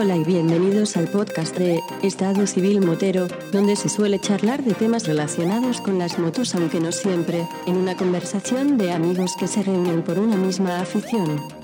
[0.00, 5.06] Hola y bienvenidos al podcast de Estado Civil Motero, donde se suele charlar de temas
[5.06, 10.02] relacionados con las motos, aunque no siempre, en una conversación de amigos que se reúnen
[10.02, 11.57] por una misma afición.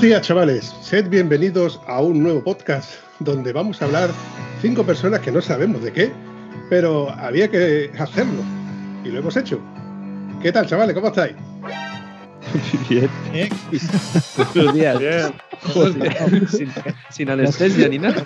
[0.00, 0.74] Buenos días, chavales.
[0.80, 4.08] Sed bienvenidos a un nuevo podcast donde vamos a hablar
[4.62, 6.10] cinco personas que no sabemos de qué,
[6.70, 8.42] pero había que hacerlo
[9.04, 9.60] y lo hemos hecho.
[10.40, 10.94] ¿Qué tal, chavales?
[10.94, 11.34] ¿Cómo estáis?
[12.88, 13.10] Bien.
[14.54, 14.98] Buenos días.
[14.98, 15.34] Bien.
[15.74, 16.72] Joder, sin,
[17.10, 18.24] sin anestesia ni nada.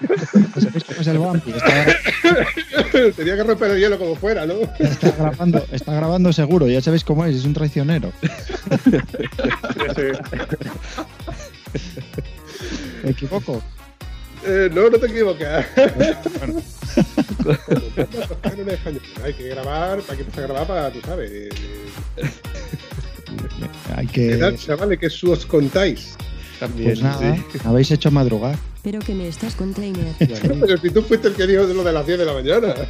[0.54, 1.50] ¿Sabéis cómo es el Bumpy?
[1.50, 4.54] Está, Tenía que romper el hielo como fuera, ¿no?
[4.78, 8.12] está grabando, está grabando seguro, ya sabéis cómo es, es un traicionero.
[13.04, 13.62] ¿Me equivoco?
[14.46, 15.66] Eh, no, no te equivocas.
[17.44, 19.00] Bueno, español.
[19.24, 21.30] Hay que grabar, para que empiece a grabar para, tú sabes.
[21.30, 21.48] eh,
[23.96, 24.36] hay ¿Qué que.
[24.36, 24.98] tal, chavales?
[24.98, 26.16] ¿Qué os contáis?
[26.60, 27.58] También, Pues nada, sí.
[27.64, 28.56] habéis hecho madrugar.
[28.82, 30.12] Pero que me estás container.
[30.18, 32.74] Pero si tú fuiste el que dijo de lo de las 10 de la mañana.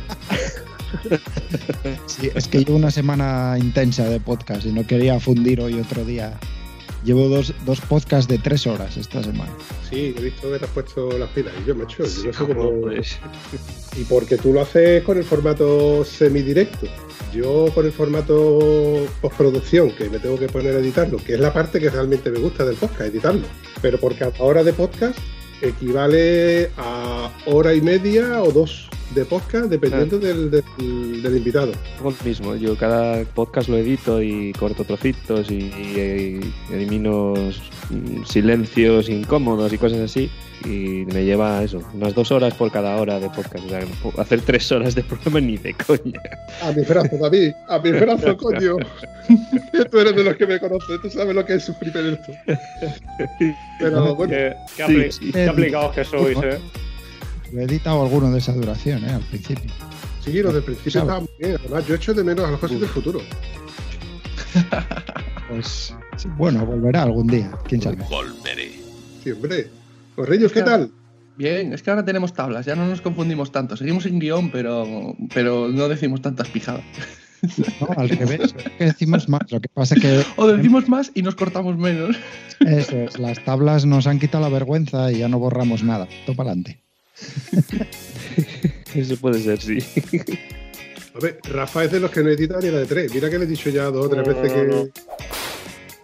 [2.07, 6.05] Sí, es que llevo una semana intensa de podcast y no quería fundir hoy otro
[6.05, 6.39] día.
[7.05, 9.53] Llevo dos, dos podcasts de tres horas esta semana.
[9.91, 11.53] Sí, he visto que te has puesto las pilas.
[11.63, 13.19] Y yo, macho, yo Sí, no sé.
[14.01, 16.87] Y porque tú lo haces con el formato semidirecto.
[17.33, 21.53] Yo con el formato postproducción, que me tengo que poner a editarlo, que es la
[21.53, 23.47] parte que realmente me gusta del podcast, editarlo.
[23.83, 25.19] Pero por cada hora de podcast
[25.65, 31.73] equivale a hora y media o dos de podcast, dependiendo del, del- del invitado.
[32.03, 32.57] Lo mismo.
[32.57, 36.41] Yo cada podcast lo edito y corto trocitos y, y
[36.73, 37.35] elimino
[37.91, 40.31] mm, silencios incómodos y cosas así.
[40.65, 43.65] Y me lleva eso, unas dos horas por cada hora de podcast.
[43.67, 43.81] O sea,
[44.19, 46.21] hacer tres horas de programa ni de coña.
[46.63, 48.77] A mi brazo, David, a mi brazo, coño.
[49.91, 52.33] tú eres de los que me conoces, tú sabes lo que es sufrir en esto.
[53.79, 55.33] Pero bueno, Qué, qué Sí, apli- sí.
[55.33, 56.59] qué aplicados que sois, eh.
[57.57, 59.11] He editado alguno de esa duración, ¿eh?
[59.13, 59.71] Al principio.
[60.25, 61.57] sí, lo del principio estaba muy bien.
[61.61, 63.21] Además, yo echo de menos a los cosas del futuro.
[65.49, 67.99] Pues sí, bueno, volverá algún día, quién sabe.
[69.23, 69.33] Sí,
[70.17, 70.27] hombre.
[70.27, 70.91] Correños, ¿qué tal?
[71.37, 73.77] Bien, es que ahora tenemos tablas, ya no nos confundimos tanto.
[73.77, 76.85] Seguimos en guion, pero, pero no decimos tantas pijadas.
[77.79, 79.43] No, al revés, es que decimos más.
[79.53, 82.17] Lo que pasa es que O decimos más y nos cortamos menos.
[82.61, 86.09] eso es, las tablas nos han quitado la vergüenza y ya no borramos nada.
[86.25, 86.81] Todo para adelante.
[88.95, 89.79] Eso puede ser, sí.
[91.15, 93.13] A ver, Rafa es de los que no edita ni la de tres.
[93.15, 94.91] Mira que le he dicho ya dos o tres No, veces no, que.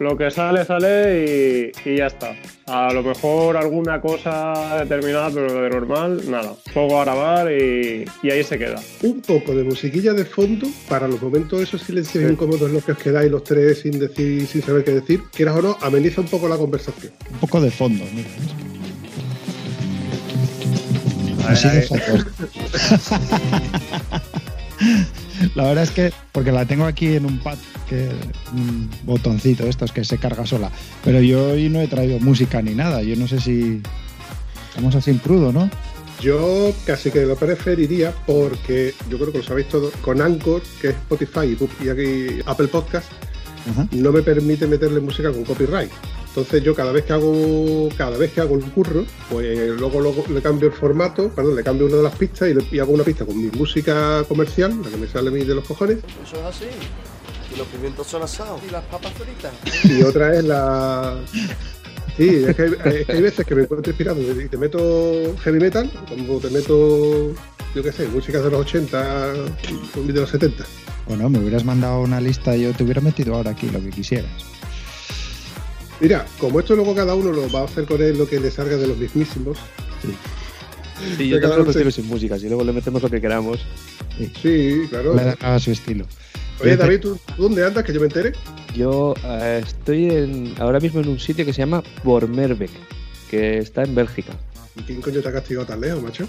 [0.01, 2.35] Lo que sale, sale y, y ya está.
[2.65, 6.55] A lo mejor alguna cosa determinada, pero de normal, nada.
[6.73, 8.81] Pongo a grabar y, y ahí se queda.
[9.03, 12.31] Un poco de musiquilla de fondo para los momentos esos silencios Sí.
[12.31, 15.21] incómodos en los que os quedáis los tres sin decir, sin saber qué decir.
[15.31, 17.13] Quieras o no, ameniza un poco la conversación.
[17.33, 18.27] Un poco de fondo, mira.
[21.47, 21.87] Así de ahí.
[21.87, 22.25] fondo.
[25.55, 27.57] La verdad es que, porque la tengo aquí en un pad,
[27.89, 28.09] que
[28.53, 30.71] un botoncito de estos que se carga sola.
[31.03, 33.01] Pero yo hoy no he traído música ni nada.
[33.01, 33.81] Yo no sé si
[34.69, 35.69] estamos así en crudo, ¿no?
[36.21, 39.93] Yo casi que lo preferiría porque yo creo que lo sabéis todos.
[40.03, 43.11] Con Anchor, que es Spotify y aquí Apple Podcast,
[43.91, 45.91] no me permite meterle música con copyright.
[46.31, 50.23] Entonces yo cada vez que hago cada vez que hago un curro, pues luego, luego
[50.33, 52.93] le cambio el formato, perdón, le cambio una de las pistas y, le- y hago
[52.93, 55.97] una pista con mi música comercial, la que me sale a mí de los cojones,
[56.25, 56.65] Eso es así.
[57.53, 58.61] Y los pimientos son asados.
[58.65, 59.51] Y las papas fritas.
[59.91, 61.17] y otra es la
[62.15, 65.35] Sí, es que, hay, es que hay veces que me encuentro inspirado y te meto
[65.43, 67.33] heavy metal, como te meto,
[67.75, 70.63] yo qué sé, música de los 80, de los 70.
[71.07, 73.89] Bueno, me hubieras mandado una lista y yo te hubiera metido ahora aquí lo que
[73.89, 74.31] quisieras.
[76.01, 78.49] Mira, como esto luego cada uno lo va a hacer con él lo que le
[78.49, 79.57] salga de los mismísimos.
[80.01, 83.59] Sí, yo Venga, también lo tiro sin música, y luego le metemos lo que queramos.
[84.41, 85.15] Sí, claro.
[85.15, 86.05] Le da a su estilo.
[86.59, 87.83] Oye, David, ¿tú, tú dónde andas?
[87.83, 88.33] Que yo me entere.
[88.75, 92.71] Yo eh, estoy en, ahora mismo en un sitio que se llama Bormerbeek,
[93.29, 94.33] que está en Bélgica.
[94.75, 96.27] ¿Y quién coño te ha castigado tan lejos, macho?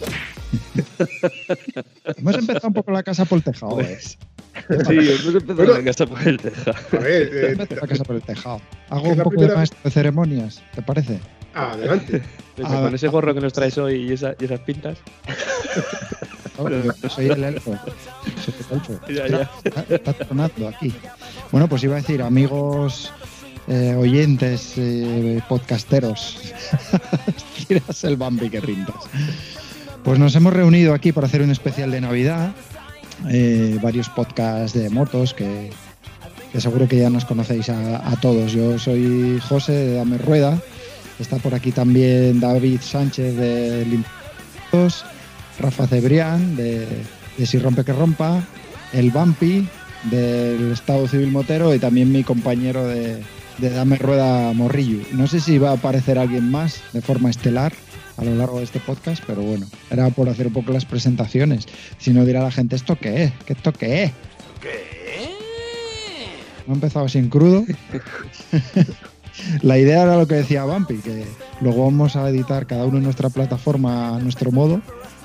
[2.16, 3.80] Hemos empezado un poco la casa por el tejado.
[3.80, 3.98] ¿eh?
[4.88, 5.74] Sí, hemos empezado Bueno.
[5.74, 6.76] la casa por el tejado.
[6.92, 8.60] A ver, eh, la casa por el tejado.
[8.90, 11.20] Hago Que un poco de primera- maestro de ceremonias, ¿te parece?
[11.54, 12.22] adelante.
[12.64, 14.98] Ah, con ese gorro que nos traes hoy y, esa- y esas pintas.
[17.02, 17.76] Yo soy el elfo.
[18.44, 19.00] Soy el elfo.
[19.08, 19.50] Ya, ya.
[19.64, 20.92] Está, está tronando aquí.
[21.50, 23.10] Bueno, pues iba a decir, amigos
[23.68, 26.52] eh, oyentes, eh, podcasteros,
[27.66, 28.96] tiras el Bambi que pintas.
[30.04, 32.52] Pues nos hemos reunido aquí para hacer un especial de Navidad.
[33.30, 35.70] Eh, varios podcasts de motos que,
[36.52, 38.52] que seguro que ya nos conocéis a, todos.
[38.52, 40.58] Yo soy José de Dame Rueda.
[41.18, 45.04] Está por aquí también David Sánchez de Limpios,
[45.58, 46.86] Rafa Cebrián de,
[47.38, 48.42] de Si Rompe que Rompa,
[48.92, 49.66] el Bampi
[50.10, 53.22] del Estado Civil Motero y también mi compañero de,
[53.58, 55.04] de Dame Rueda Morrillo.
[55.12, 57.72] No sé si va a aparecer alguien más de forma estelar
[58.16, 61.66] a lo largo de este podcast, pero bueno, era por hacer un poco las presentaciones.
[61.98, 63.32] Si no dirá la gente, ¿esto qué es?
[63.46, 64.12] ¿Qué esto qué es?
[66.66, 67.64] No he empezado sin crudo.
[69.62, 71.24] La idea era lo que decía Bumpy, que
[71.60, 74.80] luego vamos a editar cada uno en nuestra plataforma a nuestro modo.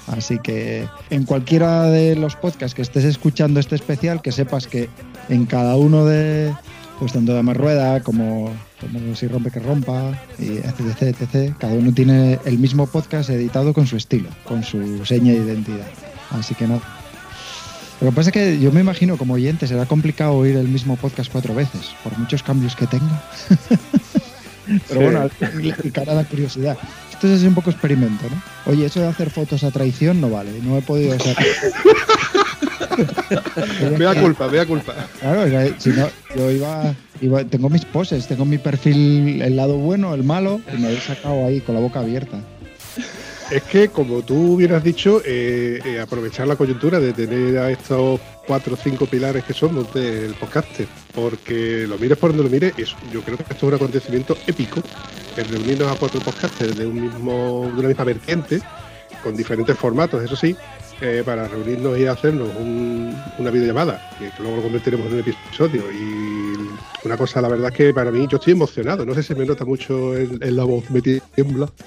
[0.08, 4.90] Así que en cualquiera de los podcasts que estés escuchando este especial, que sepas que
[5.28, 6.54] en cada uno de,
[7.00, 8.50] pues tanto de Más Rueda como,
[8.80, 13.74] como Si Rompe que Rompa, y etc, etc, cada uno tiene el mismo podcast editado
[13.74, 15.88] con su estilo, con su seña de identidad.
[16.32, 16.82] Así que nada.
[18.02, 20.96] Lo que pasa es que yo me imagino como oyente será complicado oír el mismo
[20.98, 23.24] podcast cuatro veces, por muchos cambios que tenga.
[24.90, 25.06] Pero Sí.
[25.06, 25.30] bueno,
[25.62, 26.78] le picará la curiosidad.
[27.12, 28.72] Esto es así un poco experimento, ¿no?
[28.72, 31.36] Oye, eso de hacer fotos a traición no vale, no he podido hacer.
[33.98, 34.94] Vea culpa, vea culpa.
[35.20, 36.94] Claro, o sea, si no, yo iba,
[37.50, 41.46] tengo mis poses, tengo mi perfil, el lado bueno, el malo, y me he sacado
[41.46, 42.40] ahí con la boca abierta.
[43.50, 48.20] Es que, como tú hubieras dicho, eh, eh, aprovechar la coyuntura de tener a estos
[48.46, 50.82] cuatro o cinco pilares que somos del podcast,
[51.16, 54.38] porque lo mires por donde lo mires, es- yo creo que esto es un acontecimiento
[54.48, 54.82] épico,
[55.38, 58.60] el reunirnos a cuatro podcasters de, un mismo, de una misma vertiente,
[59.24, 60.56] con diferentes formatos, eso sí,
[61.02, 65.84] eh, para reunirnos y hacernos un- una videollamada, que luego lo convertiremos en un episodio.
[65.92, 66.56] Y
[67.06, 69.46] una cosa, la verdad es que para mí yo estoy emocionado, no sé si me
[69.46, 71.70] nota mucho en, en la voz, me tiembla.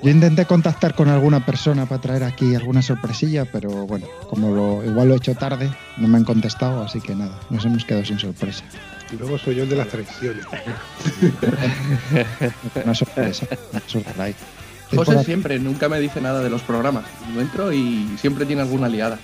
[0.00, 4.84] Yo intenté contactar con alguna persona para traer aquí alguna sorpresilla, pero bueno, como lo,
[4.84, 8.04] igual lo he hecho tarde, no me han contestado, así que nada, nos hemos quedado
[8.04, 8.62] sin sorpresa.
[9.12, 10.44] Y luego soy yo el de las traiciones.
[12.84, 14.34] Una sorpresa, una sorpresa
[14.94, 17.04] José siempre, nunca me dice nada de los programas.
[17.34, 19.18] Yo entro y siempre tiene alguna liada.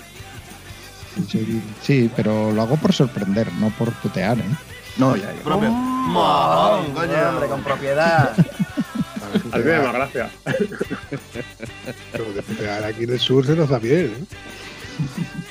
[1.28, 4.44] Sí, sí, pero lo hago por sorprender, no por putear, ¿eh?
[4.96, 5.42] No, ya, ya.
[5.42, 5.70] Propio.
[5.70, 7.28] Mojón, coño.
[7.28, 8.32] Hombre, con propiedad.
[9.52, 10.30] Al más gracias.
[12.12, 14.06] Pero de putear aquí en el sur se nos da bien.
[14.06, 14.24] ¿eh?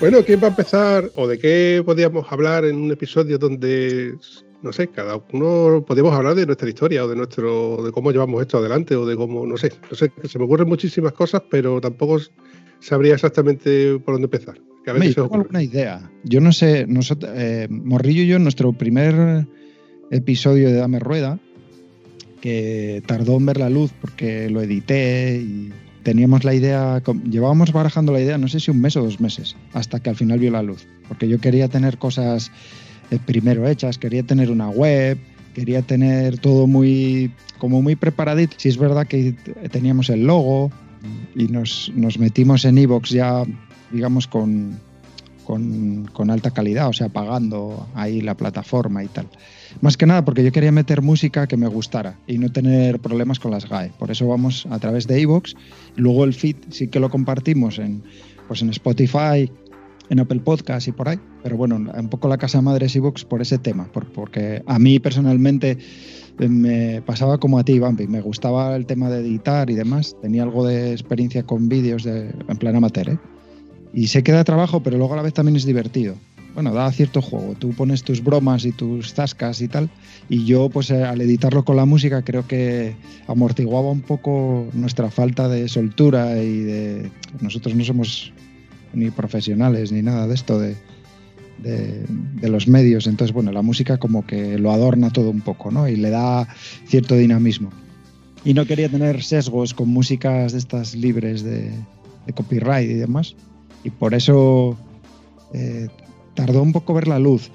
[0.00, 1.10] bueno, ¿quién va a empezar?
[1.16, 4.14] ¿O de qué podíamos hablar en un episodio donde,
[4.62, 8.40] no sé, cada uno podíamos hablar de nuestra historia o de nuestro, de cómo llevamos
[8.40, 11.80] esto adelante o de cómo, no sé, no sé, se me ocurren muchísimas cosas, pero
[11.80, 12.18] tampoco
[12.80, 14.60] sabría exactamente por dónde empezar.
[14.84, 16.10] Que a veces alguna idea.
[16.22, 19.46] Yo no sé, nosotros, eh, Morrillo y yo, en nuestro primer
[20.10, 21.40] episodio de Dame Rueda,
[22.40, 25.72] que tardó en ver la luz porque lo edité y
[26.08, 29.56] teníamos la idea, llevábamos barajando la idea, no sé si un mes o dos meses,
[29.74, 30.86] hasta que al final vio la luz.
[31.06, 32.50] Porque yo quería tener cosas
[33.10, 35.18] eh, primero hechas, quería tener una web,
[35.52, 38.56] quería tener todo muy, como muy preparadito.
[38.58, 39.34] Si es verdad que
[39.70, 40.70] teníamos el logo
[41.36, 43.42] y nos, nos metimos en Evox ya,
[43.90, 44.80] digamos, con,
[45.44, 49.26] con alta calidad, o sea, pagando ahí la plataforma y tal.
[49.80, 53.38] Más que nada porque yo quería meter música que me gustara y no tener problemas
[53.38, 53.92] con las GAE.
[53.98, 55.54] Por eso vamos a través de iVoox.
[55.96, 58.02] Luego el feed sí que lo compartimos en,
[58.48, 59.50] pues en Spotify,
[60.10, 61.18] en Apple Podcast y por ahí.
[61.42, 64.78] Pero bueno, un poco la casa madre es iVoox por ese tema, por- porque a
[64.78, 65.76] mí personalmente
[66.40, 68.06] eh, me pasaba como a ti, Bambi.
[68.06, 70.16] Me gustaba el tema de editar y demás.
[70.22, 73.18] Tenía algo de experiencia con vídeos de, en plan amateur, ¿eh?
[73.92, 76.14] Y sé que da trabajo, pero luego a la vez también es divertido.
[76.58, 77.54] Bueno, da cierto juego.
[77.56, 79.88] Tú pones tus bromas y tus zascas y tal.
[80.28, 82.96] Y yo, pues eh, al editarlo con la música, creo que
[83.28, 87.12] amortiguaba un poco nuestra falta de soltura y de.
[87.40, 88.32] Nosotros no somos
[88.92, 90.74] ni profesionales ni nada de esto de,
[91.58, 93.06] de, los medios.
[93.06, 95.86] Entonces, bueno, la música como que lo adorna todo un poco, ¿no?
[95.86, 96.48] Y le da
[96.88, 97.70] cierto dinamismo.
[98.44, 101.70] Y no quería tener sesgos con músicas de estas libres de,
[102.26, 103.36] de copyright y demás.
[103.84, 104.76] Y por eso
[105.54, 105.86] eh,
[106.38, 107.50] tardó un poco ver la luz.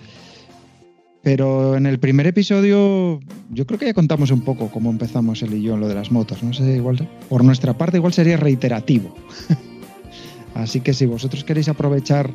[1.22, 5.54] Pero en el primer episodio yo creo que ya contamos un poco cómo empezamos él
[5.54, 6.44] y yo en lo de las motos.
[6.44, 9.16] No sé, igual por nuestra parte igual sería reiterativo.
[10.54, 12.30] Así que si vosotros queréis aprovechar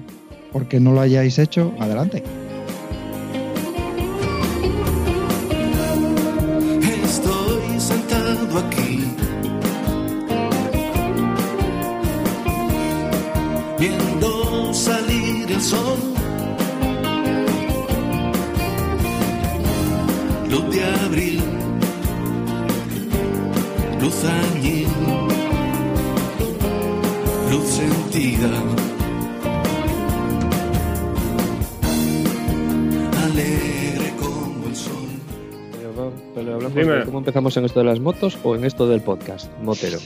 [0.50, 2.22] porque no lo hayáis hecho, adelante.
[37.58, 39.98] En esto de las motos o en esto del podcast, Motero.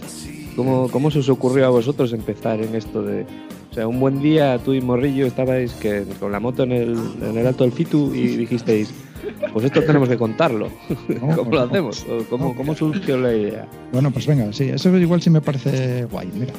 [0.56, 3.25] ¿Cómo, ¿Cómo se os ocurrió a vosotros empezar en esto de...
[3.71, 6.97] O sea, un buen día tú y Morrillo estabais que, con la moto en el,
[7.23, 8.92] en el Alto del Fitu y dijisteis,
[9.50, 10.68] pues esto tenemos que contarlo.
[11.21, 11.61] ¿Cómo pues lo no.
[11.62, 12.04] hacemos?
[12.06, 13.66] ¿O ¿Cómo, ¿Cómo surgió la idea?
[13.92, 16.28] Bueno, pues venga, sí, eso igual sí me parece guay.
[16.35, 16.52] Mira,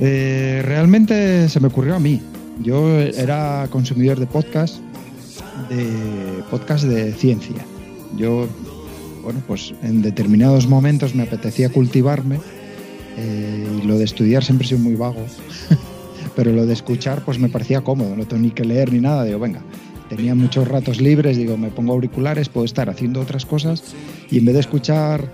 [0.00, 2.20] Eh, realmente se me ocurrió a mí.
[2.60, 4.76] Yo era consumidor de podcast,
[5.70, 7.64] de podcast de ciencia.
[8.16, 8.46] Yo,
[9.24, 12.38] bueno, pues en determinados momentos me apetecía cultivarme
[13.16, 15.24] eh, y lo de estudiar siempre he sido muy vago.
[16.36, 19.24] Pero lo de escuchar, pues me parecía cómodo, no tengo ni que leer ni nada.
[19.24, 19.62] Digo, venga,
[20.08, 23.82] tenía muchos ratos libres, digo, me pongo auriculares, puedo estar haciendo otras cosas
[24.30, 25.30] y en vez de escuchar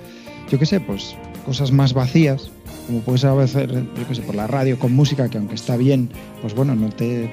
[0.50, 1.14] yo qué sé, pues
[1.46, 2.50] cosas más vacías,
[2.86, 6.10] como puedes hacer, yo qué sé, por la radio con música, que aunque está bien,
[6.42, 7.32] pues bueno, no te,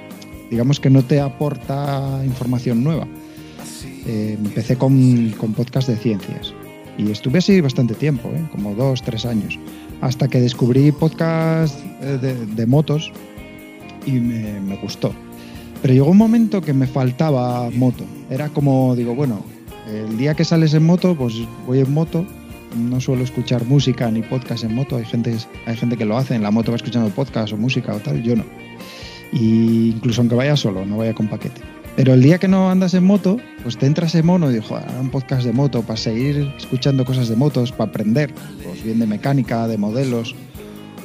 [0.52, 3.08] digamos que no te aporta información nueva.
[4.08, 6.54] Eh, empecé con, con podcast de ciencias
[6.98, 8.42] y estuve así bastante tiempo, ¿eh?
[8.54, 9.60] como dos, tres años,
[10.00, 12.18] hasta que descubrí podcast eh,
[12.56, 13.12] de, motos
[14.06, 15.14] y me, me gustó.
[15.82, 18.06] Pero llegó un momento que me faltaba moto.
[18.30, 19.44] Era como, digo, bueno,
[19.88, 21.36] el día que sales en moto, pues
[21.68, 22.26] voy en moto.
[22.78, 24.98] No suelo escuchar música ni podcast en moto.
[24.98, 25.36] Hay gente,
[25.66, 26.36] hay gente que lo hace.
[26.36, 28.24] En la moto va escuchando podcast o música o tal.
[28.24, 28.44] Yo no.
[29.32, 31.62] Incluso aunque vaya solo, no vaya con paquete.
[31.98, 34.66] Pero el día que no andas en moto, pues te entras en mono y digo,
[34.68, 38.32] "Joder, un podcast de moto para seguir escuchando cosas de motos, para aprender,
[38.64, 40.36] pues bien de mecánica, de modelos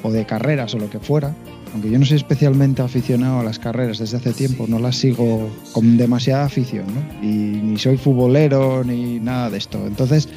[0.03, 1.35] o de carreras o lo que fuera.
[1.73, 5.49] Aunque yo no soy especialmente aficionado a las carreras desde hace tiempo, no las sigo
[5.73, 7.27] con demasiada afición, ¿no?
[7.27, 9.87] Y ni soy futbolero ni nada de esto.
[9.87, 10.29] Entonces,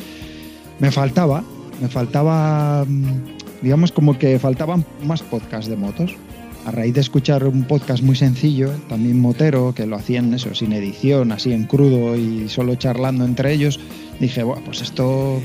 [0.80, 1.44] me faltaba,
[1.82, 6.16] me faltaba, mm, digamos como que faltaban más podcasts de motos.
[6.66, 10.74] A raíz de escuchar un podcast muy sencillo, también motero, que lo hacían eso, sin
[10.74, 13.80] edición, así en crudo y solo charlando entre ellos,
[14.20, 15.40] dije, bueno, pues esto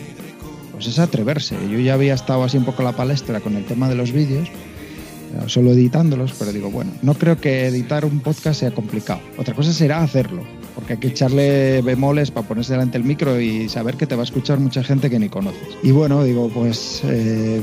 [0.73, 1.57] pues es atreverse.
[1.71, 4.49] Yo ya había estado así un poco la palestra con el tema de los vídeos,
[4.49, 9.21] eh, solo editándolos, pero digo, bueno, no creo que editar un podcast sea complicado.
[9.37, 10.43] Otra cosa será hacerlo,
[10.75, 14.23] porque hay que echarle bemoles para ponerse delante del micro y saber que te va
[14.23, 15.69] a escuchar mucha gente que ni conoces.
[15.83, 17.61] Y bueno, digo, pues eh,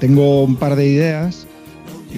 [0.00, 1.47] tengo un par de ideas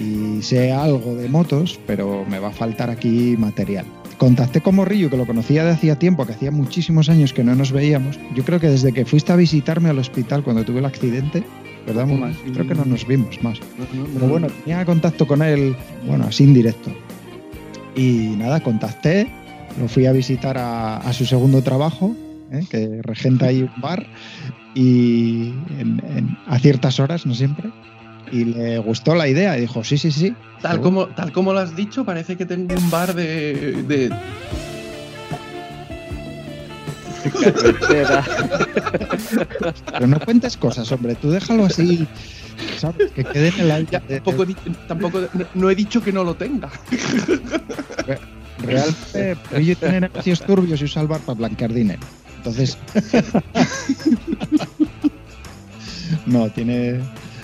[0.01, 3.85] y sé algo de motos, pero me va a faltar aquí material.
[4.17, 7.55] Contacté con Morrillo, que lo conocía de hacía tiempo, que hacía muchísimos años que no
[7.55, 8.19] nos veíamos.
[8.35, 11.43] Yo creo que desde que fuiste a visitarme al hospital cuando tuve el accidente,
[11.87, 12.05] ¿verdad?
[12.05, 12.27] Morrillo?
[12.27, 12.37] Más.
[12.53, 13.59] Creo que no nos vimos más.
[14.13, 15.75] Pero bueno, tenía contacto con él,
[16.07, 16.91] bueno, así en directo.
[17.95, 19.27] Y nada, contacté,
[19.79, 22.15] lo fui a visitar a, a su segundo trabajo,
[22.51, 22.63] ¿eh?
[22.69, 24.05] que regenta ahí un bar,
[24.75, 27.69] y en- en- a ciertas horas, no siempre.
[28.31, 30.33] Y le gustó la idea y dijo, sí, sí, sí.
[30.61, 33.83] Tal como, tal como lo has dicho, parece que tengo un bar de.
[33.83, 34.11] de.
[39.91, 42.07] Pero no cuentes cosas, hombre, tú déjalo así,
[42.77, 43.11] ¿sabes?
[43.11, 43.87] Que quede en el aire.
[43.91, 44.45] ya, tampoco,
[44.87, 46.71] tampoco no, no he dicho que no lo tenga.
[48.63, 52.01] Realmente, Morrillo tiene negocios turbios y usa el bar para blanquear dinero.
[52.37, 52.77] Entonces.
[56.25, 56.99] no, tiene.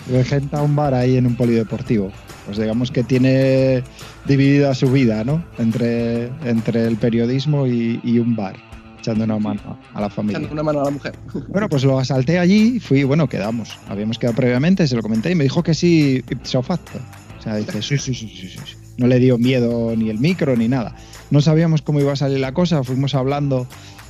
[0.09, 2.11] Regenta un bar ahí en un polideportivo.
[2.45, 3.83] Pues digamos que tiene
[4.25, 5.43] dividida su vida, ¿no?
[5.57, 8.55] Entre, entre el periodismo y, y un bar,
[8.99, 10.37] echando una mano a la familia.
[10.37, 11.13] Echando una mano a la mujer.
[11.49, 13.77] Bueno, pues lo asalté allí y fui, bueno, quedamos.
[13.89, 16.99] Habíamos quedado previamente, se lo comenté y me dijo que sí, ipso facto.
[17.37, 18.75] O sea, dice, sí, sí, sí, sí, sí.
[18.97, 20.95] No le dio miedo ni el micro ni nada.
[21.29, 23.67] No sabíamos cómo iba a salir la cosa, fuimos hablando,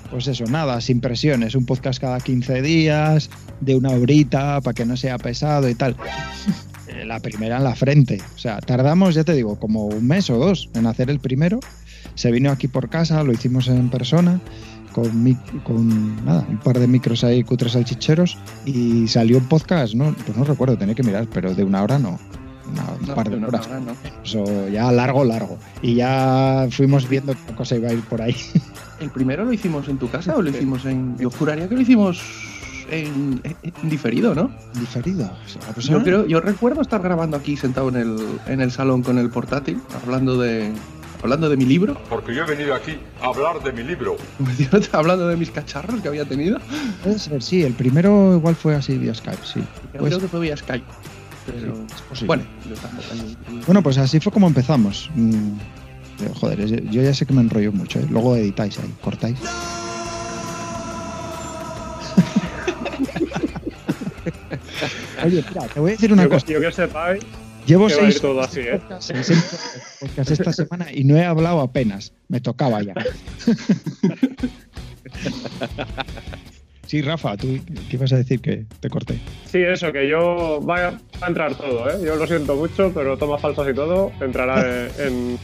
[0.09, 1.55] pues eso, nada, sin presiones.
[1.55, 3.29] Un podcast cada 15 días,
[3.61, 5.95] de una horita, para que no sea pesado y tal.
[6.87, 8.19] Eh, La primera en la frente.
[8.35, 11.59] O sea, tardamos, ya te digo, como un mes o dos en hacer el primero.
[12.15, 14.39] Se vino aquí por casa, lo hicimos en persona
[14.93, 20.15] con, con nada, un par de micros ahí, cutres salchicheros, y salió un podcast, no,
[20.25, 22.19] pues no recuerdo, tenía que mirar, pero de una hora no.
[22.71, 23.67] Una- un No, par de horas.
[23.69, 23.91] no, no.
[24.23, 25.57] Eso ya largo, largo.
[25.81, 28.35] Y ya fuimos viendo qué cosa iba a ir por ahí.
[28.99, 31.17] ¿El primero lo hicimos en tu casa o lo hicimos en.?
[31.17, 32.19] Yo juraría que lo hicimos
[32.89, 34.49] en, en diferido, ¿no?
[34.79, 35.25] Diferido.
[35.25, 38.71] o sea, pues, Yo creo, yo recuerdo estar grabando aquí sentado en el, en el
[38.71, 40.71] salón con el portátil, hablando de.
[41.23, 44.17] Hablando de mi libro, Porque yo he venido aquí a hablar de mi libro.
[44.91, 46.59] hablando de mis cacharros que había tenido.
[47.03, 49.63] Puede ser, sí, el primero igual fue así vía Skype, sí.
[49.93, 50.85] Creo Pues- que fue vía Skype.
[51.47, 51.75] Pero.
[51.75, 52.27] Sí, es posible.
[52.27, 52.43] bueno,
[53.65, 55.09] Bueno, pues así fue como empezamos.
[55.15, 55.53] Mm,
[56.19, 58.07] Eh, Joder, yo ya sé que me enrollo mucho, ¿eh?
[58.09, 59.37] Luego editáis ahí, cortáis.
[65.23, 66.45] Oye, mira, te voy a decir una yo, cosa.
[66.45, 67.23] que- yo que sepáis
[67.65, 68.79] Llevo a ir seis todo así, ¿eh?
[68.79, 69.27] podcasts, seis
[69.99, 72.13] podcasts esta semana y no he hablado apenas.
[72.29, 72.93] Me tocaba ya.
[76.87, 79.19] Sí, Rafa, tú qué ibas a decir que te corté.
[79.51, 81.99] Sí, eso, que yo va a, va a entrar todo, ¿eh?
[82.03, 85.37] Yo lo siento mucho, pero tomas falsas y todo entrará en,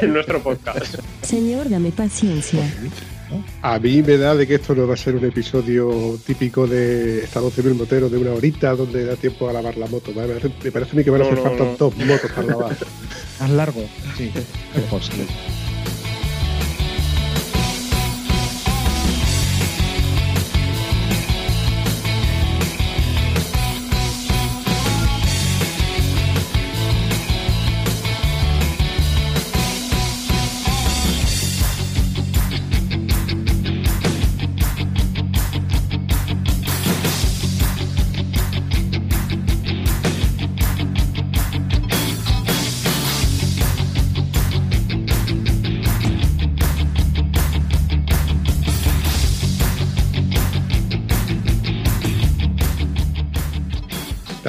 [0.00, 0.98] en nuestro podcast.
[1.22, 2.60] Señor, dame paciencia.
[3.62, 7.20] A mí me da de que esto no va a ser un episodio típico de
[7.20, 10.12] Estado Civil Motero de una horita donde da tiempo a lavar la moto.
[10.12, 11.76] Me parece, me parece a mí que van a hacer no, falta no.
[11.78, 12.76] dos motos para lavar.
[13.40, 13.84] Más largo.
[14.16, 14.30] Sí,
[14.74, 15.12] mejor, sí.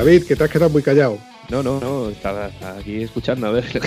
[0.03, 1.17] David, que te has quedado muy callado.
[1.49, 3.79] No, no, no, estaba, aquí escuchando a ver lo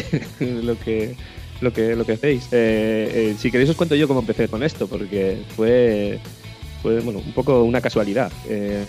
[0.78, 1.14] que,
[1.60, 2.48] lo que, lo que, hacéis.
[2.52, 6.18] Eh, eh, si queréis os cuento yo cómo empecé con esto, porque fue,
[6.82, 8.32] bueno, un poco una casualidad.
[8.48, 8.86] Eh,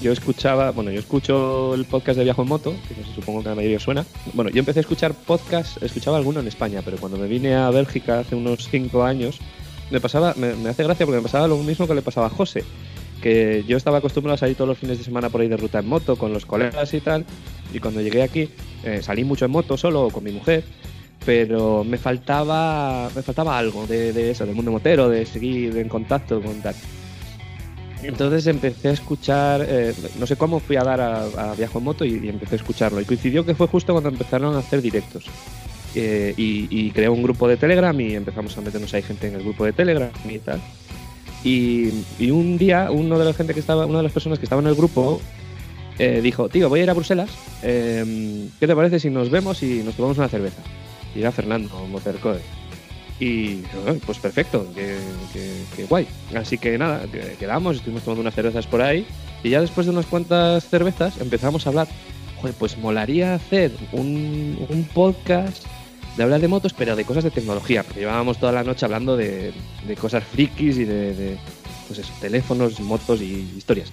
[0.00, 3.48] yo escuchaba, bueno, yo escucho el podcast de Viajo en Moto, que no supongo que
[3.48, 4.06] a la mayoría os suena.
[4.32, 7.68] Bueno, yo empecé a escuchar podcast, escuchaba alguno en España, pero cuando me vine a
[7.70, 9.40] Bélgica hace unos cinco años,
[9.90, 12.30] me pasaba, me, me hace gracia porque me pasaba lo mismo que le pasaba a
[12.30, 12.62] José
[13.20, 15.80] que yo estaba acostumbrado a salir todos los fines de semana por ahí de ruta
[15.80, 17.24] en moto con los colegas y tal.
[17.72, 18.48] Y cuando llegué aquí,
[18.84, 20.64] eh, salí mucho en moto solo con mi mujer,
[21.24, 26.40] pero me faltaba, me faltaba algo de, eso, del mundo motero, de seguir en contacto
[26.40, 26.74] con tal.
[28.02, 32.04] Entonces empecé a escuchar, eh, no sé cómo fui a dar a, Viajo en Moto
[32.04, 33.00] y, empecé a escucharlo.
[33.00, 35.26] Y coincidió que fue justo cuando empezaron a hacer directos.
[35.94, 39.42] Eh, y, y un grupo de Telegram y empezamos a meternos ahí gente en el
[39.42, 40.60] grupo de Telegram y tal.
[41.44, 41.90] Y,
[42.30, 44.68] un día, uno de la gente que estaba, una de las personas que estaba en
[44.68, 45.20] el grupo
[45.98, 47.30] eh, dijo, tío, voy a ir a Bruselas.
[47.62, 50.62] eh, ¿Qué te parece si nos vemos y nos tomamos una cerveza?
[51.14, 52.40] Y era Fernando Motercoe.
[53.20, 54.96] Y "Ah, pues perfecto, que,
[55.32, 56.06] que- que guay.
[56.36, 59.06] Así que nada, que- quedamos, estuvimos tomando unas cervezas por ahí.
[59.42, 61.88] Y ya después de unas cuantas cervezas empezamos a hablar.
[62.40, 65.64] Joder, pues molaría hacer un, un podcast
[66.18, 69.16] de hablar de motos, pero de cosas de tecnología, porque llevábamos toda la noche hablando
[69.16, 69.52] de,
[70.00, 71.38] cosas frikis y de,
[71.86, 73.92] pues eso, teléfonos, motos y historias.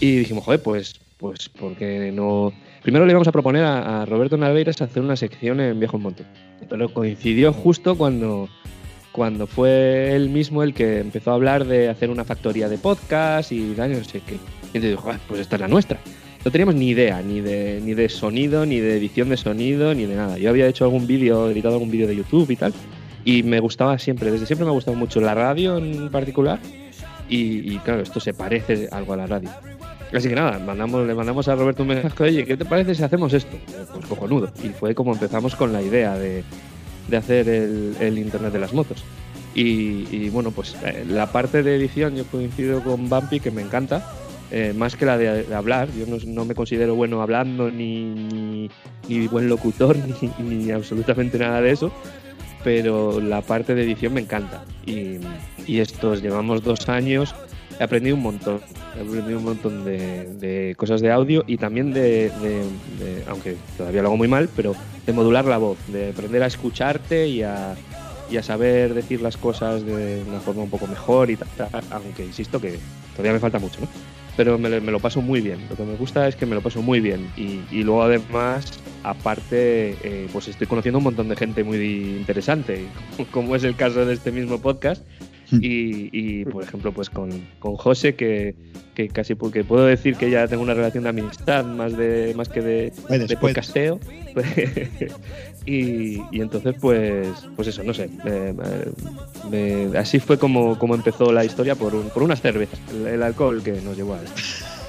[0.00, 2.52] Y dijimos, joder, pues, pues, porque no.
[2.82, 6.02] Primero le íbamos a proponer a, a Roberto Naveiras hacer una sección en Viejo en
[6.02, 6.24] Moto,
[6.68, 8.48] pero coincidió justo cuando,
[9.12, 13.52] cuando fue él mismo el que empezó a hablar de hacer una factoría de podcast
[13.52, 14.34] y y no sé qué.
[14.34, 16.00] Y entonces dijo, "Joder, pues esta es la nuestra.
[16.46, 20.06] No teníamos ni idea, ni de, ni de sonido, ni de edición de sonido, ni
[20.06, 20.38] de nada.
[20.38, 22.72] Yo había hecho algún vídeo, editado algún vídeo de YouTube y tal,
[23.24, 26.60] y me gustaba siempre, desde siempre me ha gustado mucho la radio en particular,
[27.28, 29.50] y, claro, esto se parece algo a la radio.
[30.14, 33.02] Así que nada, mandamos, le mandamos a Roberto un mensaje, oye, ¿qué te parece si
[33.02, 33.56] hacemos esto?
[33.92, 34.48] Pues cojonudo.
[34.62, 36.44] Y fue como empezamos con la idea de,
[37.08, 39.02] de hacer el, Internet de las motos.
[39.52, 43.62] Y, y, bueno, pues eh, la parte de edición yo coincido con Bumpy, que me
[43.62, 44.08] encanta,
[44.50, 45.88] eh, más que la de, hablar.
[45.92, 48.68] Yo no, no me considero bueno hablando, ni,
[49.08, 49.96] ni, buen locutor,
[50.38, 51.92] ni, absolutamente nada de eso
[52.64, 54.64] pero la parte de edición me encanta.
[54.86, 55.18] Y,
[55.68, 57.32] y estos llevamos dos años,
[57.78, 58.60] he aprendido un montón.
[58.96, 62.30] He aprendido un montón de, cosas de audio y también de,
[63.28, 67.28] aunque todavía lo hago muy mal, pero de modular la voz, de aprender a escucharte
[67.28, 67.74] y a,
[68.30, 71.48] y a saber decir las cosas de una forma un poco mejor y tal,
[71.90, 72.78] aunque insisto que
[73.12, 73.88] todavía me falta mucho, ¿no?
[74.36, 75.58] Pero me, me lo paso muy bien.
[75.68, 77.30] Lo que me gusta es que me lo paso muy bien.
[77.36, 81.78] Y, y luego además, aparte, eh, pues estoy conociendo un montón de gente muy
[82.18, 82.86] interesante,
[83.30, 85.02] como es el caso de este mismo podcast.
[85.52, 87.30] Y, y, por ejemplo, pues con,
[87.60, 88.54] con José, que,
[88.94, 92.48] que casi porque puedo decir que ya tengo una relación de amistad más de más
[92.48, 94.00] que de, Puedes, de podcasteo.
[95.66, 98.08] y, y entonces, pues, pues eso, no sé.
[98.24, 102.78] me- me- me- así fue como, como empezó la historia por, un- por unas cervezas,
[102.92, 104.42] el, el alcohol que nos llevó a esto.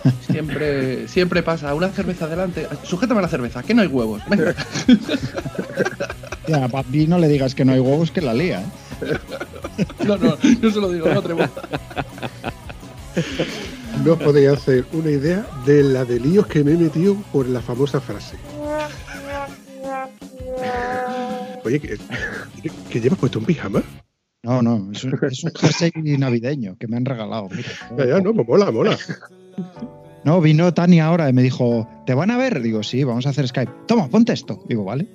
[0.31, 1.73] Siempre, siempre pasa.
[1.73, 2.65] Una cerveza adelante.
[2.83, 4.21] Sujétame la cerveza, que no hay huevos.
[4.29, 4.55] Venga.
[6.47, 8.61] Ya, a papi no le digas que no hay huevos que la lía.
[8.61, 8.65] ¿eh?
[10.05, 11.41] No, no, yo se lo digo, no atrevo.
[14.03, 17.47] No os podéis hacer una idea de la de líos que me he metido por
[17.47, 18.37] la famosa frase.
[21.63, 21.97] Oye, ¿que,
[22.89, 23.83] que llevas puesto un pijama?
[24.43, 27.49] No, no, es un, es un jersey navideño que me han regalado.
[27.49, 27.69] mira.
[27.97, 28.97] Ya, ya, no, pues mola, mola.
[30.23, 32.61] No, vino Tania ahora y me dijo, ¿te van a ver?
[32.61, 33.71] Digo, sí, vamos a hacer Skype.
[33.87, 34.63] Toma, ponte esto.
[34.67, 35.07] Digo, vale.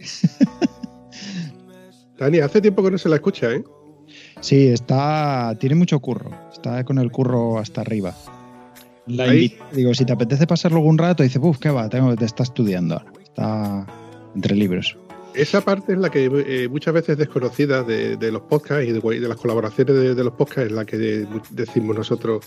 [2.23, 3.65] Tania, hace tiempo que no se la escucha, ¿eh?
[4.41, 6.31] Sí, está, tiene mucho curro.
[6.53, 8.15] Está con el curro hasta arriba.
[9.07, 9.33] La.
[9.73, 11.89] Digo, si te apetece pasar luego un rato, dice, uff, ¿qué va?
[11.89, 13.13] Tengo, te está estudiando ahora.
[13.23, 13.87] Está
[14.37, 14.97] entre libros.
[15.35, 19.01] Esa parte es la que eh, muchas veces desconocida de, de los podcasts y de,
[19.01, 22.45] de las colaboraciones de, de los podcasts, es la que de- decimos nosotros.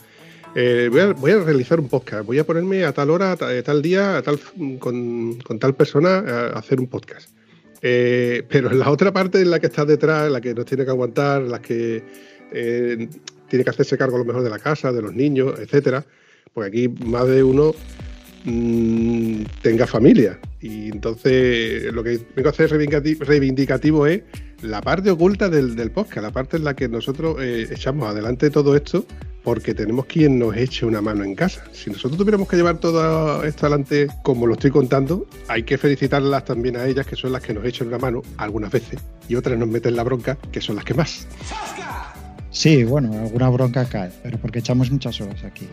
[0.56, 3.38] eh, voy, a, voy a realizar un podcast, voy a ponerme a tal hora, a
[3.64, 4.40] tal día, a tal,
[4.80, 7.30] con, con tal persona a hacer un podcast.
[7.82, 10.92] Eh, pero la otra parte es la que está detrás, la que nos tiene que
[10.92, 12.04] aguantar, la que
[12.52, 13.08] eh,
[13.48, 16.04] tiene que hacerse cargo lo mejor de la casa, de los niños, etcétera.
[16.54, 17.74] Porque aquí más de uno
[18.46, 20.40] mm, tenga familia.
[20.62, 24.22] Y entonces lo que vengo a hacer reivindicati- reivindicativo es
[24.62, 28.50] la parte oculta del, del podcast, la parte en la que nosotros eh, echamos adelante
[28.50, 29.06] todo esto
[29.44, 31.64] porque tenemos quien nos eche una mano en casa.
[31.72, 36.46] Si nosotros tuviéramos que llevar todo esto adelante como lo estoy contando, hay que felicitarlas
[36.46, 39.58] también a ellas, que son las que nos echan una mano algunas veces, y otras
[39.60, 41.28] nos meten la bronca, que son las que más.
[42.50, 45.68] Sí, bueno, alguna bronca cae, pero porque echamos muchas horas aquí.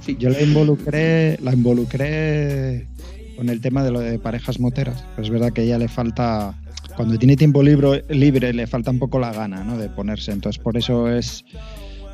[0.00, 0.16] Sí.
[0.18, 2.88] Yo la involucré, la involucré
[3.36, 5.04] con el tema de lo de parejas moteras.
[5.14, 6.58] Pero es verdad que a ella le falta,
[6.96, 9.76] cuando tiene tiempo libre, libre le falta un poco la gana ¿no?
[9.78, 10.32] de ponerse.
[10.32, 11.44] Entonces por eso es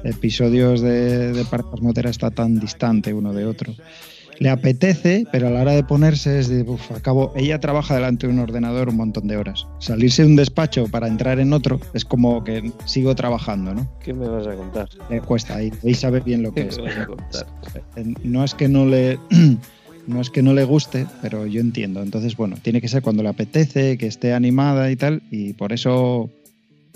[0.05, 3.75] episodios de, de parejas moteras está tan distante uno de otro.
[4.41, 8.29] Le apetece, pero a la hora de ponerse es de, uff, acabo, ella trabaja delante
[8.29, 9.67] de un ordenador un montón de horas.
[9.81, 13.91] Salirse de un despacho para entrar en otro es como que sigo trabajando, ¿no?
[14.01, 14.89] ¿Qué me vas a contar?
[15.11, 16.97] Le cuesta ahí, ahí sabe bien lo ¿Qué que me es.
[16.97, 17.47] vas a contar?
[17.97, 19.19] Eh, No es que no le
[20.09, 22.03] no es que no le guste, pero yo entiendo.
[22.03, 25.73] Entonces, bueno, tiene que ser cuando le apetece, que esté animada y tal, y por
[25.73, 26.31] eso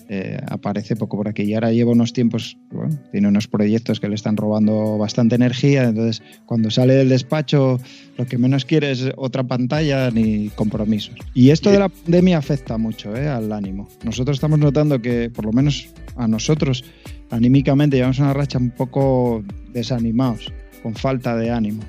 [0.08, 1.42] eh, aparece poco por aquí.
[1.42, 5.84] Y ahora lleva unos tiempos, bueno, tiene unos proyectos que le están robando bastante energía,
[5.84, 7.80] entonces cuando sale del despacho
[8.16, 11.14] lo que menos quiere es otra pantalla ni compromisos.
[11.34, 13.88] Y esto de la pandemia afecta mucho eh, al ánimo.
[14.04, 16.84] Nosotros estamos notando que, por lo menos a nosotros,
[17.30, 21.82] anímicamente llevamos una racha un poco desanimados, con falta de ánimo.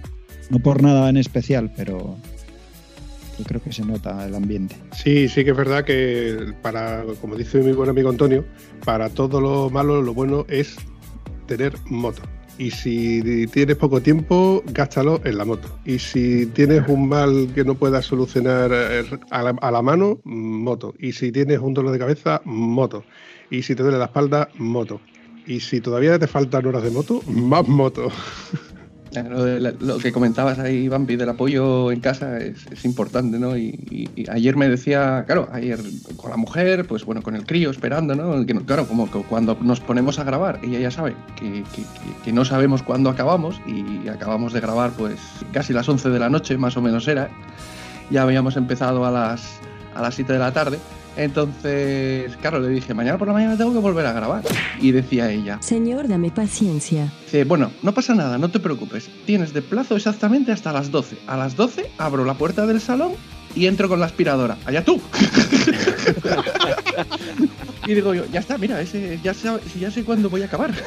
[0.54, 2.16] No por nada en especial, pero
[3.40, 4.76] yo creo que se nota el ambiente.
[4.96, 8.46] Sí, sí que es verdad que para, como dice mi buen amigo Antonio,
[8.86, 10.76] para todo lo malo, lo bueno es
[11.48, 12.22] tener moto.
[12.60, 15.68] Y si tienes poco tiempo, gástalo en la moto.
[15.86, 20.20] Y si tienes un mal que no puedas solucionar eh, a la, a la mano,
[20.24, 20.94] moto.
[21.00, 23.04] Y si tienes un dolor de cabeza, moto.
[23.50, 25.02] Y si te duele la espalda, moto.
[25.48, 28.12] Y si todavía te faltan horas de moto, más moto.
[29.22, 33.56] Lo, de la- que comentabas ahí, Bambi, del apoyo en casa es, importante, ¿no?
[33.58, 35.80] Y, y- ayer me decía, claro, ayer
[36.18, 38.46] con la mujer, pues bueno, con el crío esperando, ¿no?
[38.46, 42.24] Que, claro, como que cuando nos ponemos a grabar, ella ya sabe que, que- que-
[42.24, 45.20] que no sabemos cuándo acabamos y acabamos de grabar pues
[45.52, 47.30] casi las 11 de la noche, más o menos era.
[48.10, 49.60] Ya habíamos empezado a las,
[49.96, 50.80] a las 7 de la tarde.
[51.16, 54.44] Entonces, claro, le dije, mañana por la mañana tengo que volver a grabar.
[54.80, 57.12] Y decía ella, Señor, dame paciencia.
[57.26, 59.10] Dice, bueno, no pasa nada, no te preocupes.
[59.26, 61.18] Tienes de plazo exactamente hasta las 12.
[61.28, 63.14] A las 12 abro la puerta del salón
[63.56, 64.58] y entro con la aspiradora.
[64.66, 65.00] ¡Allá tú!
[67.86, 69.50] y digo yo, ya está, mira, ese, ya, sé,
[69.80, 70.74] ya sé cuándo voy a acabar.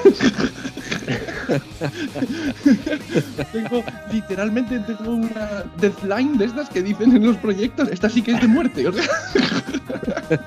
[3.53, 7.89] tengo, literalmente tengo una deadline de estas que dicen en los proyectos.
[7.91, 8.89] Esta sí que es de muerte.
[8.89, 9.05] o sea.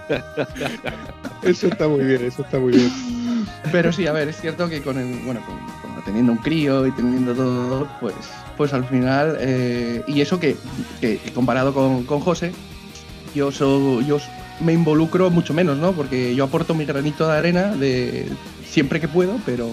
[1.43, 2.91] Eso está muy bien, eso está muy bien.
[3.72, 6.86] Pero sí, a ver, es cierto que con el, bueno, con, con- teniendo un crío
[6.86, 8.13] y teniendo todo, pues,
[8.58, 10.58] pues al final, eh, y eso que,
[11.00, 12.52] que comparado con, con José,
[13.34, 14.19] yo so- yo
[14.60, 15.93] me involucro mucho menos, ¿no?
[15.93, 18.28] Porque yo aporto mi granito de arena de
[18.69, 19.69] siempre que puedo, pero,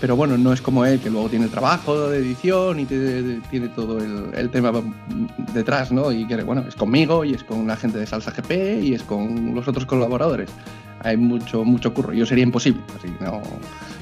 [0.00, 3.98] pero bueno, no es como él, que luego tiene trabajo de edición y tiene todo
[3.98, 4.72] el, el tema
[5.52, 6.10] detrás, ¿no?
[6.10, 9.02] Y que, bueno, es conmigo y es con la gente de Salsa GP y es
[9.02, 10.48] con los otros colaboradores.
[11.02, 12.12] Hay mucho, mucho curro.
[12.12, 12.82] Yo sería imposible.
[12.98, 13.42] Así, no.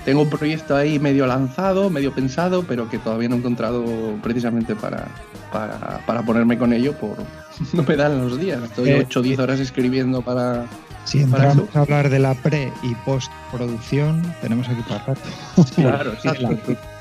[0.04, 3.84] Tengo un proyecto ahí medio lanzado, medio pensado, pero que todavía no he encontrado
[4.22, 5.06] precisamente para,
[5.52, 6.92] para, para ponerme con ello.
[6.94, 7.16] Por...
[7.72, 8.62] No me dan los días.
[8.62, 10.66] Estoy Eh, 8 o 10 horas escribiendo para,
[11.08, 15.20] Si entramos a hablar de la pre y postproducción, tenemos aquí para rato.
[15.74, 16.28] Claro, Sí,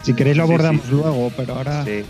[0.04, 0.91] Si queréis lo abordamos sí.
[0.91, 2.06] luego, pero ahora le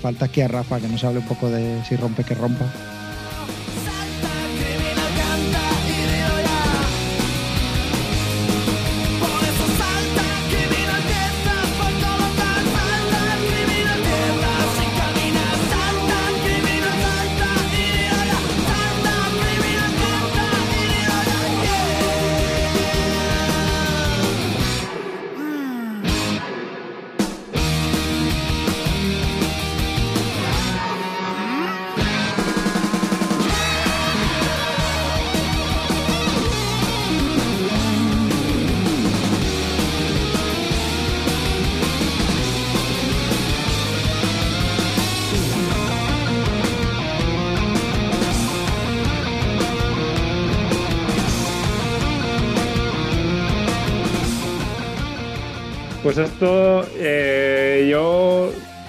[0.00, 2.64] falta aquí a Rafa que nos hable un poco de si rompe que rompa.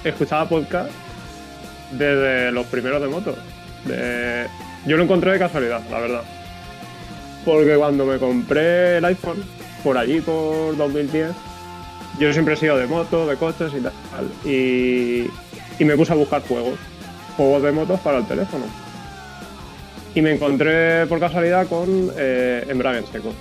[0.09, 0.89] Escuchaba podcast
[1.91, 3.35] desde los primeros de moto.
[3.85, 4.47] De-
[4.85, 6.21] yo lo encontré de casualidad, la verdad.
[7.45, 9.43] Porque cuando me compré el iPhone,
[9.83, 11.31] por allí, por 2010,
[12.19, 13.93] yo siempre he sido de moto, de coches y tal.
[14.45, 15.27] Y,
[15.79, 16.77] y me puse a buscar juegos.
[17.37, 18.65] Juegos de motos para el teléfono.
[20.15, 23.33] Y me encontré por casualidad con eh, embrague en seco.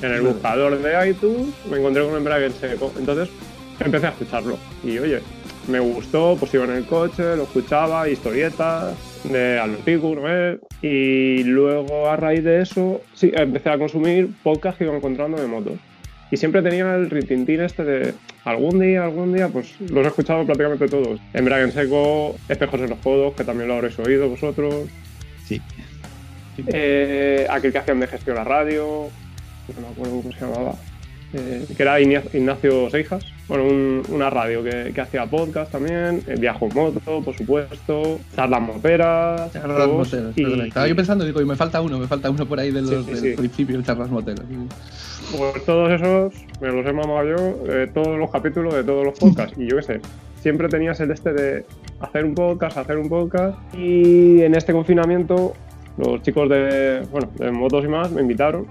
[0.00, 2.92] En el buscador de iTunes me encontré con embrague en seco.
[2.98, 3.28] Entonces
[3.80, 4.58] empecé a escucharlo.
[4.84, 5.20] Y oye,
[5.68, 10.58] me gustó, pues iba en el coche, lo escuchaba, historietas de ¿no es?
[10.82, 15.46] Y luego a raíz de eso, sí, empecé a consumir podcasts que iba encontrando de
[15.46, 15.74] motos.
[16.30, 18.14] Y siempre tenía el ritintín este de
[18.44, 21.20] algún día, algún día, pues los he escuchado prácticamente todos.
[21.32, 24.86] Embrague en seco, espejos en los codos, que también lo habréis oído vosotros.
[25.46, 25.60] Sí.
[26.66, 29.08] Eh, aquel que hacían de gestión a radio,
[29.74, 30.74] no me acuerdo cómo se llamaba,
[31.34, 36.22] eh, que era Igna- Ignacio Seijas, bueno, un- una radio que, que hacía podcast también,
[36.26, 40.68] eh, Viajo en Moto, por supuesto, charlas moteras, Charlas todos, moteros, y-.
[40.68, 42.90] Estaba yo pensando, digo, y me falta uno, me falta uno por ahí de Sí,
[42.90, 43.32] los sí, del sí.
[43.36, 44.44] principio, charlas moteros.
[45.36, 49.18] Pues todos esos me los he mamado yo, eh, todos los capítulos de todos los
[49.18, 49.56] podcasts.
[49.58, 50.00] Y yo qué sé,
[50.40, 51.64] siempre tenías el este de
[52.00, 53.58] hacer un podcast, hacer un podcast.
[53.74, 55.52] Y en este confinamiento,
[55.98, 58.66] los chicos de, bueno, de motos y más me invitaron.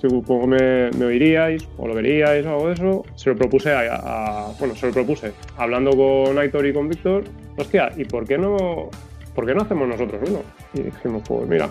[0.00, 3.04] Supongo me, me oiríais o lo veríais o algo de eso.
[3.16, 7.24] Se lo propuse a, a- bueno, se lo propuse hablando con Aitor y con Víctor.
[7.58, 8.88] Hostia, ¿y por qué no,
[9.34, 10.40] por qué no hacemos nosotros uno?
[10.72, 11.68] Y dijimos, pues mira,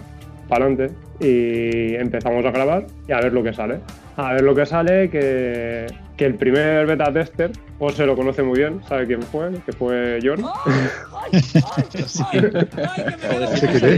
[0.49, 3.79] para adelante y empezamos a grabar y a ver lo que sale.
[4.17, 5.85] A ver lo que sale, que,
[6.17, 9.71] que el primer beta tester, pues se lo conoce muy bien, sabe quién fue, que
[9.71, 10.41] fue John.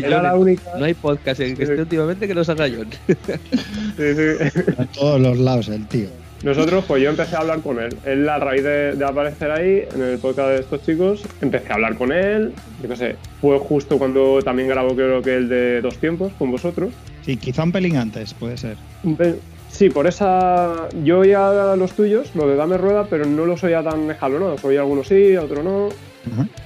[0.04, 0.78] Era la única.
[0.78, 2.88] No hay podcast en que esté últimamente que no salga John.
[3.98, 4.74] Sí, sí.
[4.78, 6.10] A todos los lados, el tío.
[6.44, 7.96] Nosotros, pues yo empecé a hablar con él.
[8.06, 11.76] Él, a raíz de, de aparecer ahí en el podcast de estos chicos, empecé a
[11.76, 12.54] hablar con él.
[12.82, 16.52] Yo qué sé, fue justo cuando también grabó, creo que el de dos tiempos con
[16.52, 16.92] vosotros.
[17.24, 18.78] Sí, quizá un pelín antes, puede ser.
[19.70, 20.90] Sí, por esa.
[21.04, 24.64] Yo oía los tuyos, lo de Dame Rueda, pero no los oía tan escalonados.
[24.66, 25.90] Oía algunos sí, otros no.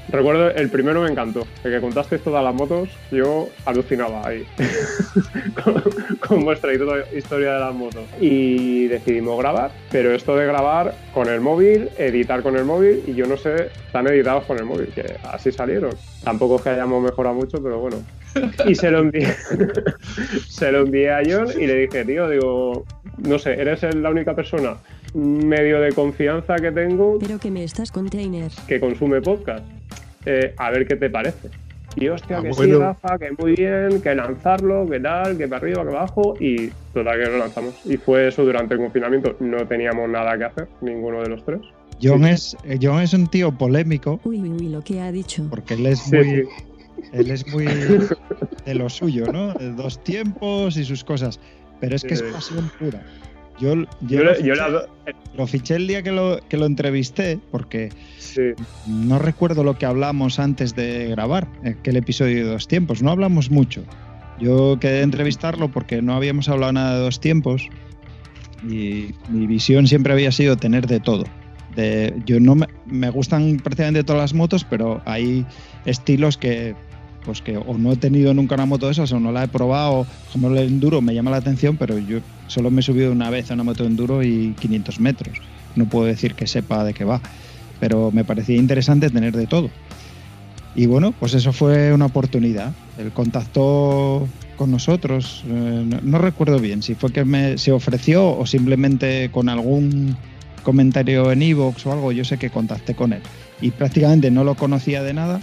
[0.10, 1.48] Recuerdo, el primero me encantó.
[1.63, 4.46] El que contasteis todas las motos, yo alucinaba ahí.
[5.63, 5.84] con,
[6.20, 8.04] con vuestra historia de las motos.
[8.20, 13.13] Y decidimos grabar, pero esto de grabar con el móvil, editar con el móvil, y
[13.13, 15.91] yo no sé, están editados con el móvil, que así salieron.
[16.24, 17.98] Tampoco es que hayamos mejorado mucho, pero bueno.
[18.65, 19.34] Y se lo envié.
[20.48, 22.86] se lo envié a John y le dije, tío, digo,
[23.18, 24.76] no sé, eres la única persona
[25.13, 28.52] medio de confianza que tengo Pero que me estás container.
[28.68, 29.65] que consume podcast.
[30.26, 31.50] Eh, a ver qué te parece.
[31.98, 32.80] Y hostia, Ah, que sí, bueno.
[32.80, 36.34] Rafa, que muy bien, que lanzarlo, que tal, que para arriba, que para abajo.
[36.39, 37.74] Y total que lo lanzamos.
[37.86, 39.38] Y fue eso durante el confinamiento.
[39.39, 41.62] No teníamos nada que hacer, ninguno de los tres.
[42.04, 45.48] John, es, eh, John es un tío polémico Uy, uy, uy, lo que ha dicho.
[45.50, 46.44] porque él es Sí, muy, sí.
[47.13, 47.65] él es muy
[48.65, 49.54] de lo suyo, ¿no?
[49.54, 51.39] De dos tiempos y sus cosas.
[51.80, 52.26] Pero es que es Sí.
[52.34, 53.02] pasión pura.
[53.60, 54.88] Yo, yo, Yo, lo, yo fiché, la do-
[55.36, 58.41] lo fiché el día que lo, que lo entrevisté porque sí,
[58.88, 63.02] no recuerdo lo que hablamos antes de grabar, aquel episodio de dos tiempos.
[63.02, 63.84] No hablamos mucho.
[64.39, 67.70] Yo quedé de entrevistarlo porque no habíamos hablado nada de dos tiempos
[68.68, 71.24] y mi visión siempre había sido tener de todo.
[71.76, 75.46] De, yo no me, me gustan prácticamente todas las motos, pero hay
[75.86, 76.76] estilos que
[77.26, 79.48] pues que o no he tenido nunca una moto de esas o no la he
[79.48, 83.30] probado, como el enduro me llama la atención, pero yo solo me he subido una
[83.30, 85.38] vez a una moto de enduro y 500 metros.
[85.76, 87.22] No puedo decir que sepa de qué va,
[87.80, 89.70] pero me parecía interesante tener de todo.
[90.76, 92.74] Y bueno, pues eso fue una oportunidad.
[92.98, 98.46] Él contactó con nosotros, eh, no, recuerdo bien si fue que me, se ofreció o
[98.46, 100.16] simplemente con algún
[100.64, 103.22] comentario en Evox o algo, yo sé que contacté con él.
[103.62, 105.42] Y prácticamente no lo conocía de nada,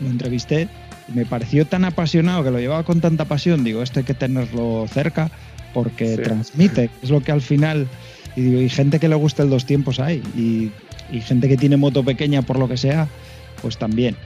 [0.00, 0.68] lo entrevisté
[1.14, 4.86] me pareció tan apasionado que lo llevaba con tanta pasión, digo, esto hay que tenerlo
[4.92, 5.30] cerca
[5.74, 6.22] porque Sí.
[6.22, 7.86] transmite, es lo que al final,
[8.36, 10.70] y digo, y gente que le gusta el dos tiempos hay, y,
[11.14, 13.08] y gente que tiene moto pequeña por lo que sea,
[13.62, 14.16] pues también.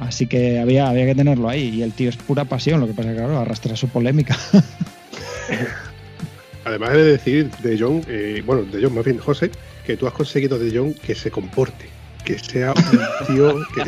[0.00, 1.68] Así que había, había que tenerlo ahí.
[1.68, 4.36] Y el tío es pura pasión, lo que pasa que claro, arrastra su polémica.
[6.64, 9.50] Además he de decir de John, eh, bueno, de John, más bien José,
[9.86, 11.86] que tú has conseguido de John que se comporte,
[12.24, 13.82] que sea un tío que...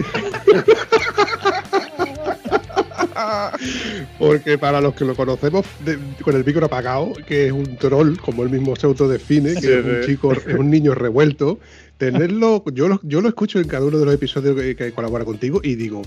[4.18, 8.16] Porque para los que lo conocemos de- con el micro apagado, que es un troll,
[8.18, 11.58] como él mismo se autodefine, que Sí, es un chico, es un niño revuelto,
[11.98, 15.24] tenerlo, yo lo, yo lo escucho en cada uno de los episodios que, que colabora
[15.24, 16.02] contigo y digo,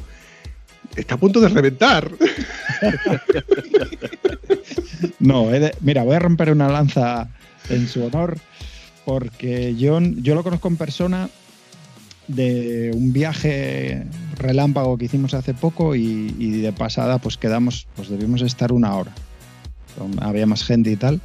[0.95, 2.11] está a punto de reventar.
[5.19, 7.29] No, de- mira, voy a romper una lanza
[7.69, 8.37] en su honor.
[9.05, 11.29] porque yo, yo lo conozco en persona
[12.27, 14.05] de un viaje
[14.37, 16.29] relámpago que hicimos hace poco y,
[16.61, 19.11] de pasada pues quedamos, pues debimos estar una hora.
[20.21, 21.21] Había más gente y tal.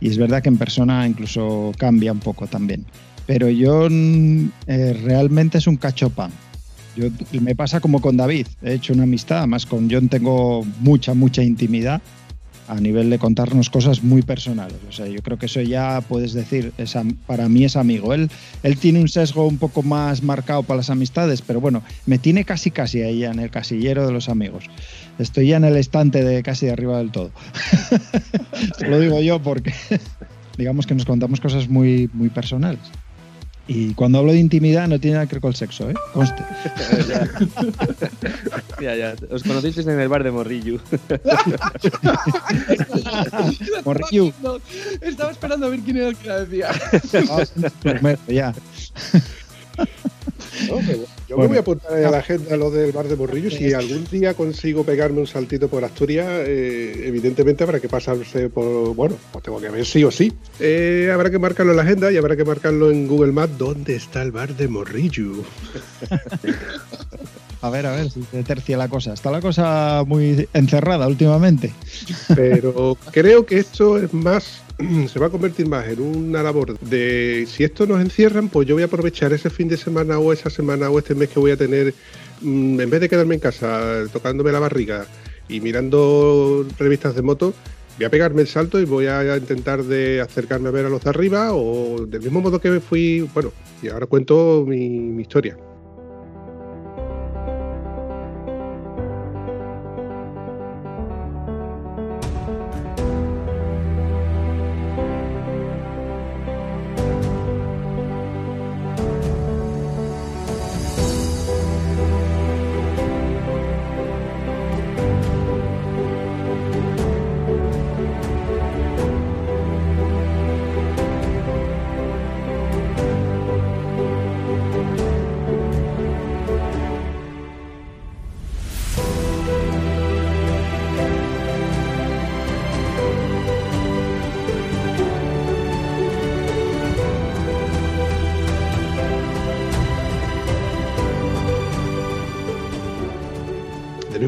[0.00, 2.84] Y es verdad que en persona incluso cambia un poco también.
[3.26, 6.32] Pero John eh, realmente es un cachopán.
[6.96, 7.08] Yo,
[7.40, 8.46] me pasa como con David.
[8.62, 12.02] He hecho una amistad, además con John tengo mucha, mucha intimidad
[12.70, 14.76] a nivel de contarnos cosas muy personales.
[14.88, 16.94] O sea, yo creo que eso ya puedes decir, es
[17.26, 18.14] para mí es amigo.
[18.14, 18.30] Él,
[18.62, 22.44] él tiene un sesgo un poco más marcado para las amistades, pero bueno, me tiene
[22.44, 24.64] casi casi ahí en el casillero de los amigos.
[25.18, 27.32] Estoy ya en el estante de casi de arriba del todo.
[28.88, 29.74] Lo digo yo porque
[30.56, 32.80] digamos que nos contamos cosas muy, muy personales.
[33.72, 35.94] Y cuando hablo de intimidad no tiene nada que ver con el sexo, ¿eh?
[36.12, 36.42] Conste.
[38.82, 39.14] ya, ya.
[39.30, 40.80] Os conocisteis en el bar de Morrillo.
[43.84, 44.32] Morrillo.
[45.00, 46.70] Estaba esperando a ver quién era el que la decía.
[48.26, 48.52] ya.
[50.68, 51.42] No, pero yo Bueno.
[51.42, 53.50] me voy a apuntar a la agenda lo del bar de Morrillo.
[53.50, 58.94] Si algún día consigo pegarme un saltito por Asturias, eh, evidentemente habrá que pasarse por.
[58.94, 60.32] Bueno, pues tengo que ver sí o sí.
[60.58, 63.56] Eh, habrá que marcarlo en la agenda y habrá que marcarlo en Google Maps.
[63.58, 65.32] ¿Dónde está el bar de Morrillo?
[67.62, 69.12] A ver, a ver si te tercia la cosa.
[69.12, 71.72] Está la cosa muy encerrada últimamente.
[72.34, 74.62] Pero creo que esto es más,
[75.12, 78.74] se va a convertir más en una labor de si esto nos encierran, pues yo
[78.74, 81.50] voy a aprovechar ese fin de semana o esa semana o este mes que voy
[81.50, 81.94] a tener,
[82.40, 85.04] mm, en vez de quedarme en casa tocándome la barriga
[85.46, 87.52] y mirando revistas de moto,
[87.98, 91.04] voy a pegarme el salto y voy a intentar de acercarme a ver a los
[91.04, 95.58] de arriba o del mismo modo que me fui, bueno, y ahora cuento mi historia.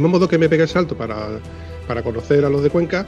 [0.03, 1.39] Mismo modo que me pegué el salto para,
[1.87, 3.07] para conocer a los de Cuenca,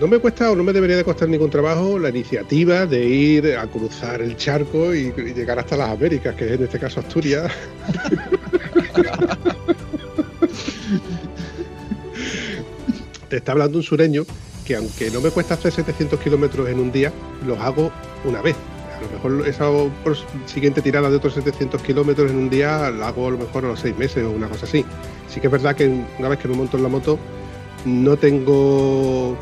[0.00, 3.56] no me cuesta o no me debería de costar ningún trabajo la iniciativa de ir
[3.56, 7.00] a cruzar el charco y, y llegar hasta las Américas, que es en este caso
[7.00, 7.50] Asturias.
[13.28, 14.24] Te está hablando un sureño
[14.64, 17.12] que aunque no me cuesta hacer 700 kilómetros en un día,
[17.46, 17.90] los hago
[18.24, 18.56] una vez.
[18.96, 19.70] A lo mejor esa
[20.46, 23.68] siguiente tirada de otros 700 kilómetros en un día la hago a lo mejor a
[23.68, 24.84] los seis meses o una cosa así.
[25.28, 27.18] Sí que es verdad que una vez que me monto en la moto
[27.84, 29.36] no tengo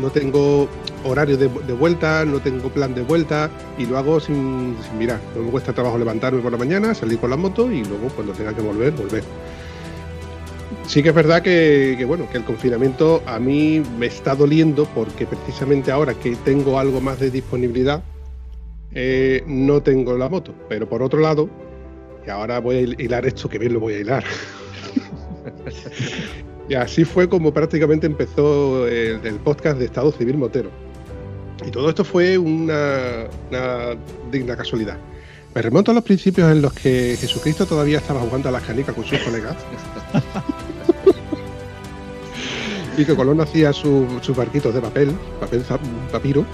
[0.00, 0.68] no tengo
[1.04, 5.20] horario de, vuelta, no tengo plan de vuelta y lo hago sin, mirar.
[5.36, 8.32] No me cuesta trabajo levantarme por la mañana, salir con la moto y luego cuando
[8.32, 9.24] tenga que volver, volver.
[10.86, 15.26] Sí que es verdad que, bueno, que el confinamiento a mí me está doliendo porque
[15.26, 18.02] precisamente ahora que tengo algo más de disponibilidad,
[18.94, 20.54] eh, no tengo la moto.
[20.68, 21.48] Pero por otro lado,
[22.26, 24.24] y ahora voy a hilar esto, que bien lo voy a hilar.
[26.68, 30.70] y así fue como prácticamente empezó el, el podcast de Estado Civil Motero.
[31.66, 33.96] Y todo esto fue una, una
[34.30, 34.96] digna casualidad.
[35.54, 38.94] Me remonto a los principios en los que Jesucristo todavía estaba jugando a las canicas
[38.94, 39.54] con sus colegas.
[42.96, 45.62] y que Colón hacía su- sus barquitos de papel, papel
[46.10, 46.44] papiro.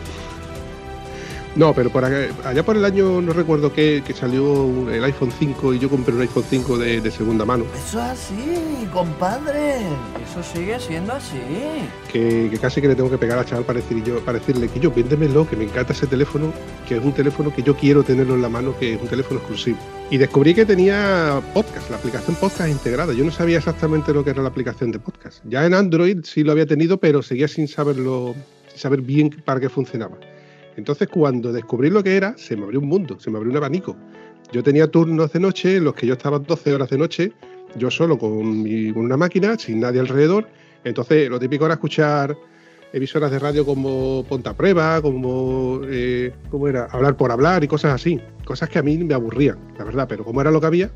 [1.58, 5.32] No, pero por acá- allá por el año, no recuerdo que, que salió el iPhone
[5.36, 7.64] 5 y yo compré un iPhone 5 de, de segunda mano.
[7.76, 9.78] Eso es así, compadre.
[10.24, 11.36] Eso sigue siendo así.
[12.12, 14.68] que, que casi que le tengo que pegar al chaval para, decir yo, para decirle
[14.68, 16.52] que yo véndemelo, que me encanta ese teléfono,
[16.86, 19.40] que es un teléfono que yo quiero tenerlo en la mano, que es un teléfono
[19.40, 19.78] exclusivo.
[20.10, 23.12] Y descubrí que tenía podcast, la aplicación podcast integrada.
[23.14, 25.40] Yo no sabía exactamente lo que era la aplicación de podcast.
[25.44, 28.36] Ya en Android sí lo había tenido, pero seguía sin saberlo,
[28.68, 30.16] sin saber bien para qué funcionaba.
[30.78, 33.56] Entonces cuando descubrí lo que era, se me abrió un mundo, se me abrió un
[33.58, 33.96] abanico.
[34.52, 37.32] Yo tenía turnos de noche en los que yo estaba 12 horas de noche,
[37.76, 40.48] yo solo con, mi- con una máquina, sin nadie alrededor.
[40.84, 42.34] Entonces lo típico era escuchar
[42.92, 46.84] emisoras de radio como Ponta Prueba, como eh, ¿cómo era?
[46.86, 48.20] hablar por hablar y cosas así.
[48.46, 50.90] Cosas que a mí me aburrían, la verdad, pero como era lo que había,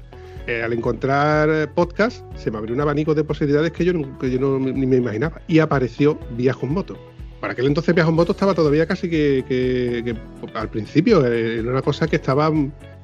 [0.47, 4.87] eh, al encontrar podcast se me abrió un abanico de posibilidades que yo, que ni
[4.87, 5.43] me imaginaba.
[5.49, 6.97] Y apareció Vías con Moto.
[7.43, 10.17] Para aquel entonces Viajo en Moto estaba todavía casi que,
[10.55, 12.53] al principio, eh, era una cosa que estaba,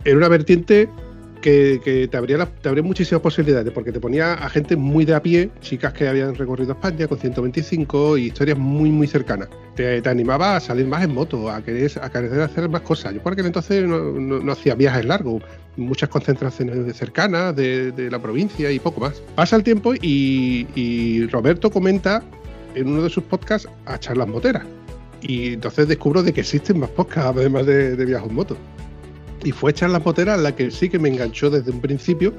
[0.04, 0.88] era una vertiente
[1.42, 5.22] que, te, abría te abría muchísimas posibilidades, porque te ponía a gente muy de a
[5.22, 9.48] pie, chicas que habían recorrido España con 125 y historias muy, muy cercanas.
[9.74, 13.14] Te, animaba a salir más en moto, a querer, a querer hacer más cosas.
[13.14, 15.42] Yo por aquel entonces no, hacía viajes largos,
[15.76, 19.20] muchas concentraciones cercanas de, de la provincia y poco más.
[19.34, 22.22] Pasa el tiempo y, y Roberto comenta
[22.78, 24.64] en uno de sus podcasts a charlas moteras.
[25.20, 28.56] Y entonces descubro de que existen más podcasts además de, de viajes en moto.
[29.44, 32.32] Y fue Charlas Moteras la que sí que me enganchó desde un principio.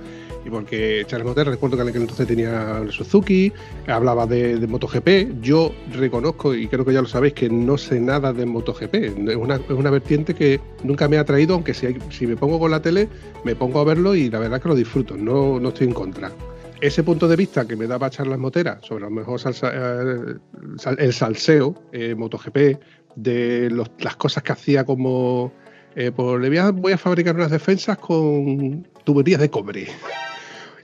[0.46, 3.54] Y porque Charlas Moteras, recuerdo que en aquel entonces tenía Suzuki,
[3.88, 5.42] hablaba de, de MotoGP.
[5.42, 8.96] Yo reconozco, y creo que ya lo sabéis, que no sé nada de MotoGP.
[8.96, 12.36] Es una, es una vertiente que nunca me ha atraído, aunque si, hay- si me
[12.36, 13.08] pongo con la tele,
[13.46, 15.16] me pongo a verlo y la verdad que lo disfruto.
[15.16, 16.32] No, no estoy en contra.
[16.82, 20.36] Ese punto de vista que me daba Charlas Moteras sobre a lo mejor salsa- eh,
[20.98, 22.78] el salseo, eh, MotoGP,
[23.16, 25.52] de los- las cosas que hacía como
[25.96, 29.88] eh, pues le voy a, voy a fabricar unas defensas con tuberías de cobre.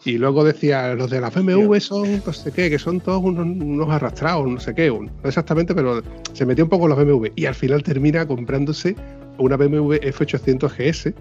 [0.04, 3.46] Y luego decía, los de las BMW son no sé qué, que son todos unos,
[3.46, 6.02] unos arrastrados, no sé qué, no exactamente, pero
[6.34, 7.28] se metió un poco en los BMW.
[7.36, 8.96] Y al final termina comprándose
[9.38, 11.14] una BMW F800 GS,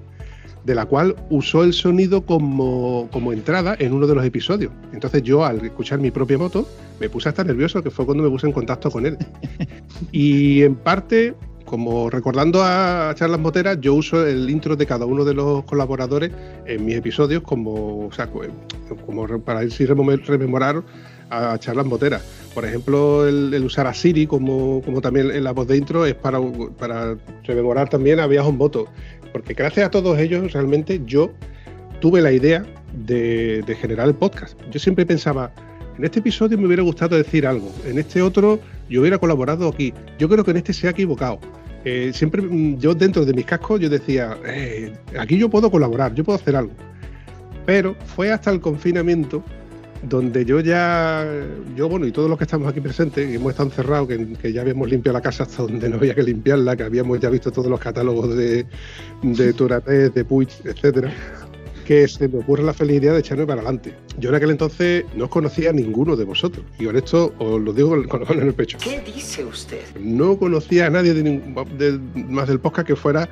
[0.65, 4.73] de la cual usó el sonido como, como entrada en uno de los episodios.
[4.93, 6.67] Entonces yo al escuchar mi propia moto
[7.01, 9.19] me puse hasta nervioso, que fue cuando me puse en contacto con él.
[10.13, 11.35] Y en parte,
[11.65, 16.31] como recordando a Charlas Moteras, yo uso el intro de cada uno de los colaboradores
[16.67, 18.43] en mis episodios como, o sea, co-
[19.07, 20.83] como para ir si remome- rememorar
[21.31, 22.23] a Charlas Moteras.
[22.55, 26.41] Por ejemplo, el, usar a Siri como, también en la voz de intro es para,
[26.79, 28.87] para rememorar también a Viajes en Moto.
[29.33, 31.33] Porque gracias a todos ellos, realmente yo
[32.01, 34.57] tuve la idea de, de generar el podcast.
[34.71, 35.53] Yo siempre pensaba,
[35.99, 39.93] en este episodio me hubiera gustado decir algo, en este otro yo hubiera colaborado aquí,
[40.19, 41.41] yo creo que en este se ha equivocado.
[41.85, 46.15] Eh, siempre mm, yo dentro de mis cascos yo decía, "Eh, aquí yo puedo colaborar,
[46.15, 46.73] yo puedo hacer algo.
[47.67, 49.43] Pero fue hasta el confinamiento
[50.09, 51.27] donde yo ya,
[51.77, 54.53] yo bueno, y todos los que estamos aquí presentes, que hemos estado encerrados, que, que
[54.53, 57.51] ya habíamos limpiado la casa hasta donde no había que limpiarla, que habíamos ya visto
[57.51, 58.67] todos los catálogos de,
[59.23, 61.13] de Turatés, de Puig, etcétera,
[61.85, 63.95] que se me ocurre la feliz idea de echarme para adelante.
[64.19, 67.61] Yo en aquel entonces no os conocía a ninguno de vosotros, y con esto os
[67.61, 68.79] lo digo con la mano en el pecho.
[68.83, 69.81] ¿Qué dice usted?
[70.01, 71.23] No conocía a nadie de
[71.79, 71.99] de-
[72.29, 73.29] más del podcast que fuera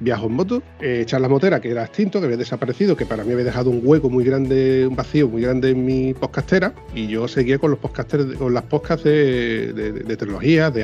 [0.00, 3.32] Viajo en Moto, eh, Charlas Motera, que era extinto, que había desaparecido, que para mí
[3.32, 7.28] había dejado un hueco muy grande, un vacío muy grande en mi podcastera, y yo
[7.28, 10.04] seguía con los podcasters, con las podcasts de, de, de-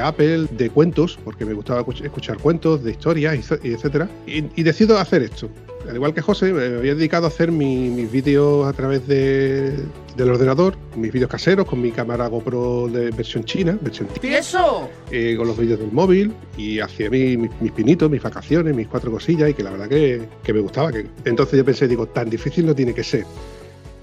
[0.00, 4.08] Apple, de cuentos, porque me gustaba escuch- escuchar cuentos, de historias, etcétera.
[4.26, 5.50] Y, y decido hacer esto.
[5.88, 9.72] Al igual que José, me había dedicado a hacer mi- mis vídeos a través de-
[10.16, 14.88] del ordenador, mis vídeos caseros con mi cámara GoPro de versión china, versión ¡Empiezo!
[15.10, 18.88] eh, con los vídeos del móvil y hacía mi- mi- mis pinitos, mis vacaciones, mis
[18.88, 20.92] cuatro cosillas y que la verdad que, que me gustaba.
[20.92, 21.06] Que...
[21.24, 23.24] Entonces yo pensé, digo, tan difícil no tiene que ser.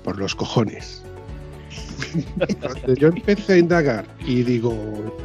[0.03, 1.03] Por los cojones.
[2.61, 4.73] Cuando yo empecé a indagar y digo,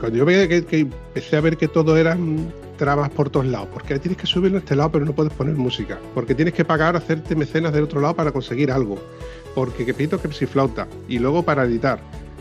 [0.01, 3.99] cuando yo veía que, empecé a ver que todo eran trabas por todos lados, porque
[3.99, 6.97] tienes que subirlo a este lado pero no puedes poner música, porque tienes que pagar,
[6.97, 8.99] hacerte mecenas del otro lado para conseguir algo,
[9.55, 12.01] porque que pito que si flauta, y luego para editar.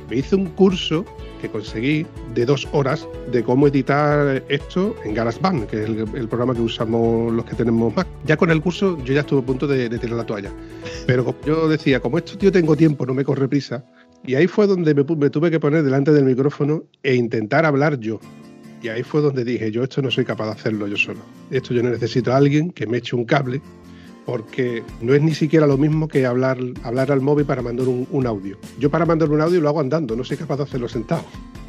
[0.10, 1.06] Me hice un curso
[1.42, 6.54] que conseguí de dos horas de cómo editar esto en GarageBand, que es el, programa
[6.54, 8.08] que usamos los que tenemos Mac.
[8.26, 10.52] Ya con el curso yo ya estuve a punto de, de tirar la toalla.
[11.08, 13.84] Pero como yo decía, como esto yo tengo tiempo, no me corre prisa,
[14.26, 18.19] y ahí fue donde me, tuve que poner delante del micrófono e intentar hablar yo.
[18.84, 21.19] Y ahí fue donde dije, yo esto no soy capaz de hacerlo yo solo.
[21.49, 23.61] Esto yo necesito a alguien que me eche un cable,
[24.26, 28.07] porque no es ni siquiera lo mismo que hablar, hablar al móvil para mandar un,
[28.11, 28.57] un audio.
[28.80, 31.24] Yo para mandar un audio lo hago andando, no soy capaz de hacerlo sentado.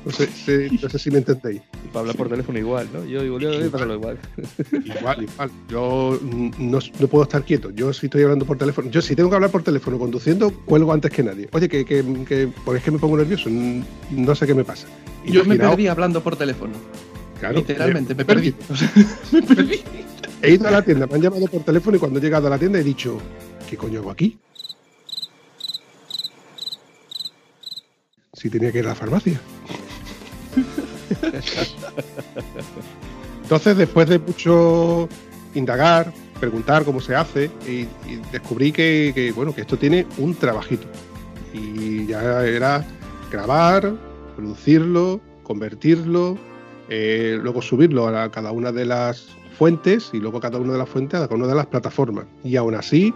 [0.05, 1.62] No sé, sé- no sé si me entendéis.
[1.84, 3.05] Y para hablar por teléfono igual, ¿no?
[3.05, 4.18] Yo igual, yo, pásalo igual.
[4.84, 5.50] Igual, igual.
[5.68, 6.18] Yo
[6.59, 7.70] no, no puedo estar quieto.
[7.70, 10.92] Yo si estoy hablando por teléfono, yo si tengo que hablar por teléfono conduciendo, cuelgo
[10.92, 11.48] antes que nadie.
[11.53, 13.48] Oye, que, que, que porque es que me pongo nervioso,
[14.11, 14.88] no sé qué me pasa.
[15.24, 16.72] Yo me perdí hablando por teléfono.
[17.43, 18.55] Claro, Literalmente, eh, me perdí.
[19.32, 19.82] me perdí.
[20.40, 22.51] He ido a la tienda, me han llamado por teléfono y cuando he llegado a
[22.51, 23.18] la tienda he dicho,
[23.68, 24.38] ¿qué coño hago aquí?
[28.32, 29.40] Si tenía que ir a la farmacia.
[33.43, 35.09] Entonces, después de mucho
[35.55, 40.34] indagar, preguntar cómo se hace, y, y descubrí que, que, bueno, que esto tiene un
[40.34, 40.86] trabajito.
[41.53, 42.84] Y ya era
[43.30, 43.95] grabar,
[44.36, 46.38] producirlo, convertirlo,
[46.89, 49.28] eh, luego subirlo a cada una de las
[49.59, 52.26] fuentes y luego cada una de las fuentes a cada una de las plataformas.
[52.45, 53.12] Y aún así,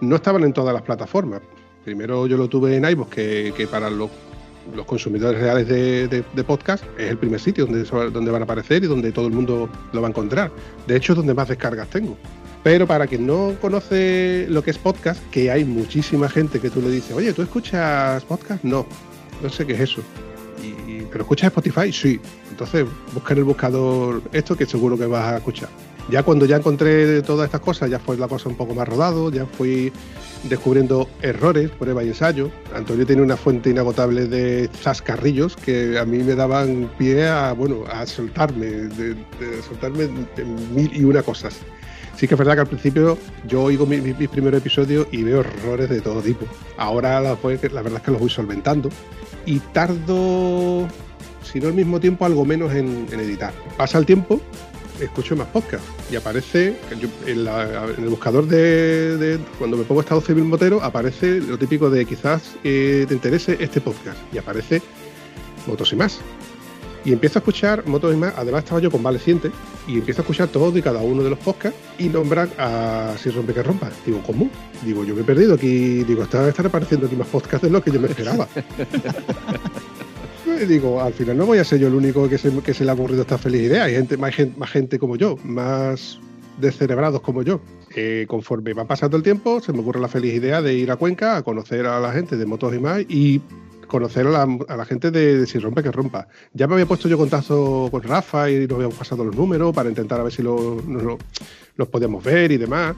[0.00, 1.40] no estaban en todas las plataformas.
[1.84, 4.10] Primero yo lo tuve en iVoox, que, para los
[4.86, 8.86] consumidores reales de, de- podcast, es el primer sitio donde, donde van a aparecer y
[8.86, 10.52] donde todo el mundo lo va a encontrar.
[10.86, 12.16] De hecho, es donde más descargas tengo.
[12.62, 16.80] Pero para quien no conoce lo que es podcast, que hay muchísima gente que tú
[16.80, 18.62] le dices, oye, ¿tú escuchas podcast?
[18.62, 18.86] No,
[19.42, 20.02] no sé qué es eso.
[20.62, 21.92] Y, ¿Pero escuchas Spotify?
[21.92, 22.20] Sí.
[22.50, 25.68] Entonces, busca en el buscador esto que seguro que vas a escuchar.
[26.10, 29.30] Ya cuando ya encontré todas estas cosas, ya fue la cosa un poco más rodado,
[29.30, 29.92] ya fui
[30.44, 32.50] descubriendo errores, prueba y ensayo.
[32.74, 37.84] Antonio tiene una fuente inagotable de zascarrillos que a mí me daban pie a, bueno,
[37.92, 39.14] a soltarme, de,
[39.68, 40.08] soltarme
[40.74, 41.54] mil y una cosas.
[42.16, 45.22] Sí que es verdad que al principio yo oigo mi- mi- mis, primeros episodios y
[45.22, 46.46] veo errores de todo tipo.
[46.76, 48.90] Ahora la, pues, la verdad es que los voy solventando
[49.46, 50.86] y tardo,
[51.42, 53.52] si no al mismo tiempo, algo menos en, editar.
[53.76, 54.40] Pasa el tiempo,
[55.00, 57.00] escucho más podcasts y aparece en,
[57.38, 62.42] el buscador de, de- cuando me pongo estado civil motero aparece lo típico de quizás
[62.62, 64.80] eh, te interese este podcast y aparece
[65.66, 66.18] motos y más
[67.04, 69.50] y empiezo a escuchar motos y más además estaba yo convaleciente
[69.86, 73.30] y empiezo a escuchar todos y cada uno de los podcasts y nombran a Si
[73.30, 74.48] rompe que rompa digo ¿cómo?
[74.84, 77.82] digo yo me he perdido aquí digo está, están apareciendo aquí más podcasts de lo
[77.82, 78.48] que yo me esperaba
[80.66, 82.90] digo, al final no voy a ser yo el único que se, que se le
[82.90, 83.84] ha ocurrido esta feliz idea.
[83.84, 86.18] Hay gente, más, gente, más gente como yo, más
[86.58, 87.60] descerebrados como yo.
[87.94, 90.96] Eh, conforme va pasando el tiempo, se me ocurre la feliz idea de ir a
[90.96, 93.40] Cuenca a conocer a la gente de motos y más y
[93.92, 96.26] conocer a la, gente de, Si Rompe que Rompa.
[96.52, 99.88] Ya me había puesto yo contacto con Rafa y nos habíamos pasado los números para
[99.88, 100.82] intentar a ver si lo-
[101.76, 102.96] los podíamos ver y demás,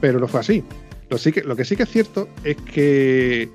[0.00, 0.64] pero no fue así.
[1.10, 3.50] Lo, sí que, lo que sí que es cierto es que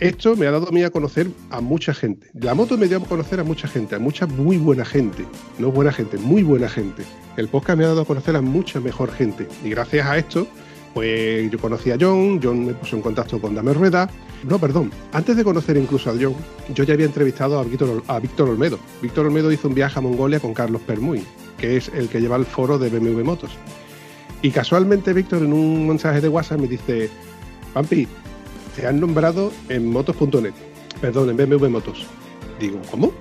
[0.00, 2.28] esto me ha dado a mí a conocer a mucha gente.
[2.34, 5.24] La moto me dio a conocer a mucha gente, a mucha muy buena gente.
[5.58, 7.04] No buena gente, muy buena gente.
[7.36, 9.48] El podcast me ha dado a conocer a mucha mejor gente.
[9.64, 10.46] Y gracias a esto,
[10.94, 14.08] pues yo conocí a John, John me puso en contacto con Dame Rueda.
[14.44, 16.34] No, perdón, antes de conocer incluso a John,
[16.72, 18.78] yo ya había entrevistado a Víctor, Olmedo.
[19.02, 21.24] Víctor Olmedo hizo un viaje a Mongolia con Carlos Permuy,
[21.58, 23.50] que es el que lleva el foro de BMW Motos.
[24.40, 27.10] Y casualmente Víctor en un mensaje de WhatsApp me dice,
[27.74, 28.06] Pampi,
[28.76, 30.54] te han nombrado en motos.net,
[31.00, 32.06] perdón, en BMW Motos.
[32.60, 33.12] Digo, ¿cómo?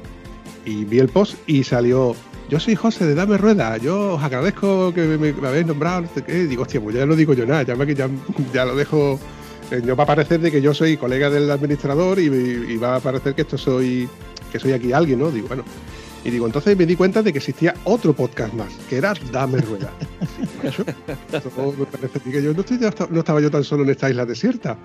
[0.66, 2.16] Y vi el post y salió,
[2.50, 6.10] yo soy José de Dame Rueda, yo os agradezco que me, me habéis nombrado, no
[6.14, 6.46] sé qué.
[6.46, 8.08] Digo, hostia, pues ya no digo yo nada, ya, me, ya,
[8.54, 9.20] ya lo dejo,
[9.72, 13.00] eh, no va a parecer de que yo soy colega del administrador y, va a
[13.00, 14.08] parecer que esto soy,
[14.52, 15.32] que soy aquí alguien, ¿no?
[15.32, 15.64] Digo, bueno.
[16.24, 19.62] Y digo, entonces me di cuenta de que existía otro podcast más, que era Dame
[19.62, 19.92] Rueda.
[22.24, 24.78] Que yo no, estaba yo tan solo en esta isla desierta.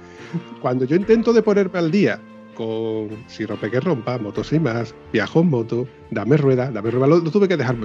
[0.60, 2.20] Cuando yo intento de ponerme al día
[2.54, 7.06] con Si rompe que rompa, motos y más, viajo en moto, dame rueda, dame rueda
[7.06, 7.76] lo, tuve que dejar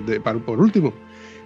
[0.46, 0.94] por último.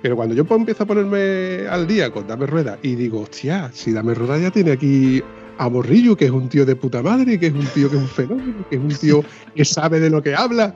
[0.02, 3.92] Pero cuando yo empiezo a ponerme al día con Dame Rueda y digo, hostia, si
[3.92, 5.22] Dame Rueda ya tiene aquí
[5.62, 8.02] a Morrillo, que es un tío de puta madre, que es un tío que es
[8.02, 10.76] un fenómeno, que es un tío que sabe de lo que habla,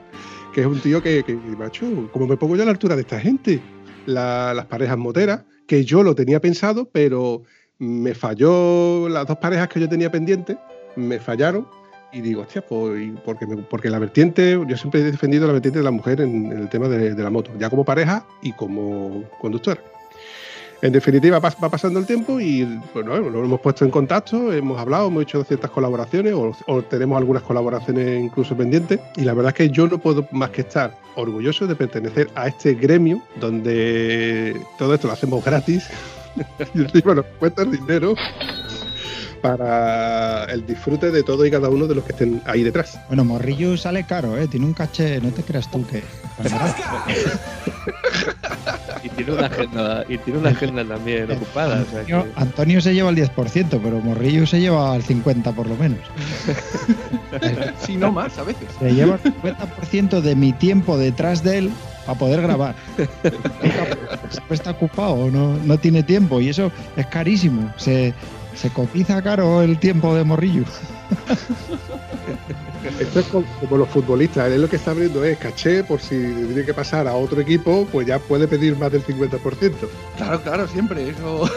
[0.54, 1.24] que es un tío que,
[1.58, 3.60] macho, como me pongo yo a la altura de esta gente,
[4.06, 7.42] La- las parejas moteras, que yo lo tenía pensado, pero
[7.80, 10.56] me falló las dos parejas que yo tenía pendientes,
[10.94, 11.66] me fallaron
[12.12, 15.80] y digo, hostia, pues, porque, me- porque la vertiente, yo siempre he defendido la vertiente
[15.80, 18.52] de la mujer en, en el tema de, de la moto, ya como pareja y
[18.52, 19.80] como conductora.
[20.82, 25.08] En definitiva, va pasando el tiempo y bueno, nos hemos puesto en contacto, hemos hablado,
[25.08, 29.00] hemos hecho ciertas colaboraciones o, o tenemos algunas colaboraciones incluso pendientes.
[29.16, 32.48] Y la verdad es que yo no puedo más que estar orgulloso de pertenecer a
[32.48, 35.88] este gremio donde todo esto lo hacemos gratis.
[36.74, 38.14] Y nos cuesta el dinero
[39.36, 42.98] para el disfrute de todo y cada uno de los que estén ahí detrás.
[43.08, 44.48] Bueno, Morrillo sale caro, ¿eh?
[44.48, 46.02] Tiene un caché, no te creas tú que...
[49.02, 51.82] Y tiene una agenda, y tiene una agenda también ocupada.
[51.82, 55.66] o sea que- Antonio, se lleva el 10%, pero Morrillo se lleva el 50% por
[55.68, 56.00] lo menos.
[57.84, 58.66] Si no más, a veces.
[58.78, 61.70] Se lleva el 50% de mi tiempo detrás de él
[62.06, 62.74] para poder grabar.
[64.30, 67.72] Siempre está ocupado, no, no tiene tiempo y eso es carísimo.
[67.76, 68.14] Se,
[68.56, 70.64] se cotiza caro el tiempo de Morrillo.
[73.00, 76.16] Esto es co- como los futbolistas, él lo que está abriendo es caché por si
[76.16, 79.72] tiene que pasar a otro equipo, pues ya puede pedir más del 50%.
[80.16, 81.10] Claro, claro, siempre.
[81.10, 81.48] Eso.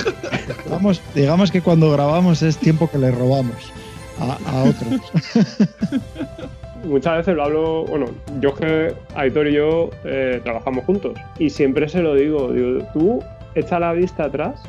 [0.70, 3.72] Vamos, digamos que cuando grabamos es tiempo que le robamos
[4.18, 5.00] a, a otros.
[6.84, 8.06] muchas veces lo hablo, bueno,
[8.40, 12.84] yo es que Aitor y yo eh, trabajamos juntos y siempre se lo digo, digo,
[12.92, 13.22] tú
[13.54, 14.60] echa la vista atrás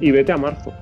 [0.00, 0.72] y vete a marzo,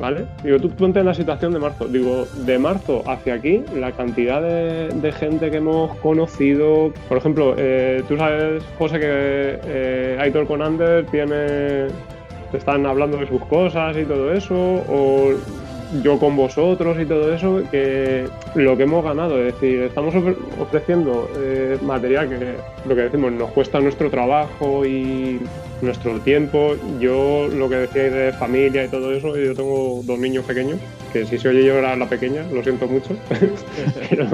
[0.00, 0.26] ¿vale?
[0.42, 4.42] Digo, tú ponte en la situación de marzo, digo, de marzo hacia aquí, la cantidad
[4.42, 10.62] de, gente que hemos conocido, por ejemplo, eh, tú sabes, José, que eh, Aitor con
[10.62, 11.88] Ander tiene,
[12.50, 15.32] te están hablando de sus cosas y todo eso, o
[16.02, 18.24] yo con vosotros y todo eso, que
[18.54, 22.56] lo que hemos ganado, es decir, estamos ofre- ofreciendo eh, material que,
[22.88, 25.38] lo que decimos, nos cuesta nuestro trabajo y
[25.80, 26.74] nuestro tiempo.
[26.98, 30.78] Yo, lo que decíais de familia y todo eso, yo tengo dos niños pequeños,
[31.12, 33.14] que si se oye llorar la pequeña, lo siento mucho,
[34.10, 34.26] pero,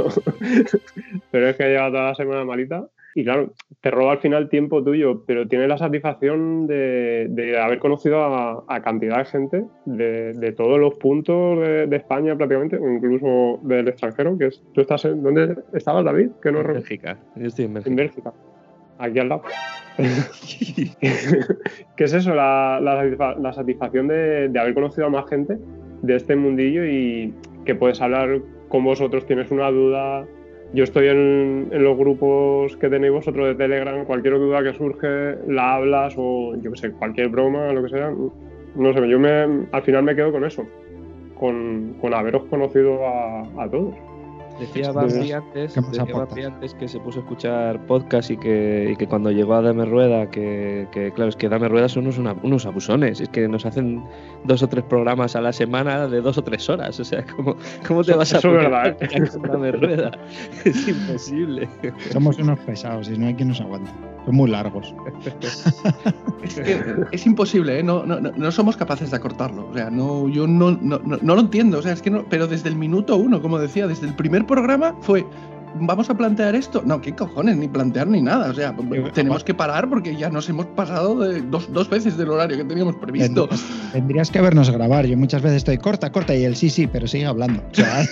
[1.31, 2.87] pero es que ha llevado toda la semana malita.
[3.17, 7.79] Y claro, te roba al final tiempo tuyo, pero tienes la satisfacción de, de haber
[7.79, 12.77] conocido a, a cantidad de gente de, de todos los puntos de, de España prácticamente,
[12.77, 16.29] o incluso del extranjero, que es, tú estás en, ¿dónde estabas David?
[16.43, 17.19] Que no En Bélgica.
[17.37, 17.91] Yo estoy en Bélgica.
[17.91, 18.35] en Bélgica,
[18.99, 19.43] aquí al lado.
[21.97, 22.35] ¿Qué es eso?
[22.35, 25.57] La, la la satisfacción de, de haber conocido a más gente
[26.03, 27.33] de este mundillo y
[27.65, 30.27] que puedes hablar con vosotros, tienes una duda.
[30.77, 35.77] Yo estoy en, los grupos que tenéis vosotros de Telegram, cualquier duda que surge, la
[35.77, 38.13] hablas o yo qué sé, cualquier broma, lo que sea.
[38.75, 40.67] No sé, yo me, al final me quedo con eso,
[41.39, 43.95] con, haberos conocido a todos.
[44.59, 49.31] Decía Bambi antes, antes que se puso a escuchar podcast y que, y que cuando
[49.31, 53.21] llegó a Dame Rueda, que, que, claro, es que Dame Rueda son unos, unos abusones,
[53.21, 54.03] es que nos hacen
[54.45, 57.57] dos o tres programas a la semana de dos o tres horas, o sea, ¿cómo,
[57.87, 59.49] cómo te vas a eso es poner verdad, ¿eh?
[59.49, 60.11] Dame Rueda?
[60.65, 61.69] Es imposible.
[62.11, 63.91] Somos unos pesados y no hay quien nos aguante.
[64.27, 64.93] Son muy largos.
[67.13, 67.83] Es imposible, ¿eh?
[67.83, 69.69] no, no, no- somos capaces de acortarlo.
[69.71, 71.79] O sea, no, yo no, no, no lo entiendo.
[71.79, 74.47] O sea, es que no, pero desde el minuto uno, como decía, desde el primer
[74.47, 75.27] programa fue.
[75.79, 76.83] ¿Vamos a plantear esto?
[76.87, 78.51] No, qué cojones, ni plantear ni nada.
[78.51, 78.75] O sea,
[79.13, 82.65] tenemos que parar porque ya nos hemos pasado de dos, dos veces del horario que
[82.65, 83.49] teníamos previsto.
[83.93, 85.07] Tendrías, que vernos grabar.
[85.07, 87.63] Yo muchas veces estoy corta, corta y él sí, sí, pero sigue hablando.
[87.71, 88.03] O sea,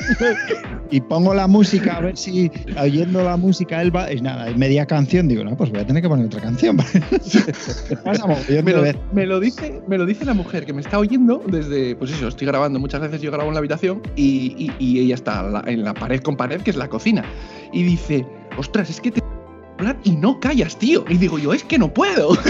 [0.91, 2.51] y pongo la música a ver si
[2.81, 5.87] oyendo la música él va y nada, y media canción digo, no, pues voy a
[5.87, 6.77] tener que poner otra canción.
[8.63, 8.83] Me lo,
[9.13, 12.29] me lo dice, me lo dice la mujer que me está oyendo desde, pues eso,
[12.29, 15.85] estoy grabando muchas veces, yo grabo en la habitación y, y- y ella está en
[15.85, 17.25] la pared con pared, que es la cocina,
[17.73, 18.27] y dice,
[18.57, 19.21] ostras, es que te
[19.79, 21.05] hablar y no callas, tío.
[21.09, 22.37] Y digo yo, es que no puedo.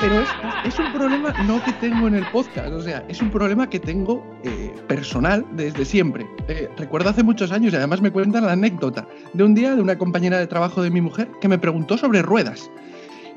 [0.00, 0.28] Pero es,
[0.64, 3.80] es un problema no que tengo en el podcast, o sea, es un problema que
[3.80, 6.24] tengo eh, personal desde siempre.
[6.46, 9.82] Eh, recuerdo hace muchos años, y además me cuentan la anécdota de un día de
[9.82, 12.70] una compañera de trabajo de mi mujer que me preguntó sobre ruedas.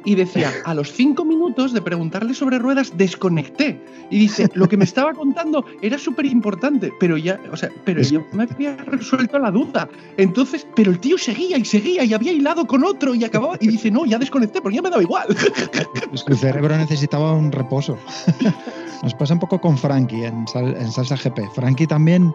[0.05, 3.79] Y decía, a los cinco minutos de preguntarle sobre ruedas, desconecté.
[4.09, 8.01] Y dice, lo que me estaba contando era súper importante, pero ya, o sea, pero
[8.01, 9.87] yo me había resuelto la duda.
[10.17, 13.57] Entonces, pero el tío seguía y seguía y había hilado con otro y acababa.
[13.59, 15.27] Y dice, no, ya desconecté porque ya me daba igual.
[16.13, 17.97] Es que el cerebro necesitaba un reposo.
[19.03, 21.49] Nos pasa un poco con Frankie en, sal- en Salsa GP.
[21.55, 22.33] Frankie también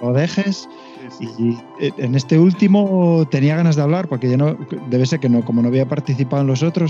[0.00, 0.68] lo dejes.
[1.20, 4.56] Y en este último tenía ganas de hablar, porque yo no,
[4.90, 6.87] debe ser que no, como no había participado en los otros,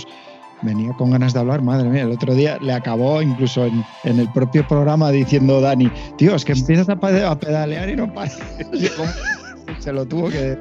[0.62, 1.62] venía con ganas de hablar.
[1.62, 6.34] Madre mía, el otro día le acabó incluso en, el propio programa diciendo Dani, tío,
[6.34, 8.38] es que empiezas a, pe- a pedalear y no paras.
[9.78, 10.59] Se lo tuvo que.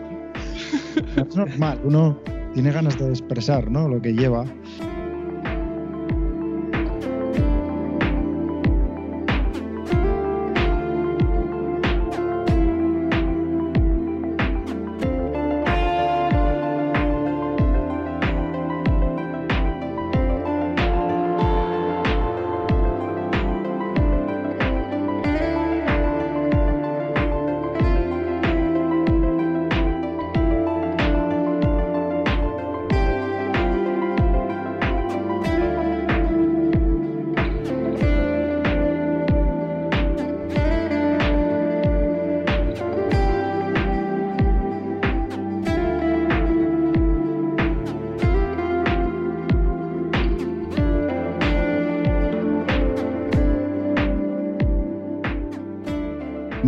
[1.16, 2.18] Es normal, uno
[2.54, 3.88] tiene ganas de expresar ¿no?
[3.88, 4.46] lo que lleva.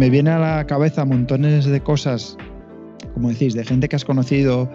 [0.09, 2.35] Me viene a la cabeza montones de cosas,
[3.13, 4.67] como decís, de gente que has conocido,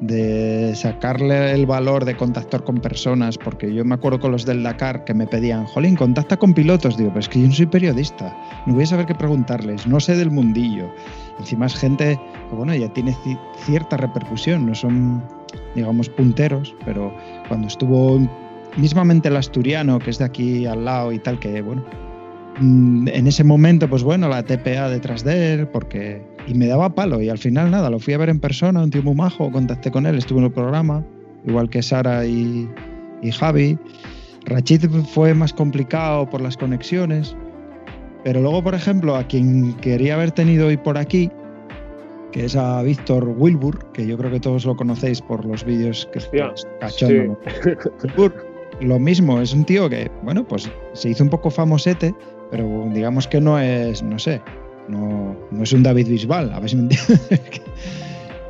[0.00, 4.62] de sacarle el valor de contactar con personas, porque yo me acuerdo con los del
[4.62, 6.96] Dakar que me pedían, Jolín, contacta con pilotos.
[6.96, 8.34] Digo, pero es que yo no soy periodista,
[8.66, 10.88] no voy a saber qué preguntarles, no sé del mundillo.
[11.38, 12.18] Encima es gente
[12.48, 15.22] que, bueno, ya tiene ci- cierta repercusión, no son,
[15.74, 17.14] digamos, punteros, pero
[17.48, 18.18] cuando estuvo
[18.78, 21.84] mismamente el asturiano, que es de aquí al lado y tal, que, bueno,
[22.60, 26.22] en ese momento, pues bueno, la TPA detrás de él, porque.
[26.48, 28.90] Y me daba palo, y al final nada, lo fui a ver en persona, un
[28.90, 31.04] tío muy majo, contacté con él, estuve en el programa,
[31.46, 32.68] igual que Sara y,
[33.22, 33.78] y Javi.
[34.46, 37.36] Rachid fue más complicado por las conexiones,
[38.24, 41.30] pero luego, por ejemplo, a quien quería haber tenido hoy por aquí,
[42.32, 46.08] que es a Víctor Wilbur, que yo creo que todos lo conocéis por los vídeos
[46.12, 46.30] que es
[46.80, 47.38] cachondo.
[48.02, 48.34] Wilbur,
[48.80, 52.14] lo mismo, es un tío que, bueno, pues se hizo un poco famosete,
[52.52, 54.42] pero digamos que no es, no sé,
[54.86, 57.30] no, no es un David Bisbal, a ver si me entiendes.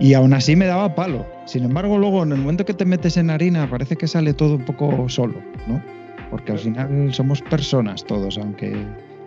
[0.00, 1.24] y aún así me daba palo.
[1.46, 4.56] Sin embargo, luego en el momento que te metes en harina, parece que sale todo
[4.56, 5.34] un poco solo,
[5.68, 5.80] ¿no?
[6.30, 8.74] Porque al final somos personas todos, aunque,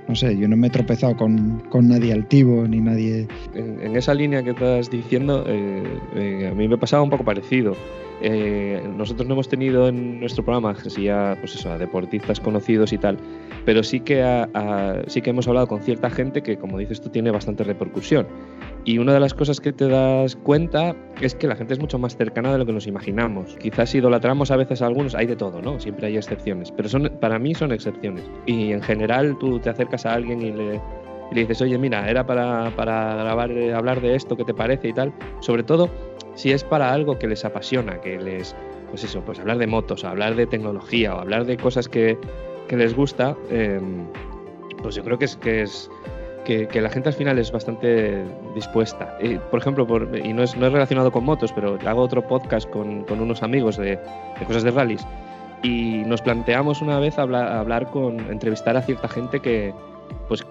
[0.09, 3.30] no sé, yo no me he tropezado con, con nadie altivo ni nadie...
[3.53, 5.84] En, esa línea que estás diciendo, eh,
[6.15, 7.78] eh, a mí me pasaba un poco parecido.
[8.22, 12.93] Eh, nosotros no hemos tenido en nuestro programa si ya, pues eso, a deportistas conocidos
[12.93, 13.18] y tal,
[13.66, 17.01] pero sí que, a- a- sí que hemos hablado con cierta gente que, como dices
[17.01, 18.26] tú, tiene bastante repercusión.
[18.86, 21.97] Y una de las cosas que te das cuenta es que la gente es mucho
[21.99, 23.55] más cercana de lo que nos imaginamos.
[23.57, 25.80] Quizás idolatramos a veces a algunos, hay de todo, ¿no?
[25.80, 28.24] Siempre hay excepciones, pero son, para mí son excepciones.
[28.45, 30.76] Y en general tú te acercas a alguien y le,
[31.32, 34.53] y le dices, oye, mira, era para, para grabar, eh, hablar de esto, ¿qué te
[34.53, 34.88] parece?
[34.89, 35.11] y tal.
[35.39, 35.89] Sobre todo
[36.36, 38.55] si es para algo que les apasiona, que les,
[38.89, 42.17] pues eso, pues hablar de motos, hablar de tecnología o hablar de cosas que,
[42.67, 43.79] que les gusta, eh,
[44.81, 45.89] pues yo creo que es que es
[46.45, 48.23] que, la gente al final es bastante
[48.53, 49.17] dispuesta.
[49.49, 52.69] Por ejemplo, por- y no es, no es relacionado con motos, pero hago otro podcast
[52.69, 53.97] con, con unos amigos de,
[54.39, 55.05] de cosas de rallies
[55.63, 59.73] y nos planteamos una vez hablar con, entrevistar a cierta gente que,
[60.28, 60.45] pues,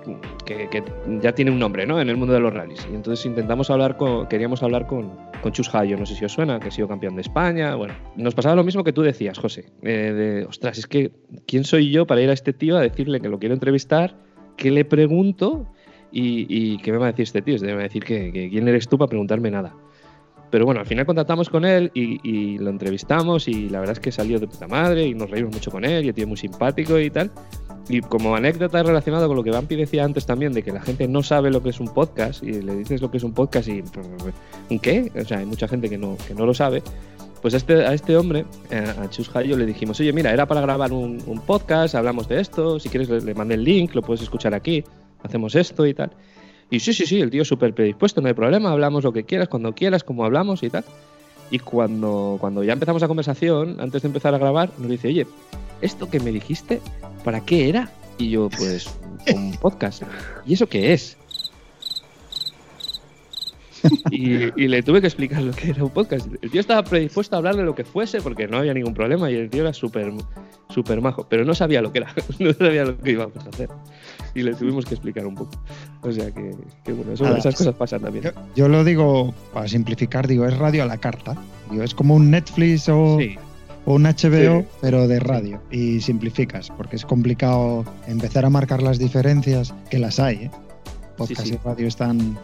[0.44, 0.82] que,
[1.20, 2.00] ya tiene un nombre ¿no?
[2.00, 2.86] en el mundo de los rallies.
[2.90, 5.12] Y entonces intentamos hablar con, queríamos hablar con,
[5.50, 7.74] Chus Hayo, no sé si os suena, que ha sido campeón de España.
[7.74, 9.66] Bueno, nos pasaba lo mismo que tú decías, José.
[9.82, 11.12] eh, de, ostras, es que,
[11.46, 14.16] ¿quién soy yo para ir a este tío a decirle que lo quiero entrevistar?
[14.56, 15.66] ¿Qué le pregunto?
[16.10, 17.56] Y, y ¿qué me va a decir este tío?
[17.60, 19.74] Me va a decir que, que quién eres tú para preguntarme nada.
[20.50, 24.00] Pero bueno, al final contactamos con él y, y lo entrevistamos y la verdad es
[24.00, 26.28] que salió de puta madre y nos reímos mucho con él y el tío es
[26.28, 27.32] muy simpático y tal.
[27.88, 31.06] Y como anécdota relacionada con lo que Vampi decía antes también, de que la gente
[31.06, 33.68] no sabe lo que es un podcast y le dices lo que es un podcast
[33.68, 33.82] y
[34.70, 35.12] ¿un qué?
[35.20, 36.82] O sea, hay mucha gente que no, que no lo sabe.
[37.42, 40.46] Pues a este, a este hombre, eh, a Chus Jayo, le dijimos, oye, mira, era
[40.46, 44.22] para grabar un, podcast, hablamos de esto, si quieres le, mandé el link, lo puedes
[44.22, 44.82] escuchar aquí,
[45.22, 46.10] hacemos esto y tal.
[46.70, 49.48] Y sí, sí, sí, el tío súper predispuesto, no hay problema, hablamos lo que quieras,
[49.48, 50.84] cuando quieras, como hablamos y tal.
[51.50, 55.26] Y cuando, cuando ya empezamos la conversación, antes de empezar a grabar, nos dice, oye,
[55.82, 56.80] ¿esto que me dijiste,
[57.24, 57.90] para qué era?
[58.18, 58.88] Y yo, pues,
[59.34, 60.02] un podcast.
[60.46, 61.16] ¿Y eso qué es?
[64.10, 66.26] Y, y le tuve que explicar lo que era un podcast.
[66.40, 69.30] El tío estaba predispuesto a hablar de lo que fuese porque no había ningún problema
[69.30, 70.10] y el tío era súper
[70.70, 73.68] súper majo, pero no sabía lo que era, no sabía lo que íbamos a hacer.
[74.34, 75.50] Y le tuvimos que explicar un poco.
[76.00, 76.52] O sea que,
[76.82, 78.24] que bueno, eso- Nada, esas cosas pasan también.
[78.24, 81.36] Yo, yo lo digo, para simplificar, digo, es radio a la carta.
[81.70, 83.36] Digo, es como un Netflix o, Sí.
[83.86, 84.66] O un HBO, Sí.
[84.80, 85.60] pero de radio.
[85.70, 90.36] Y simplificas, porque es complicado empezar a marcar las diferencias, que las hay.
[90.36, 90.50] ¿eh?
[91.16, 91.54] Podcast sí.
[91.54, 92.38] y radio están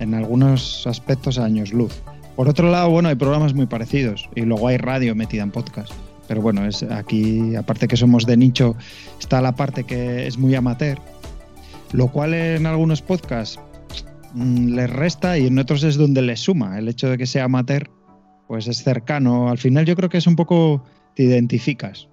[0.00, 2.00] en algunos aspectos a años luz.
[2.36, 5.92] Por otro lado, bueno, hay programas muy parecidos y luego hay radio metida en podcast.
[6.28, 8.76] Pero bueno, es aquí, aparte que somos de nicho,
[9.18, 10.98] está la parte que es muy amateur,
[11.92, 13.58] lo cual en algunos podcasts
[14.34, 16.78] mm, les resta y en otros es donde les suma.
[16.78, 17.90] El hecho de que sea amateur,
[18.48, 19.48] pues es cercano.
[19.48, 20.82] Al final yo creo que es un poco,
[21.14, 22.08] te identificas.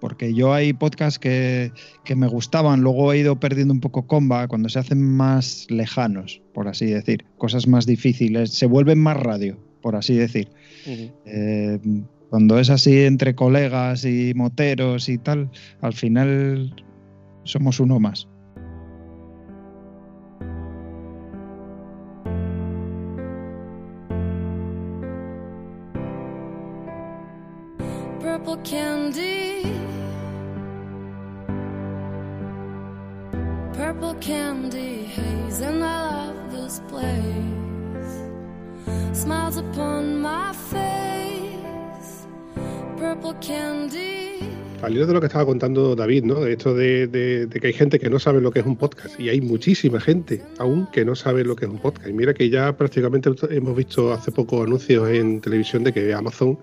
[0.00, 1.72] Porque yo hay podcasts que,
[2.04, 6.42] que me gustaban, luego he ido perdiendo un poco comba cuando se hacen más lejanos,
[6.52, 7.24] por así decir.
[7.38, 10.50] Cosas más difíciles, se vuelven más radio, por así decir.
[10.86, 11.78] Eh,
[12.28, 16.74] cuando es así entre colegas y moteros y tal, al final
[17.44, 18.28] somos uno más.
[34.20, 37.04] Candy haze, and I love this place.
[39.12, 42.26] Smiles upon my face.
[42.96, 44.40] Purple candy.
[44.82, 46.40] Al hilo de lo que estaba contando David, ¿no?
[46.40, 48.76] De esto de, de- de que hay gente que no sabe lo que es un
[48.76, 49.18] podcast.
[49.18, 52.08] Y hay muchísima gente aún que no sabe lo que es un podcast.
[52.08, 56.58] Y mira que ya prácticamente hemos visto hace poco anuncios en televisión de que Amazon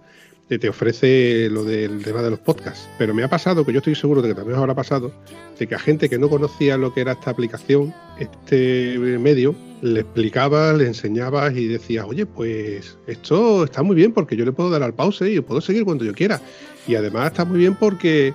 [0.59, 2.89] te ofrece lo del tema de los podcasts.
[2.97, 5.11] Pero me ha pasado, que yo estoy seguro de que también os habrá pasado,
[5.57, 10.01] de que a gente que no conocía lo que era esta aplicación, este medio, le
[10.01, 14.69] explicaba, le enseñabas y decías, oye, pues esto está muy bien porque yo le puedo
[14.69, 16.39] dar al pause y puedo seguir cuando yo quiera.
[16.87, 18.33] Y además está muy bien porque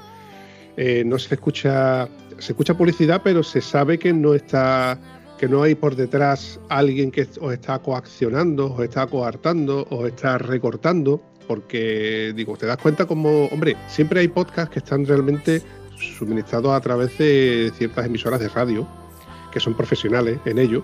[0.76, 2.08] eh, no se escucha,
[2.38, 4.98] se escucha publicidad, pero se sabe que no está,
[5.38, 10.38] que no hay por detrás alguien que os está coaccionando, os está coartando, os está
[10.38, 15.62] recortando, porque digo, te das cuenta como, hombre, siempre hay podcasts que están realmente
[16.18, 18.86] suministrados a través de ciertas emisoras de radio,
[19.52, 20.82] que son profesionales en ello,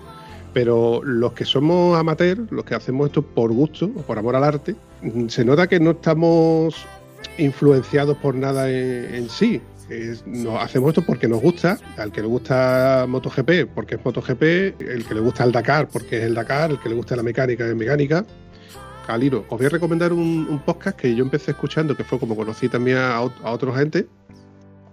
[0.53, 4.43] Pero los que somos amateurs, los que hacemos esto por gusto o por amor al
[4.43, 6.75] arte, mm, se nota que no estamos
[7.39, 9.61] influenciados por nada en, sí.
[9.89, 14.41] Es- no, hacemos esto porque nos gusta, al que le gusta MotoGP porque es MotoGP,
[14.79, 17.23] el que le gusta el Dakar porque es el Dakar, el que le gusta la
[17.23, 18.23] mecánica es mecánica.
[19.05, 22.35] Caliro, os voy a recomendar un, un podcast que yo empecé escuchando, que fue como
[22.35, 24.07] conocí también a, a otra gente,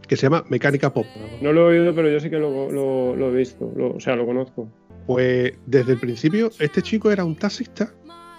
[0.07, 1.07] que se llama Mecánica Pop.
[1.41, 4.01] No lo he oído, pero yo sí que lo, lo- lo he visto, lo- o
[4.01, 4.69] sea, lo conozco.
[5.07, 7.93] Pues desde el principio, este chico era un taxista,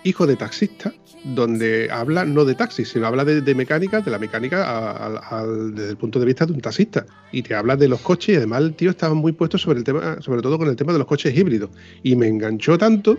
[0.04, 0.94] hijo de taxista,
[1.24, 5.90] donde habla no de taxi, sino habla de, de mecánica, de la mecánica a- desde
[5.92, 7.06] el punto de vista de un taxista.
[7.32, 9.84] Y te habla de los coches, y además el tío estaba muy puesto sobre el
[9.86, 11.70] tema, sobre todo con el tema de los coches híbridos.
[12.04, 13.18] Y me enganchó tanto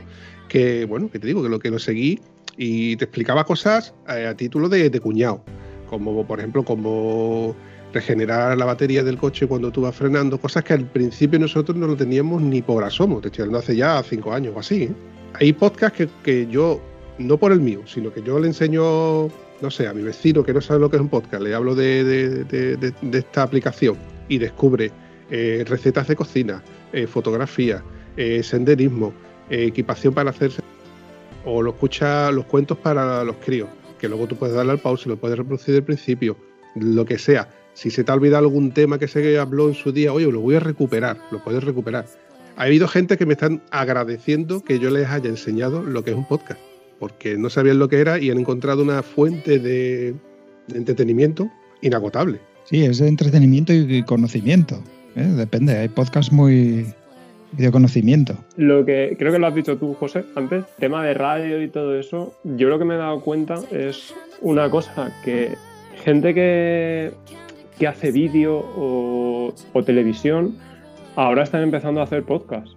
[0.48, 2.20] que, bueno, que te digo, que lo que lo seguí
[2.56, 5.42] y te explicaba cosas eh, a título de, de cuñado.
[5.88, 7.54] Como por ejemplo, como
[7.92, 11.86] regenerar la batería del coche cuando tú vas frenando, cosas que al principio nosotros no
[11.86, 14.84] lo teníamos ni por asomo, te estoy hablando hace ya cinco años o así.
[14.84, 14.92] ¿eh?
[15.34, 16.80] Hay podcasts que, que yo,
[17.18, 19.26] no por el mío, sino que yo le enseño,
[19.60, 21.74] no sé, a mi vecino que no sabe lo que es un podcast, le hablo
[21.74, 22.44] de, de-
[22.76, 23.96] de- esta aplicación
[24.28, 24.90] y descubre
[25.30, 26.62] eh, recetas de cocina,
[26.94, 27.82] eh, fotografía,
[28.42, 29.12] senderismo,
[29.50, 30.50] equipación para hacer
[31.44, 33.68] o lo escucha los cuentos para los críos,
[33.98, 36.36] que luego tú puedes darle al pause, lo puedes reproducir del principio,
[36.74, 37.48] lo que sea.
[37.74, 40.40] Si se te ha olvidado algún tema que se habló en su día, oye, lo
[40.40, 42.06] voy a recuperar, lo puedes recuperar.
[42.56, 46.16] Ha habido gente que me están agradeciendo que yo les haya enseñado lo que es
[46.16, 46.60] un podcast,
[46.98, 50.14] porque no sabían lo que era y han encontrado una fuente de,
[50.74, 52.40] entretenimiento inagotable.
[52.64, 54.82] Sí, es de entretenimiento y y conocimiento.
[55.16, 55.24] ¿eh?
[55.24, 56.86] Depende, hay podcasts muy
[57.52, 58.34] de conocimiento.
[58.56, 61.98] Lo que creo que lo has dicho tú, José, antes, tema de radio y todo
[61.98, 65.54] eso, yo lo que me he dado cuenta es una cosa, que
[66.02, 67.12] gente que,
[67.78, 70.56] que hace vídeo o, televisión,
[71.16, 72.68] ahora están empezando a hacer podcast.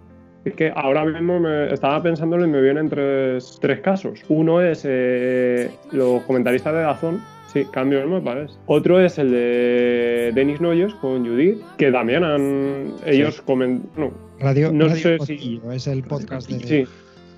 [0.44, 4.20] Es que ahora mismo me estaba pensándolo y me vienen tres, tres casos.
[4.28, 7.20] Uno es eh, los comentaristas de Dazón,
[7.64, 8.58] sí, cambio el mapa, ¿ves?
[8.66, 12.94] Otro es el de Denis Noyes con Judith, que también han.
[13.04, 13.82] Ellos comen.
[13.96, 15.60] No, Radio, no Radio sé si.
[15.70, 16.84] Es el podcast de, Sí.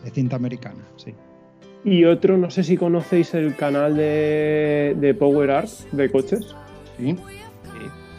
[0.04, 0.80] de cinta americana.
[0.96, 1.14] Sí.
[1.84, 6.54] Y otro, no sé si conocéis el canal de, de Power Art de coches.
[6.98, 7.16] Sí.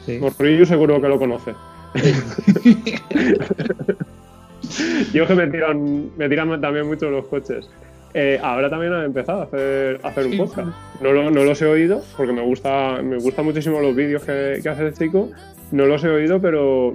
[0.05, 0.17] Sí.
[0.19, 1.53] Morrillo seguro que lo conoce.
[5.13, 7.69] Yo que me tiran, me tiran también mucho los coches.
[8.13, 10.69] Eh, ahora también han empezado a hacer, a hacer un podcast.
[11.01, 14.59] No, lo- no los he oído porque me gusta, me gustan muchísimo los vídeos que,
[14.63, 15.29] que hace el chico.
[15.71, 16.93] No los he oído, pero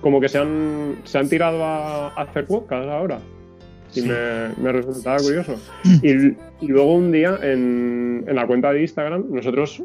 [0.00, 3.18] como que se han, se han tirado a, a hacer podcast ahora.
[3.94, 4.08] Y Sí.
[4.08, 5.54] me, me resultaba curioso.
[6.02, 6.10] Y,
[6.64, 9.82] y luego un día en, en la cuenta de Instagram, nosotros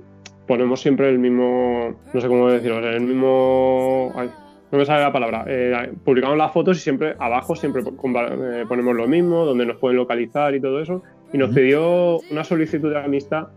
[0.47, 4.11] ponemos siempre el mismo, no sé cómo decirlo, el mismo...
[4.15, 4.29] ay,
[4.71, 5.43] no me sale la palabra.
[5.47, 9.97] Eh, publicamos las fotos y siempre abajo siempre eh, ponemos lo mismo, donde nos pueden
[9.97, 11.03] localizar y todo eso.
[11.33, 13.47] Y nos pidió una solicitud de amistad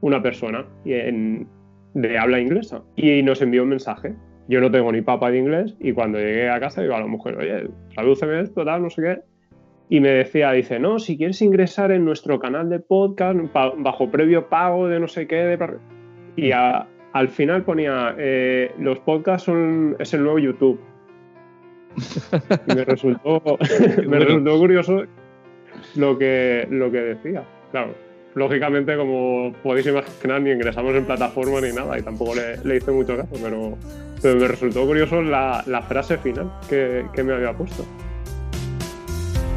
[0.00, 1.48] una persona y en-
[1.94, 4.14] de habla inglesa y nos envió un mensaje.
[4.48, 7.06] Yo no tengo ni papa de inglés y cuando llegué a casa digo a la
[7.06, 9.18] mujer, oye, tradúceme esto, tal, no sé qué.
[9.88, 13.38] Y me decía, dice, no, si quieres ingresar en nuestro canal de podcast
[13.78, 15.36] bajo previo pago de no sé qué.
[15.36, 15.78] de par-".
[16.36, 16.86] Y a-
[17.16, 20.78] al final ponía, eh, los podcasts son, es el nuevo YouTube.
[22.66, 23.42] Y me resultó,
[23.96, 24.24] me bueno.
[24.26, 25.02] resultó curioso
[25.94, 27.42] lo que, lo que decía.
[27.70, 27.94] Claro,
[28.34, 32.90] lógicamente, como podéis imaginar, ni ingresamos en plataforma ni nada y tampoco le, le hice
[32.90, 33.78] mucho caso, pero,
[34.20, 37.86] pero me resultó curioso la, la frase final que, que me había puesto.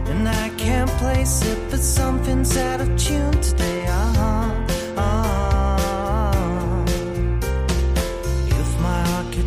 [0.09, 3.85] And I can't place it, but something's out of tune today.
[3.85, 4.21] Uh-huh.
[4.21, 4.68] Uh-huh.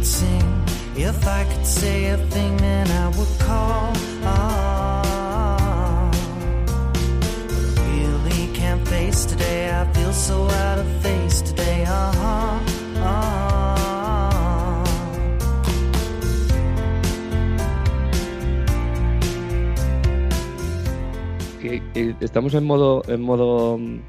[0.03, 0.65] Could sing,
[0.97, 3.93] if I could say a thing, then I would call.
[4.25, 5.03] Uh-huh.
[7.77, 9.71] But I really can't face today.
[9.71, 11.85] I feel so out of face today.
[11.87, 12.59] Uh-huh.
[12.99, 13.63] Uh-huh.
[21.61, 24.01] que, que estamos en modo, en modo mm,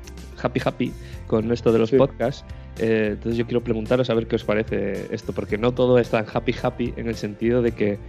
[0.41, 0.93] happy happy
[1.27, 1.97] con esto de los Sí.
[1.97, 2.43] podcasts.
[2.79, 6.09] Eh, entonces yo quiero preguntaros a ver qué os parece esto, porque no todo es
[6.09, 7.99] tan happy happy en el sentido de que,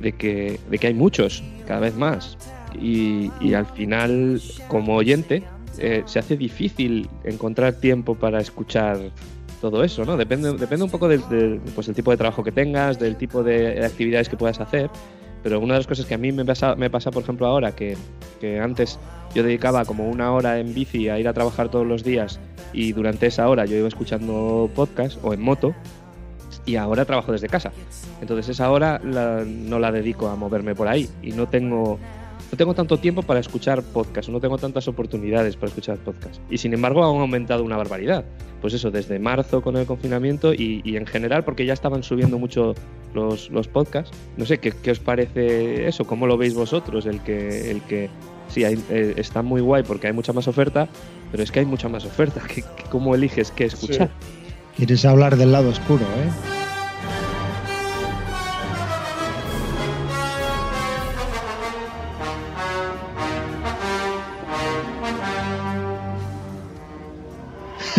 [0.00, 2.36] de que, de que hay muchos, cada vez más.
[2.80, 5.42] Y, al final, como oyente,
[5.78, 8.98] eh, se hace difícil encontrar tiempo para escuchar
[9.60, 10.16] todo eso, ¿no?
[10.16, 11.20] Depende, depende un poco del,
[11.74, 14.90] pues, del tipo de trabajo que tengas, del tipo de actividades que puedas hacer.
[15.42, 17.72] Pero una de las cosas que a mí me pasa, me pasa por ejemplo, ahora,
[17.72, 17.96] que,
[18.40, 18.98] que antes
[19.34, 22.40] yo dedicaba como una hora en bici a ir a trabajar todos los días
[22.72, 25.74] y durante esa hora yo iba escuchando podcast o en moto
[26.66, 27.72] y ahora trabajo desde casa.
[28.20, 31.98] Entonces esa hora no la dedico a moverme por ahí y no tengo
[32.50, 36.40] no tengo tanto tiempo para escuchar podcast, no tengo tantas oportunidades para escuchar podcast.
[36.50, 38.24] Y sin embargo han aumentado una barbaridad.
[38.60, 42.74] Pues eso, desde marzo con el confinamiento y, en general porque ya estaban subiendo mucho
[43.14, 44.16] los, podcasts.
[44.36, 46.04] No sé, ¿qué, ¿qué, os parece eso?
[46.04, 47.06] ¿Cómo lo veis vosotros?
[47.06, 48.08] El que, el que
[48.48, 50.88] sí, hay, eh, está muy guay porque hay mucha más oferta,
[51.30, 52.42] pero es que hay mucha más oferta.
[52.48, 54.10] ¿Qué, qué, ¿Cómo eliges qué escuchar?
[54.76, 56.57] Quieres hablar del lado oscuro, ¿eh?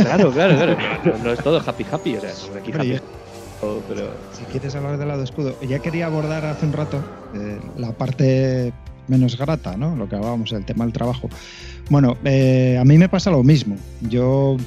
[0.04, 0.78] Claro, claro, claro.
[1.06, 3.00] No, no, es todo happy happy, o sea, aquí happy.
[3.62, 4.10] Pero, pero...
[4.32, 7.04] Si quieres hablar del lado escudo, ya quería abordar hace un rato
[7.36, 8.74] eh, la parte
[9.08, 9.95] menos grata, ¿no?
[9.95, 11.30] Lo que hablábamos, el tema del trabajo.
[11.89, 13.76] Bueno, eh, a mí me pasa lo mismo.
[14.02, 14.58] Yo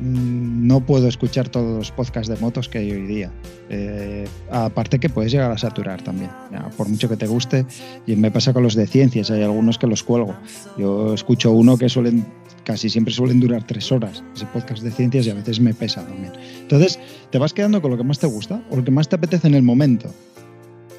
[0.00, 3.32] no puedo escuchar todos los podcasts de motos que hay hoy día.
[3.68, 6.30] Eh, aparte que puedes llegar a saturar también,
[6.76, 7.66] por mucho que te guste.
[8.06, 10.34] Y me pasa con los de ciencias, hay algunos que los cuelgo.
[10.76, 12.26] Yo escucho uno que suelen
[12.68, 16.04] casi siempre suelen durar tres horas, ese podcast de ciencias, y a veces me pesa
[16.04, 16.34] también.
[16.60, 16.98] Entonces,
[17.30, 19.48] te vas quedando con lo que más te gusta o lo que más te apetece
[19.48, 20.12] en el momento.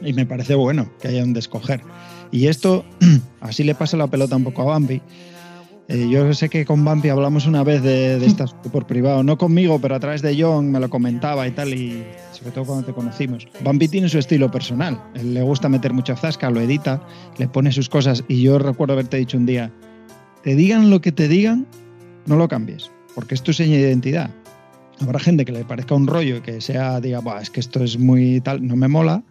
[0.01, 1.81] Y me parece bueno que haya un de escoger.
[2.31, 2.85] Y esto,
[3.39, 4.99] así le pasa la pelota un poco a Bambi.
[5.91, 9.39] Eh, yo sé que con Bambi hablamos una vez de, de estas por privado, no
[9.39, 12.85] conmigo, pero a través de John me lo comentaba y tal, y sobre todo cuando
[12.85, 13.47] te conocimos.
[13.63, 17.01] Bambi tiene su estilo personal, Él le gusta meter mucha zasca, lo edita,
[17.39, 19.71] le pone sus cosas, y yo recuerdo haberte dicho un día,
[20.43, 21.65] te digan lo que te digan,
[22.27, 24.29] no lo cambies, porque es tu seña de identidad.
[25.01, 27.97] Habrá gente que le parezca un rollo y que sea, diga, es que esto es
[27.97, 29.23] muy tal, no me mola,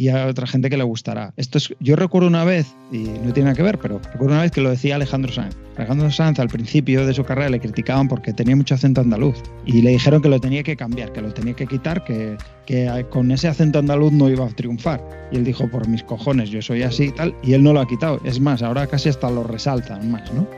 [0.00, 1.34] y a otra gente que le gustará.
[1.36, 4.40] Esto es, yo recuerdo una vez, y no tiene nada que ver, pero recuerdo una
[4.40, 5.54] vez que lo decía Alejandro Sanz.
[5.76, 9.36] Alejandro Sanz al principio de su carrera le criticaban porque tenía mucho acento andaluz
[9.66, 13.04] y le dijeron que lo tenía que cambiar, que lo tenía que quitar, que, que
[13.10, 15.06] con ese acento andaluz no iba a triunfar.
[15.32, 17.80] Y él dijo, por mis cojones, yo soy así y tal, y él no lo
[17.80, 18.22] ha quitado.
[18.24, 20.48] Es más, ahora casi hasta lo resaltan más, ¿no?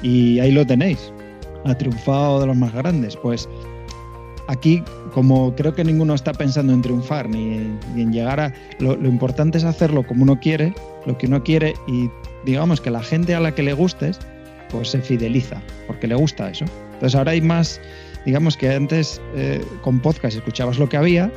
[0.00, 1.12] Y ahí lo tenéis.
[1.64, 3.16] Ha triunfado de los más grandes.
[3.16, 3.48] Pues
[4.50, 4.82] aquí,
[5.14, 7.54] como creo que ninguno está pensando en triunfar ni,
[7.96, 8.52] en llegar a...
[8.78, 10.74] Lo, importante es hacerlo como uno quiere,
[11.06, 12.10] lo que uno quiere y
[12.44, 14.18] digamos que la gente a la que le gustes,
[14.70, 16.64] pues se fideliza, porque le gusta eso.
[16.94, 17.80] Entonces ahora hay más,
[18.26, 21.30] digamos que antes eh, con podcast escuchabas lo que había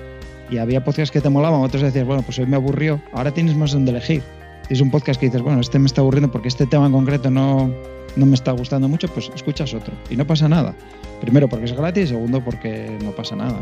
[0.50, 3.56] y había podcasts que te molaban, otros decías, bueno, pues hoy me aburrió, ahora tienes
[3.56, 4.22] más donde elegir.
[4.68, 7.30] Tienes un podcast que dices, bueno, este me está aburriendo porque este tema en concreto
[7.30, 7.70] no,
[8.16, 10.76] no me está gustando mucho, pues escuchas otro y no pasa nada.
[11.22, 13.58] Primero porque es gratis segundo porque no pasa nada.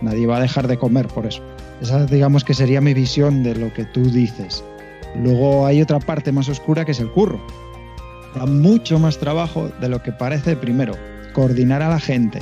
[0.00, 1.42] Nadie va a dejar de comer por eso.
[1.80, 4.64] Esa digamos que sería mi visión de lo que tú dices.
[5.22, 7.40] Luego hay otra parte más oscura que es el curro.
[8.34, 10.94] Da mucho más trabajo de lo que parece primero.
[11.32, 12.40] Coordinar a la gente.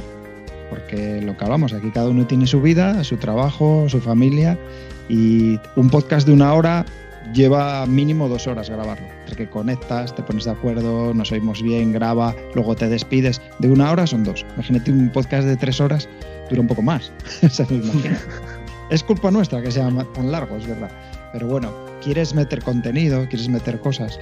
[0.70, 4.59] Porque lo que hablamos, aquí cada uno tiene su vida, su trabajo, su familia
[5.09, 6.85] y un podcast de una hora
[7.35, 9.07] lleva mínimo dos horas grabarlo.
[9.22, 13.43] Entre que conectas, te pones de acuerdo, nos oímos bien, graba, luego te despides.
[13.59, 14.47] De una hora son dos.
[14.55, 16.09] Imagínate un podcast de tres horas,
[16.49, 17.12] dura un poco más.
[17.51, 18.18] Se me imagina.
[18.91, 20.91] es culpa nuestra que sea tan largo, es verdad.
[21.32, 21.72] Pero bueno,
[22.03, 24.18] quieres meter contenido, quieres meter cosas.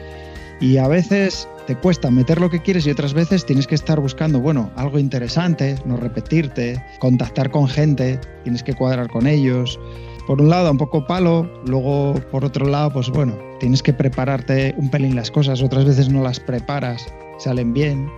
[0.60, 3.98] Y a veces te cuesta meter lo que quieres y otras veces tienes que estar
[3.98, 9.78] buscando, bueno, algo interesante, no repetirte, contactar con gente, tienes que cuadrar con ellos
[10.26, 14.74] por un lado un poco palo, luego por otro lado, pues bueno, tienes que prepararte
[14.76, 18.08] un pelín las cosas, otras veces no las preparas, salen bien,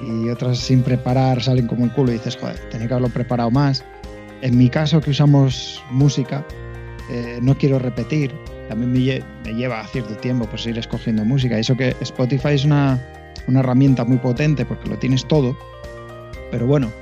[0.00, 3.50] y otras sin preparar salen como el culo y dices, joder, tenía que haberlo preparado
[3.50, 3.84] más.
[4.40, 6.46] En mi caso, que usamos música,
[7.10, 8.32] eh, no quiero repetir,
[8.68, 11.56] también me, me, lleva cierto tiempo pues ir escogiendo música.
[11.56, 13.02] Y eso que Spotify es una,
[13.48, 15.56] una herramienta muy potente porque lo tienes todo,
[16.50, 16.92] pero bueno,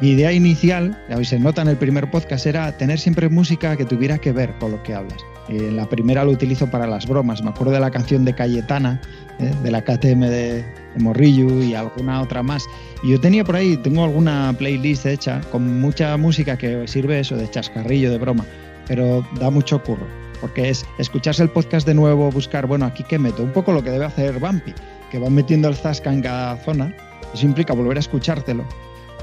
[0.00, 3.86] mi idea inicial, ya se nota en el primer podcast, era tener siempre música que
[3.86, 5.18] tuviera que ver con lo que hablas.
[5.48, 7.42] Eh, la primera lo utilizo para las bromas.
[7.42, 9.00] Me acuerdo de la canción de Cayetana,
[9.38, 12.64] eh, de la KTM de, de, Morrillo y alguna otra más.
[13.02, 17.36] Y yo tenía por ahí, tengo alguna playlist hecha con mucha música que sirve eso
[17.36, 18.44] de chascarrillo, de broma,
[18.86, 20.06] pero da mucho curro.
[20.42, 23.42] Porque es escucharse el podcast de nuevo, buscar, bueno, aquí qué meto.
[23.42, 24.74] Un poco lo que debe hacer Bumpy,
[25.10, 26.94] que van metiendo el zasca en cada zona.
[27.32, 28.64] Eso implica volver a escuchártelo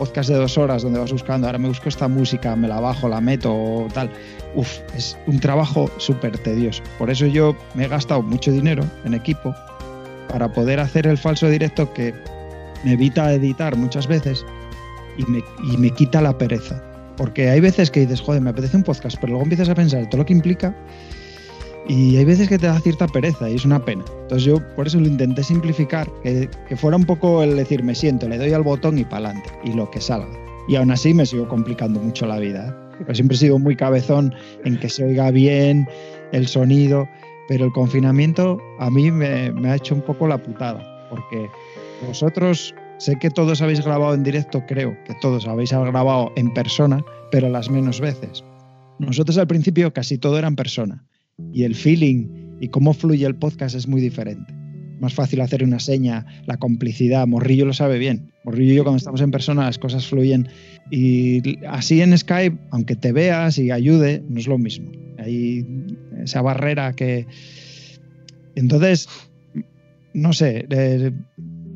[0.04, 3.08] podcast de dos horas donde vas buscando, ahora me busco esta música, me la bajo,
[3.08, 4.10] la meto o tal.
[4.54, 6.84] Uf, es un trabajo súper tedioso.
[6.98, 9.56] Por eso yo me he gastado mucho dinero en equipo
[10.28, 12.14] para poder hacer el falso directo que
[12.84, 14.46] me evita editar muchas veces
[15.18, 15.42] y me,
[15.72, 16.84] y me quita la pereza.
[17.16, 20.10] Porque hay veces que dices, joder, me apetece un podcast, pero luego empiezas a pensar
[20.10, 20.76] todo lo que implica
[21.88, 24.04] y hay veces que te da cierta pereza y es una pena.
[24.24, 27.94] Entonces yo por eso lo intenté simplificar, que, que fuera un poco el decir, me
[27.94, 30.30] siento, le doy al botón y para adelante, y lo que salga.
[30.68, 32.70] Y aún así me sigo complicando mucho la vida.
[32.70, 32.96] ¿eh?
[33.00, 35.88] Pero siempre he sido muy cabezón en que se oiga bien
[36.32, 37.08] el sonido.
[37.50, 41.50] pero el confinamiento a mí me, me ha hecho un poco la putada, porque
[42.08, 47.04] vosotros sé que todos habéis grabado en directo, creo que todos habéis grabado en persona,
[47.32, 48.46] pero las menos veces.
[49.00, 51.04] Nosotros al principio casi todo era en persona
[51.52, 54.54] y el feeling y cómo fluye el podcast es muy diferente.
[55.00, 57.28] Más fácil hacer una seña, la complicidad.
[57.28, 58.32] Morrillo lo sabe bien.
[58.46, 60.48] Morrillo y yo cuando estamos en persona las cosas fluyen.
[60.92, 64.92] Y así en Skype, aunque te veas y ayude, no es lo mismo.
[65.18, 65.66] Hay
[66.24, 67.26] esa barrera que...
[68.56, 69.10] Entonces,
[70.14, 71.12] no sé, eh,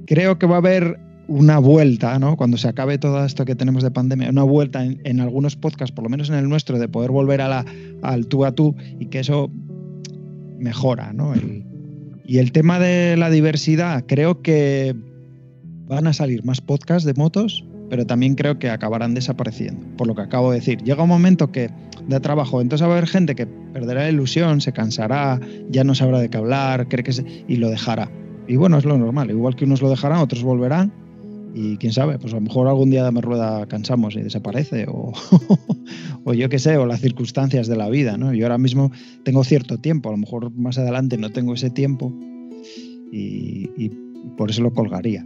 [0.05, 2.37] creo que va a haber una vuelta, ¿no?
[2.37, 6.03] Cuando se acabe todo esto que tenemos de pandemia, una vuelta en, algunos podcasts, por
[6.03, 7.65] lo menos en el nuestro, de poder volver a la,
[8.01, 9.51] al tú a tú y que eso
[10.57, 11.33] mejora, ¿no?
[12.25, 14.95] Y el tema de la diversidad, creo que
[15.87, 20.15] van a salir más podcasts de motos, pero también creo que acabarán desapareciendo, por lo
[20.15, 20.81] que acabo de decir.
[20.83, 21.69] Llega un momento que
[22.07, 25.95] de trabajo, entonces va a haber gente que perderá la ilusión, se cansará, ya no
[25.95, 28.09] sabrá de qué hablar, cree que se, y lo dejará.
[28.47, 30.91] Y bueno, es lo normal, igual que unos lo dejarán, otros volverán,
[31.53, 35.13] y quién sabe, pues a lo mejor algún día de rueda cansamos y desaparece, o,
[36.23, 38.33] o yo qué sé, o las circunstancias de la vida, ¿no?
[38.33, 38.91] Yo ahora mismo
[39.23, 42.13] tengo cierto tiempo, a lo mejor más adelante no tengo ese tiempo
[43.11, 43.89] y
[44.37, 45.25] por eso lo colgaría.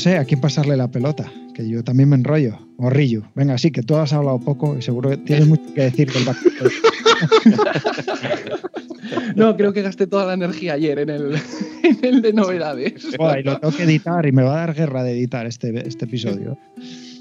[0.00, 2.58] Sé a quién pasarle la pelota, que yo también me enrollo.
[2.78, 6.10] Morrillo, venga, sí, que tú has hablado poco y seguro que tienes mucho que decir
[6.10, 6.24] del
[9.36, 11.36] No, creo que gasté toda la energía ayer en el,
[11.82, 13.06] en el de novedades.
[13.18, 15.86] Joder, y lo tengo que editar y me va a dar guerra de editar este,
[15.86, 16.58] este episodio.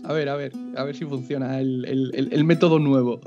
[0.04, 3.22] A ver, a ver, a ver si funciona el, el, el método nuevo.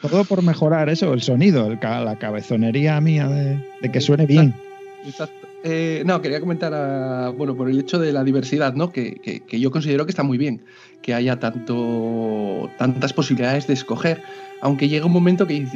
[0.00, 4.54] Todo por mejorar eso, el sonido, la cabezonería mía de, de que suene bien.
[5.04, 5.39] Exacto.
[5.62, 8.90] Eh, no, quería comentar, a, bueno, por el hecho de la diversidad, ¿no?
[8.90, 10.62] Que, que, que, yo considero que está muy bien
[11.02, 14.22] que haya tanto, tantas posibilidades de escoger,
[14.60, 15.66] aunque llega un momento que,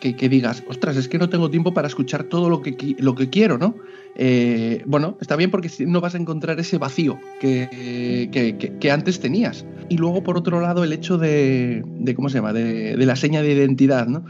[0.00, 3.30] que, digas, ostras, es que no tengo tiempo para escuchar todo lo que, lo que
[3.30, 3.74] quiero, ¿no?
[4.16, 9.64] Eh, bueno, está bien porque no vas a encontrar ese vacío que, antes tenías.
[9.88, 13.16] Y luego, por otro lado, el hecho de, de ¿cómo se llama?, de, de la
[13.16, 14.24] seña de identidad, ¿no?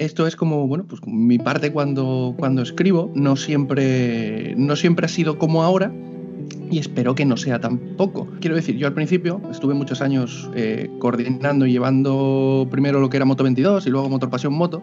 [0.00, 5.08] Esto es como, bueno, pues mi parte cuando, cuando escribo, no siempre, no siempre ha
[5.08, 5.92] sido como ahora
[6.70, 8.26] y espero que no sea tampoco.
[8.40, 13.18] Quiero decir, yo al principio estuve muchos años eh, coordinando y llevando primero lo que
[13.18, 14.82] era Moto 22 y luego Motor Pasión Moto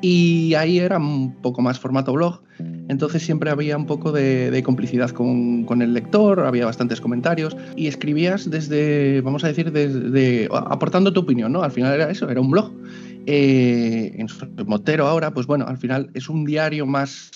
[0.00, 2.40] y ahí era un poco más formato blog,
[2.88, 7.56] entonces siempre había un poco de, de complicidad con, con, el lector, había bastantes comentarios
[7.76, 11.62] y escribías desde, vamos a decir, desde, aportando tu opinión, ¿no?
[11.62, 12.72] Al final era eso, era un blog.
[13.30, 14.26] Eh, en
[14.66, 17.30] Motero ahora, pues bueno, al final es un diario más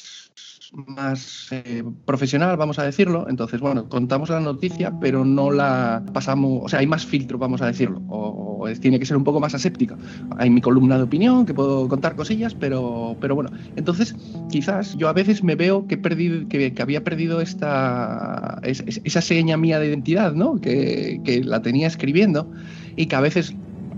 [0.72, 3.26] más eh, profesional, vamos a decirlo.
[3.28, 7.60] Entonces, bueno, contamos la noticia, pero no la pasamos, o sea, hay más filtro, vamos
[7.60, 9.98] a decirlo, o, tiene que ser un poco más aséptica.
[10.38, 14.16] Hay mi columna de opinión, que puedo contar cosillas, pero, pero bueno, entonces
[14.50, 19.20] quizás yo a veces me veo que, perdido, que, que había perdido esta, es, esa
[19.20, 20.58] seña mía de identidad, ¿no?
[20.58, 22.50] Que, que la tenía escribiendo
[22.96, 23.54] y que a veces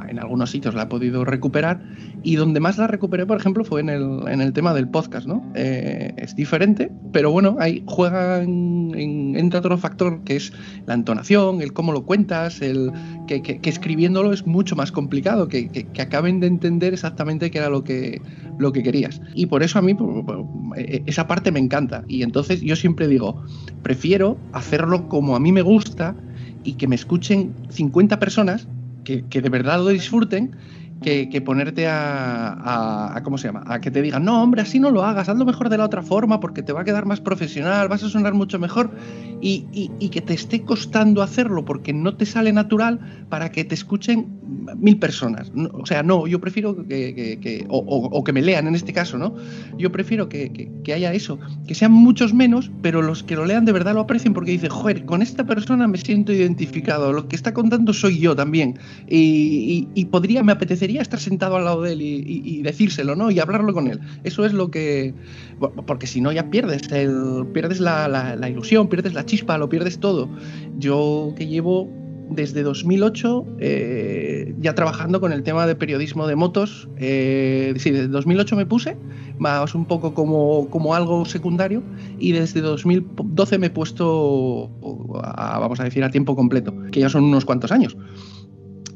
[0.09, 1.83] en algunos sitios la he podido recuperar
[2.23, 5.27] y donde más la recuperé, por ejemplo, fue en el, en el tema del podcast,
[5.27, 5.51] ¿no?
[5.55, 10.53] Eh, es diferente, pero bueno, ahí juega en, en, entra otro factor que es
[10.87, 12.93] la entonación, el cómo lo cuentas, el
[13.27, 17.69] que, que, escribiéndolo es mucho más complicado, que, que, acaben de entender exactamente qué era
[17.69, 18.21] lo que,
[18.59, 19.21] lo que querías.
[19.35, 19.97] Y por eso a mí
[21.07, 22.05] esa parte me encanta.
[22.09, 23.43] Y entonces yo siempre digo,
[23.83, 26.15] prefiero hacerlo como a mí me gusta
[26.65, 28.67] y que me escuchen 50 personas
[29.05, 30.57] que, de verdad lo disfruten
[31.03, 33.65] que, que ponerte a, a, ¿cómo se llama?
[33.67, 36.03] A que te digan, no, hombre, así no lo hagas, hazlo mejor de la otra
[36.03, 38.91] forma porque te va a quedar más profesional, vas a sonar mucho mejor
[39.41, 39.67] y,
[39.99, 44.44] y que te esté costando hacerlo porque no te sale natural para que te escuchen
[44.77, 45.53] mil personas.
[45.73, 49.19] O sea, no, yo prefiero que, que, que o, que me lean en este caso,
[49.19, 49.35] ¿no?
[49.79, 53.73] Yo prefiero que, haya eso, que sean muchos menos, pero los que lo lean de
[53.73, 57.55] verdad lo aprecien porque dicen, joder, con esta persona me siento identificado, lo que está
[57.55, 62.03] contando soy yo también y, y podría, me apetecería estar sentado al lado de él
[62.03, 63.31] y, decírselo, ¿no?
[63.31, 64.01] Y hablarlo con él.
[64.23, 65.15] Eso es lo que.
[65.87, 69.99] Porque si no, ya pierdes, el, pierdes la, la, ilusión, pierdes la chispa, lo pierdes
[69.99, 70.29] todo.
[70.79, 76.89] Yo que llevo desde 2008 eh, ya trabajando con el tema de periodismo de motos.
[76.99, 78.97] Eh, sí, desde 2008 me puse,
[79.39, 81.83] más un poco como, como algo secundario,
[82.19, 84.71] y desde 2012 me he puesto,
[85.23, 87.97] a- vamos a decir, a tiempo completo, que ya son unos cuantos años.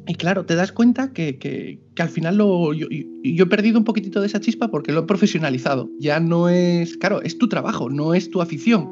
[0.06, 4.20] Y claro, te das cuenta que, que- al final lo, yo he perdido un poquitito
[4.20, 5.90] de esa chispa porque lo he profesionalizado.
[5.98, 8.88] Ya no es, claro, es tu trabajo, no es tu afición.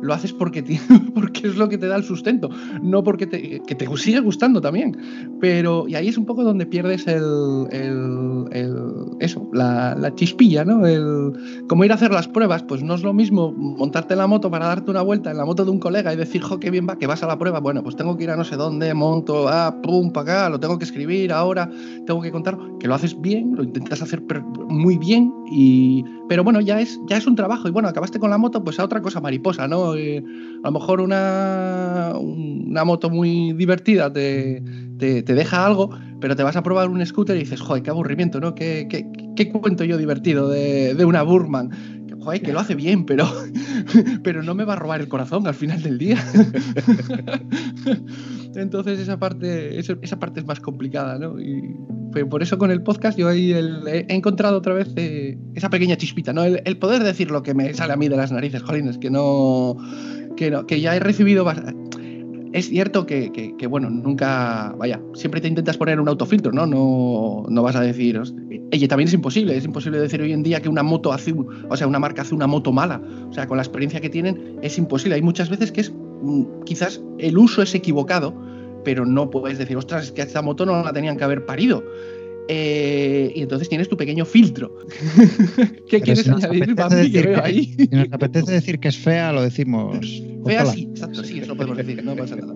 [0.00, 0.78] Lo haces porque, ti-
[1.14, 2.48] porque es lo que te da el sustento,
[2.82, 4.96] no porque te, que te sigue gustando también.
[5.40, 10.64] Pero, y ahí es un poco donde pierdes el, el- el- eso, la, la chispilla,
[10.64, 10.86] ¿no?
[10.86, 11.32] El,
[11.68, 14.50] como ir a hacer las pruebas, pues no es lo mismo montarte en la moto
[14.50, 16.86] para darte una vuelta en la moto de un colega y decir, jo, qué bien
[16.88, 17.60] va, que vas a la prueba.
[17.60, 20.60] Bueno, pues tengo que ir a no sé dónde, monto, ah, pum, para acá, lo
[20.60, 21.70] tengo que escribir ahora,
[22.06, 24.22] tengo que contar, que lo haces bien, lo intentas hacer
[24.68, 27.68] muy bien, y, pero bueno, ya es, ya es un trabajo.
[27.68, 29.94] Y bueno, acabaste con la moto, pues a otra cosa mariposa, ¿no?
[29.94, 30.22] Eh,
[30.62, 34.62] a lo mejor una, una moto muy divertida te,
[34.98, 35.90] te, te deja algo,
[36.20, 38.54] pero te vas a probar un scooter y dices, joder, qué aburrimiento, ¿no?
[38.54, 41.70] ¿Qué, qué, qué cuento yo divertido de, de una Burman?
[42.28, 43.26] Joder, que lo hace bien, pero,
[44.22, 46.22] pero no me va a robar el corazón al final del día.
[48.54, 51.40] Entonces esa parte, esa, parte es más complicada, ¿no?
[51.40, 51.74] Y
[52.28, 56.34] por eso con el podcast yo ahí he encontrado otra vez eh, esa pequeña chispita,
[56.34, 56.44] ¿no?
[56.44, 59.76] El, poder decir lo que me sale a mí de las narices, jolines, que no,
[60.36, 61.74] que no, que ya he recibido bas-
[62.52, 66.66] es cierto que, que- que, bueno, nunca, vaya, siempre te intentas poner un autofiltro, ¿no?
[66.66, 68.20] No, no vas a decir,
[68.72, 71.34] oye, también es imposible, es imposible decir hoy en día que una moto hace,
[71.68, 74.58] o sea, una marca hace una moto mala, o sea, con la experiencia que tienen
[74.62, 75.14] es imposible.
[75.16, 75.92] Hay muchas veces que es,
[76.22, 78.34] mm, quizás el uso es equivocado,
[78.84, 81.82] pero no puedes decir, ostras, es que esta moto no la tenían que haber parido.
[82.50, 84.74] Eh, y entonces tienes tu pequeño filtro.
[85.56, 87.74] ¿Qué Pero quieres si añadir, Bambi, que veo ahí?
[87.78, 89.98] Si nos apetece decir que es fea, lo decimos.
[90.46, 92.54] Fea sí, exacto, sí, eso podemos decir, no pasa nada.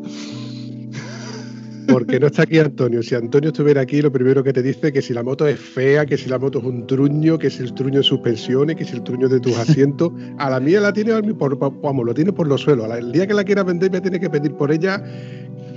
[1.89, 3.03] Porque no está aquí Antonio.
[3.03, 6.07] Si Antonio estuviera aquí, lo primero que te dice que si la moto es fea,
[6.07, 8.95] que si la moto es un truño, que si el truño de suspensiones, que si
[8.95, 10.11] el truño de tus asientos.
[10.39, 12.89] A la mía la tiene por, por- vamos, lo tiene por los suelos.
[12.97, 15.03] El día que la quiera vender me tiene que pedir por ella,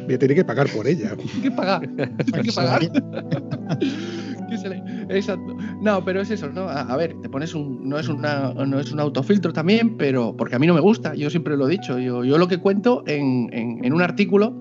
[0.07, 1.15] me tiene que pagar por ella.
[1.35, 1.89] Hay que pagar.
[2.33, 2.81] Hay que pagar.
[5.09, 5.57] Exacto.
[5.81, 6.61] No, pero es eso, ¿no?
[6.61, 7.87] A, a ver, te pones un.
[7.87, 10.35] No es, una, no es un autofiltro también, pero.
[10.35, 11.99] Porque a mí no me gusta, yo siempre lo he dicho.
[11.99, 14.55] Yo, yo lo que cuento en, en- en un artículo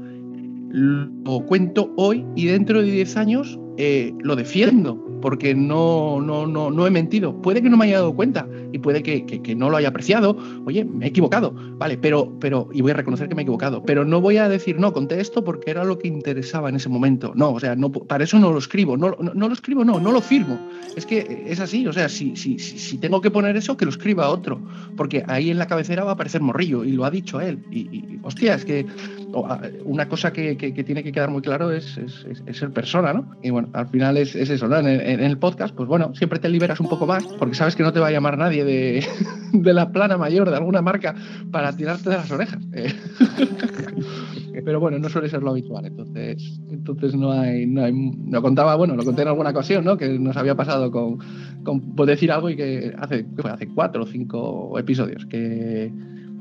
[0.76, 5.13] lo cuento hoy y dentro de 10 años eh, lo defiendo.
[5.24, 7.40] Porque no, no, no, no he mentido.
[7.40, 10.36] Puede que no me haya dado cuenta y puede que, que- no lo haya apreciado.
[10.66, 11.54] Oye, me he equivocado.
[11.78, 12.68] Vale, pero, pero.
[12.74, 13.82] Y voy a reconocer que me he equivocado.
[13.86, 16.90] Pero no voy a decir, no, conté esto porque era lo que interesaba en ese
[16.90, 17.32] momento.
[17.34, 18.98] No, o sea, no, para eso no lo escribo.
[18.98, 20.58] No, no, lo escribo, no, no lo firmo.
[20.94, 21.86] Es que es así.
[21.86, 24.60] O sea, si, si, si, tengo que poner eso, que lo escriba otro.
[24.94, 27.60] Porque ahí en la cabecera va a aparecer Morrillo y lo ha dicho él.
[27.70, 28.84] Y, y, hostia, es que
[29.84, 33.12] una cosa que, que- tiene que quedar muy claro es, es- es- es ser persona,
[33.14, 33.30] ¿no?
[33.42, 34.76] Y bueno, al final es, es eso, ¿no?
[35.14, 37.92] En el podcast, pues bueno, siempre te liberas un poco más porque sabes que no
[37.92, 39.04] te va a llamar nadie de,
[39.72, 41.14] la plana mayor, de alguna marca,
[41.50, 42.62] para tirarte de las orejas.
[42.72, 42.92] Eh,
[44.64, 47.92] Pero bueno, no suele ser lo habitual, entonces, entonces no hay, no hay,
[48.30, 49.96] lo contaba, bueno, lo conté en alguna ocasión, ¿no?
[49.96, 51.18] Que nos había pasado con,
[51.64, 53.50] con decir algo y que hace, ¿qué fue?
[53.50, 55.92] hace cuatro o cinco episodios, que,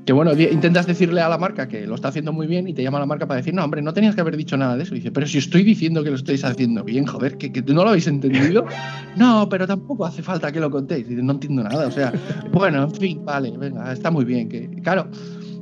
[0.05, 2.83] que bueno, intentas decirle a la marca que lo está haciendo muy bien y te
[2.83, 4.95] llama la marca para decir, no, hombre, no tenías que haber dicho nada de eso.
[4.95, 7.83] Y dice, pero si estoy diciendo que lo estáis haciendo bien, joder, que, que no
[7.83, 8.65] lo habéis entendido.
[9.15, 11.05] No, pero tampoco hace falta que lo contéis.
[11.05, 11.87] Y dice, no entiendo nada.
[11.87, 12.11] O sea,
[12.51, 14.49] bueno, en fin, vale, venga, está muy bien.
[14.49, 15.07] Que, claro,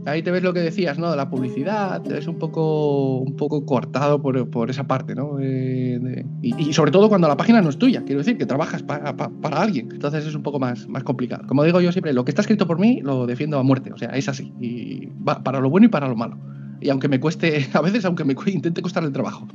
[0.05, 1.15] ahí te ves lo que decías, ¿no?
[1.15, 5.39] La publicidad, te ves un poco, un poco cortado por, por esa parte, ¿no?
[5.39, 8.45] Eh, de- y, y sobre todo cuando la página no es tuya, quiero decir, que
[8.45, 9.89] trabajas para, pa- para alguien.
[9.91, 11.45] Entonces es un poco más, más complicado.
[11.47, 13.97] Como digo yo siempre, lo que está escrito por mí lo defiendo a muerte, o
[13.97, 14.53] sea, es así.
[14.59, 16.37] Y va para lo bueno y para lo malo.
[16.79, 19.47] Y aunque me cueste, a veces, aunque me intente costar el trabajo.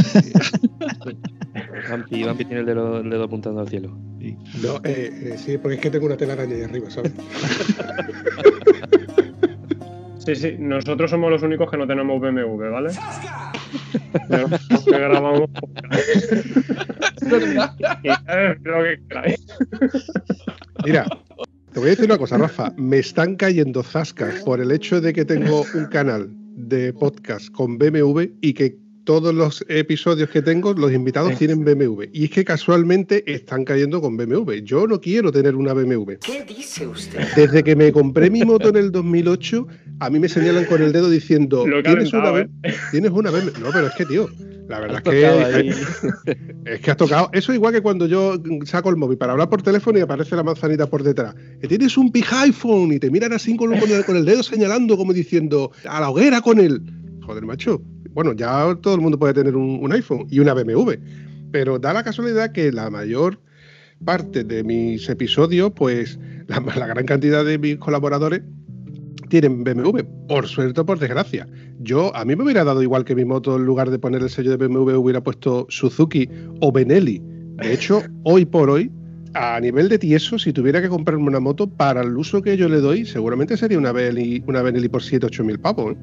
[1.90, 3.96] Vampi, Vampi tiene el dedo, el dedo apuntando al cielo.
[4.62, 7.12] No, eh, eh, sí, porque es que tengo una telaraña ahí arriba, ¿sabes?
[10.18, 12.90] Sí, sí, nosotros somos los únicos que no tenemos BMW, ¿vale?
[14.28, 15.48] Pero los que grabamos
[18.02, 19.46] Y es lo que queráis.
[20.84, 21.06] Mira,
[21.72, 22.72] te voy a decir una cosa, Rafa.
[22.76, 27.78] Me están cayendo zascas por el hecho de que tengo un canal de podcast con
[27.78, 32.04] BMW y que todos los episodios que tengo, los invitados tienen BMW.
[32.12, 34.52] Y es que casualmente están cayendo con BMW.
[34.62, 36.12] Yo no quiero tener una BMW.
[36.24, 37.20] ¿Qué dice usted?
[37.34, 39.66] Desde que me compré mi moto en el 2008,
[40.00, 43.10] a mí me señalan con el dedo diciendo, Lo he ¿tienes una, calentado, B- ¿tienes
[43.10, 43.60] una BMW?
[43.60, 44.28] No, pero es que, tío,
[44.68, 45.74] la verdad es que,
[46.74, 47.30] es que has tocado.
[47.32, 50.42] Eso igual que cuando yo saco el móvil para hablar por teléfono y aparece la
[50.44, 51.34] manzanita por detrás.
[51.60, 54.42] Que tienes un big iPhone y te miran así con, con el, con el dedo
[54.42, 56.80] señalando, como diciendo, a la hoguera con él.
[57.22, 57.82] Joder, macho.
[58.12, 60.92] Bueno, ya todo el mundo puede tener un, un iPhone y una BMW.
[61.50, 63.38] Pero da la casualidad que la mayor
[64.04, 68.42] parte de mis episodios, pues la, la gran cantidad de mis colaboradores
[69.30, 71.48] tienen BMW, por suerte o por desgracia.
[71.78, 74.28] Yo, a mí me hubiera dado igual que mi moto, en lugar de poner el
[74.28, 76.28] sello de BMW, hubiera puesto Suzuki
[76.60, 77.22] o Benelli.
[77.56, 78.90] De hecho, hoy por hoy,
[79.34, 82.68] a nivel de tieso, si tuviera que comprarme una moto, para el uso que yo
[82.68, 85.94] le doy, seguramente sería una Benelli, una Benelli por 7 8 mil pavos.
[85.94, 85.96] ¿eh?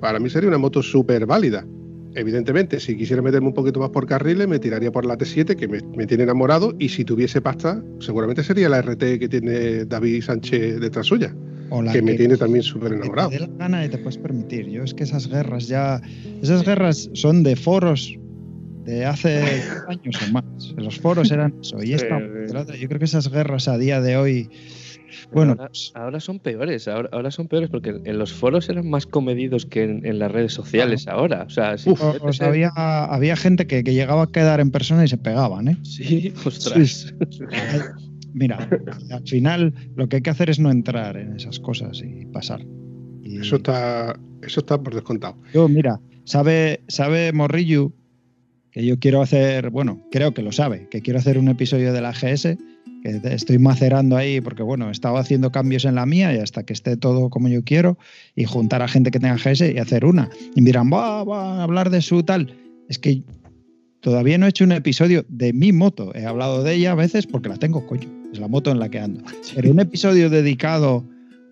[0.00, 1.66] Para mí sería una moto súper válida.
[2.14, 5.68] Evidentemente, si quisiera meterme un poquito más por carriles, me tiraría por la T7, que
[5.68, 10.22] me, me tiene enamorado, y si tuviese pasta, seguramente sería la RT que tiene David
[10.22, 11.32] Sánchez detrás suya,
[11.70, 13.28] O la que me tiene también súper enamorado.
[13.30, 14.68] te dé la gana y te puedes permitir.
[14.68, 16.00] Yo es que esas guerras ya.
[16.42, 18.18] Esas guerras son de foros
[18.84, 19.44] de hace
[19.88, 20.74] años o más.
[20.76, 21.80] Los foros eran eso.
[21.80, 24.50] Y esta, yo creo que esas guerras a día de hoy.
[25.32, 29.06] Bueno, ahora, ahora son peores, ahora, ahora son peores porque en los foros eran más
[29.06, 31.44] comedidos que en, en las redes sociales ahora.
[31.46, 34.70] O sea, sí, o- o sea, había, había gente que, que llegaba a quedar en
[34.70, 35.76] persona y se pegaban, ¿eh?
[35.82, 37.14] Sí, ostras.
[38.32, 38.68] Mira,
[39.10, 42.60] al final lo que hay que hacer es no entrar en esas cosas y pasar.
[43.22, 45.36] Y Eso está, eso está por descontado.
[45.52, 47.92] yo, mira, sabe, sabe Morrillo
[48.70, 52.00] que yo quiero hacer, bueno, creo que lo sabe, que quiero hacer un episodio de
[52.00, 52.56] la GS,
[53.02, 56.64] que estoy macerando ahí porque, bueno, he estado haciendo cambios en la mía y hasta
[56.64, 57.98] que esté todo como yo quiero
[58.34, 60.30] y juntar a gente que tenga GS y hacer una.
[60.54, 62.54] Y miran, va, va a hablar de su tal.
[62.88, 63.22] Es que
[64.00, 66.14] todavía no he hecho un episodio de mi moto.
[66.14, 68.08] He hablado de ella a veces porque la tengo, coño.
[68.32, 69.22] Es la moto en la que ando.
[69.54, 71.04] Pero un episodio dedicado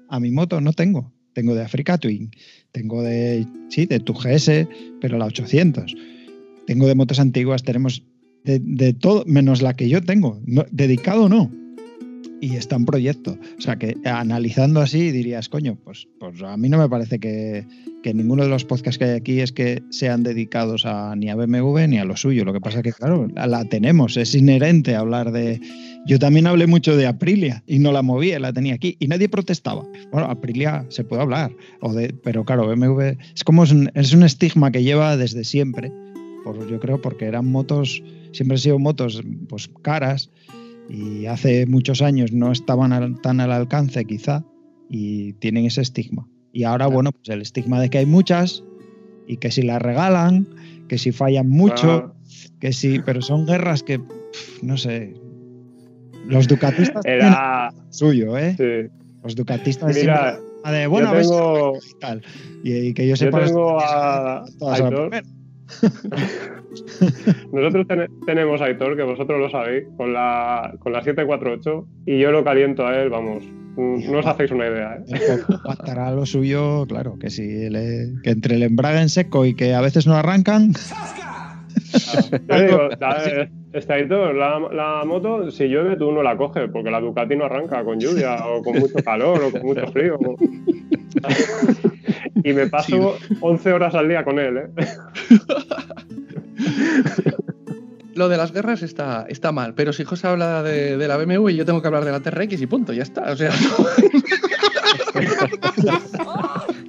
[0.09, 1.13] a mi moto no tengo.
[1.33, 2.33] Tengo de Africa Twin,
[2.73, 4.67] tengo de, sí, de tu GS,
[5.01, 5.95] pero la 800.
[6.67, 8.03] Tengo de motos antiguas, tenemos
[8.45, 10.41] de, todo, menos la que yo tengo.
[10.71, 11.51] Dedicado no.
[12.41, 13.37] Y está en proyecto.
[13.59, 17.67] O sea que analizando así dirías, coño, pues, pues a mí no me parece que,
[18.03, 21.35] que ninguno de los podcasts que hay aquí es que sean dedicados a, ni a
[21.35, 22.45] BMW ni a lo suyo.
[22.45, 25.61] Lo que pasa que, claro, la, la tenemos, es inherente hablar de...
[26.07, 29.29] Yo también hablé mucho de Aprilia y no la movía, la tenía aquí y nadie
[29.29, 29.85] protestaba.
[30.13, 31.51] Bueno, Aprilia se puede hablar,
[31.81, 35.45] o de, pero claro, BMW es como es un, es un estigma que lleva desde
[35.45, 35.93] siempre.
[36.71, 38.03] Yo creo porque eran motos,
[38.33, 40.31] siempre han sido motos pues caras
[40.89, 44.45] y hace muchos años no estaban al- tan al alcance quizá
[44.89, 46.27] y tienen ese estigma.
[46.53, 48.65] Y ahora, bueno, pues el estigma de que hay muchas
[49.27, 50.47] y que si las regalan,
[50.89, 52.15] que si fallan mucho,
[52.59, 54.01] que sí, pero son guerras que,
[54.63, 55.13] no sé,
[56.27, 57.73] los ducatistas Era.
[57.91, 58.55] suyo, ¿eh?
[58.57, 58.91] Sí.
[59.23, 62.23] Los ducatistas Mira, de, bueno, yo si- tengo, y tal.
[62.65, 63.45] Y, y que yo yo sepa...
[63.45, 65.23] tengo a a.
[67.53, 72.19] Nosotros tene- tenemos a Aitor, que vosotros lo sabéis, con la, con la 748, y
[72.19, 73.45] yo lo caliento a él, vamos.
[73.77, 75.05] No os hacéis una idea, ¿eh?
[76.15, 79.81] Lo suyo, claro, que si le- que entre el embrague en seco y que a
[79.81, 80.73] veces no arrancan,
[82.49, 86.91] Yo digo, la- este Aitor, la, la moto, si llueve tú no la coges, porque
[86.91, 90.19] la Ducati no arranca con lluvia, o con mucho calor, o con mucho frío.
[92.45, 94.67] y me paso 11 horas al día con él, ¿eh?
[98.15, 101.51] Lo de las guerras está, está mal, pero si José habla de, de la BMW,
[101.51, 103.31] yo tengo que hablar de la TRX y punto, ya está.
[103.31, 103.53] O sea,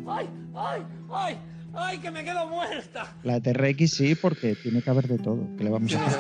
[0.08, 0.82] ¡Ay, ay,
[1.12, 1.38] ay!
[1.72, 3.14] ¡Ay, que me quedo muerta!
[3.24, 5.48] la TRX sí, porque tiene que haber de todo.
[5.56, 6.20] que le vamos a hacer?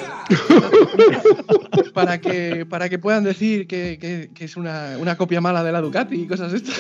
[1.94, 5.72] para que, para que puedan decir que, que- que es una, una copia mala de
[5.72, 6.80] la Ducati y cosas estas.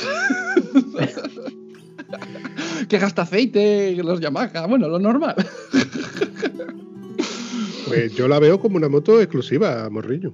[2.89, 5.35] Que gasta aceite, los Yamaha, bueno, lo normal.
[7.87, 10.33] Pues yo la veo como una moto exclusiva, Morrillo.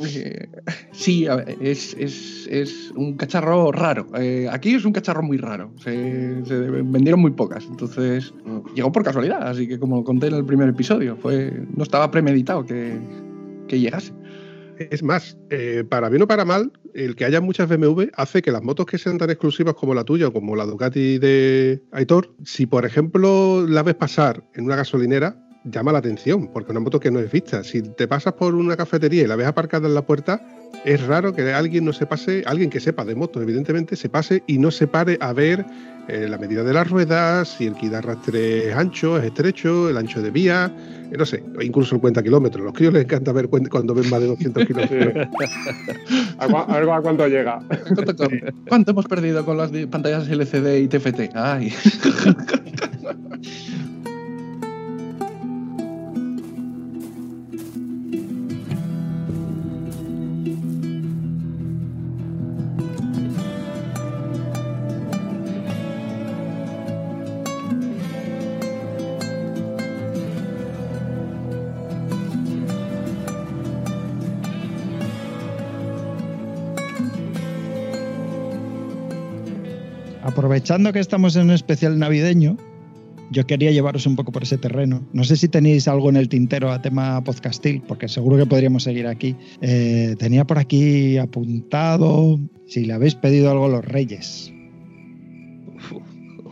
[0.00, 0.48] Eh,
[0.92, 4.06] sí, a ver, es, es- es un cacharro raro.
[4.18, 5.72] Eh, aquí es un cacharro muy raro.
[5.82, 7.64] Se, se vendieron muy pocas.
[7.66, 8.32] Entonces,
[8.74, 9.46] llegó por casualidad.
[9.46, 12.98] Así que, como conté en el primer episodio, fue no estaba premeditado que,
[13.68, 14.12] que llegase.
[14.78, 18.50] Es más, eh, para bien o para mal, el que haya muchas BMW hace que
[18.50, 22.34] las motos que sean tan exclusivas como la tuya o como la Ducati de Aitor,
[22.44, 27.00] si por ejemplo la ves pasar en una gasolinera, llama la atención, porque una moto
[27.00, 27.64] que no es vista.
[27.64, 30.46] Si te pasas por una cafetería y la ves aparcada en la puerta,
[30.84, 34.42] es raro que alguien no se pase, alguien que sepa de motos, evidentemente, se pase
[34.46, 35.64] y no se pare a ver
[36.06, 39.88] eh, la medida de las ruedas, si el kit de arrastre es ancho, es estrecho,
[39.88, 40.70] el ancho de vía,
[41.10, 42.62] eh, no sé, incluso el cuenta kilómetros.
[42.64, 45.28] Los críos les encanta ver cuando ven más de 200 kilómetros.
[46.38, 47.60] ¿A, ver a cuánto llega.
[48.68, 51.34] ¿Cuánto, hemos perdido con las pantallas LCD y TFT?
[51.34, 51.72] Ay.
[80.44, 82.58] Aprovechando que estamos en un especial navideño,
[83.30, 85.02] yo quería llevaros un poco por ese terreno.
[85.14, 88.82] No sé si tenéis algo en el tintero a tema podcastil, porque seguro que podríamos
[88.82, 89.34] seguir aquí.
[89.62, 94.53] Eh, tenía por aquí apuntado si le habéis pedido algo a los Reyes.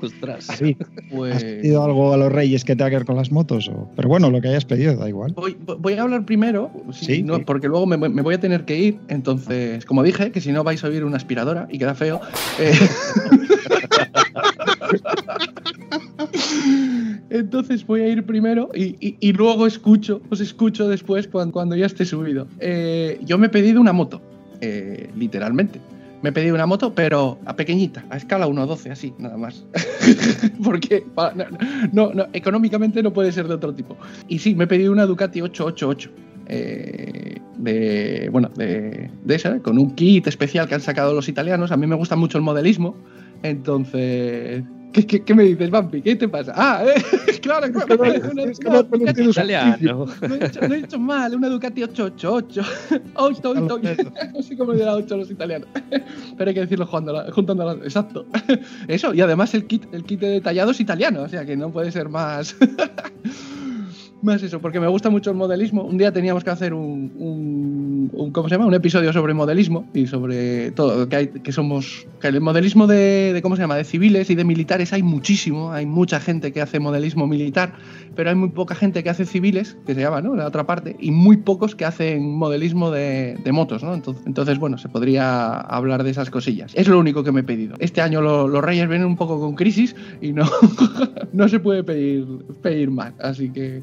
[0.02, 0.46] Ostras.
[0.58, 0.76] Sí.
[1.10, 3.68] Pues- ¿Has pedido algo a los Reyes que tenga que ver con las motos?
[3.68, 5.32] O- Pero bueno, lo que hayas pedido, da igual.
[5.34, 8.78] Voy, voy a hablar primero, Sí, no, porque luego me, me voy a tener que
[8.78, 8.98] ir.
[9.08, 12.20] Entonces, como dije, que si no vais a oír una aspiradora y queda feo.
[12.58, 12.72] eh,
[17.30, 21.76] Entonces voy a ir primero y, y- y luego escucho, os escucho después cuando, cuando
[21.76, 22.46] ya esté subido.
[22.60, 24.20] Eh, yo me he pedido una moto,
[24.60, 25.80] eh, literalmente.
[26.22, 29.64] Me pedido una moto, pero a pequeñita, a escala 1.12, así, nada más.
[30.64, 31.04] Porque
[31.92, 33.96] no, económicamente no puede ser de otro tipo.
[34.28, 36.10] Y sí, me he pedido una Ducati 888.
[36.46, 41.70] eh, de bueno de, de esa con un kit especial que han sacado los italianos
[41.70, 42.96] a mí me gusta mucho el modelismo
[43.44, 46.02] entonces ¿qué, qué, qué me dices Bambi?
[46.02, 46.52] ¿qué te pasa?
[46.54, 47.02] ah eh,
[47.42, 50.06] claro claro una- una- Italiano.
[50.28, 52.62] no he, hecho, he hecho mal, una Ducati 888.
[53.16, 54.12] Oito, oito, oito.
[54.34, 55.68] No sé cómo le da 8 a los italianos.
[56.36, 57.32] Pero hay que decirlo juntándola.
[57.32, 57.72] juntándola.
[57.84, 58.26] Exacto.
[58.88, 61.70] Eso, y además el kit, el kit de detallado es italiano, o sea que no
[61.70, 62.54] puede ser más.
[64.22, 65.82] Más eso, porque me gusta mucho el modelismo.
[65.82, 67.10] Un día teníamos que hacer un,
[68.16, 68.66] un- ¿cómo se llama?
[68.66, 73.32] Un episodio sobre modelismo y sobre todo que hay, que somos, que el modelismo de,
[73.32, 73.74] de, ¿cómo se llama?
[73.74, 75.72] De civiles y de militares hay muchísimo.
[75.72, 77.72] Hay mucha gente que hace modelismo militar,
[78.14, 80.36] pero hay muy poca gente que hace civiles, que se llama, ¿no?
[80.36, 83.92] La otra parte, y muy pocos que hacen modelismo de, de motos, ¿no?
[83.92, 86.70] Entonces, entonces, bueno, se podría hablar de esas cosillas.
[86.76, 87.74] Es lo único que me he pedido.
[87.80, 90.44] Este año lo- los Reyes vienen un poco con crisis y no,
[91.32, 92.24] no se puede pedir,
[92.62, 93.14] pedir más.
[93.18, 93.82] Así que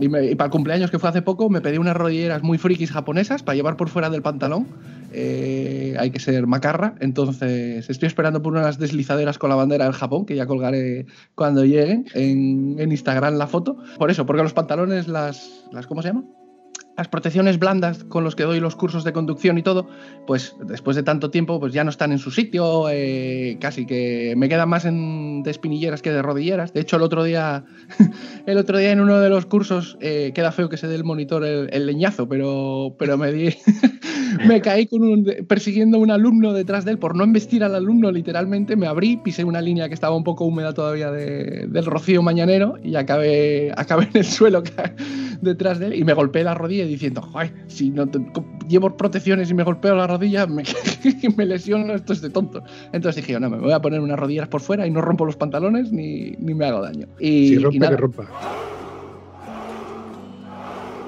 [0.00, 3.42] y, para el cumpleaños que fue hace poco me pedí unas rodilleras muy frikis japonesas
[3.42, 4.66] para llevar por fuera del pantalón.
[5.12, 9.94] Eh, hay que ser macarra, entonces estoy esperando por unas deslizaderas con la bandera del
[9.94, 13.76] Japón, que ya colgaré cuando lleguen en, en Instagram la foto.
[13.98, 16.24] Por eso, porque los pantalones, las, las ¿cómo se llama?
[16.96, 19.88] Las protecciones blandas con los que doy los cursos de conducción y todo,
[20.26, 24.34] pues después de tanto tiempo, pues ya no están en su sitio, eh, casi que
[24.36, 26.74] me quedan más de espinilleras que de rodilleras.
[26.74, 27.64] De hecho, el otro día,
[28.46, 31.04] el otro día en uno de los cursos, eh, queda feo que se dé el
[31.04, 33.54] monitor el, leñazo, pero, pero me di,
[34.46, 38.76] me caí con persiguiendo un alumno detrás de él por no embestir al alumno, literalmente
[38.76, 42.76] me abrí, pisé una línea que estaba un poco húmeda todavía de- del rocío mañanero
[42.82, 44.62] y acabé, acabé en el suelo
[45.40, 48.20] detrás de él y me golpeé la rodilla diciendo, Joder, si no te-
[48.68, 50.62] llevo protecciones y me golpeo la rodilla, me,
[51.36, 52.62] me lesiono, esto es de tonto.
[52.92, 55.36] Entonces dije, no, me voy a poner unas rodilleras por fuera y no rompo los
[55.36, 57.06] pantalones ni, ni me hago daño.
[57.18, 58.24] Y, Si y rompe, nada, que rompa.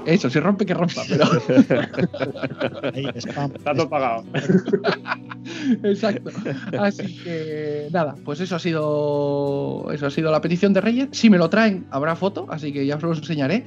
[0.05, 1.25] Eso, si rompe, que rompa, pero...
[2.93, 3.53] Ahí, spam.
[3.55, 4.25] Está todo pagado.
[5.85, 6.31] Exacto.
[6.77, 11.09] Así que nada, pues eso ha sido eso ha sido la petición de Reyes.
[11.13, 13.65] Si me lo traen, habrá foto, así que ya os lo enseñaré.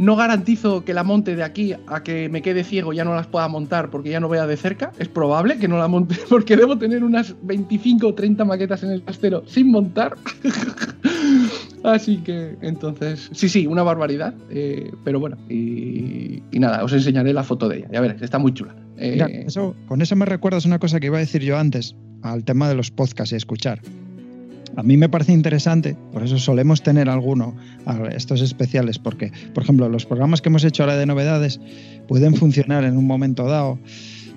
[0.00, 3.26] No garantizo que la monte de aquí a que me quede ciego ya no las
[3.26, 4.92] pueda montar porque ya no vea de cerca.
[4.98, 8.90] Es probable que no la monte porque debo tener unas 25 o 30 maquetas en
[8.92, 10.16] el trastero sin montar.
[11.84, 14.34] Así que entonces, sí, sí, una barbaridad.
[14.50, 17.88] eh, pero bueno, y, y nada, os enseñaré la foto de ella.
[17.92, 18.74] Ya veréis, está muy chula.
[18.98, 21.94] Eh, Mira, eso- con eso me recuerdas una cosa que iba a decir yo antes,
[22.22, 23.80] al tema de los podcasts y escuchar.
[24.80, 27.54] A mí me parece interesante, por eso solemos tener alguno,
[28.12, 31.60] estos especiales, porque, por ejemplo, los programas que hemos hecho ahora de novedades
[32.08, 33.78] pueden funcionar en un momento dado,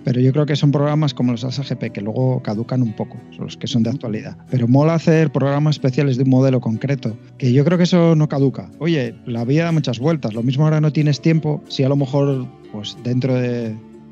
[0.04, 3.46] pero yo creo que son programas como los ASGP que luego caducan un poco, son
[3.46, 4.36] los que son de actualidad.
[4.52, 8.28] Pero mola hacer programas especiales de un modelo concreto, que yo creo que eso no
[8.28, 8.70] caduca.
[8.80, 11.96] Oye, la vida da muchas vueltas, lo mismo ahora no tienes tiempo, si a lo
[11.96, 13.70] mejor pues dentro de,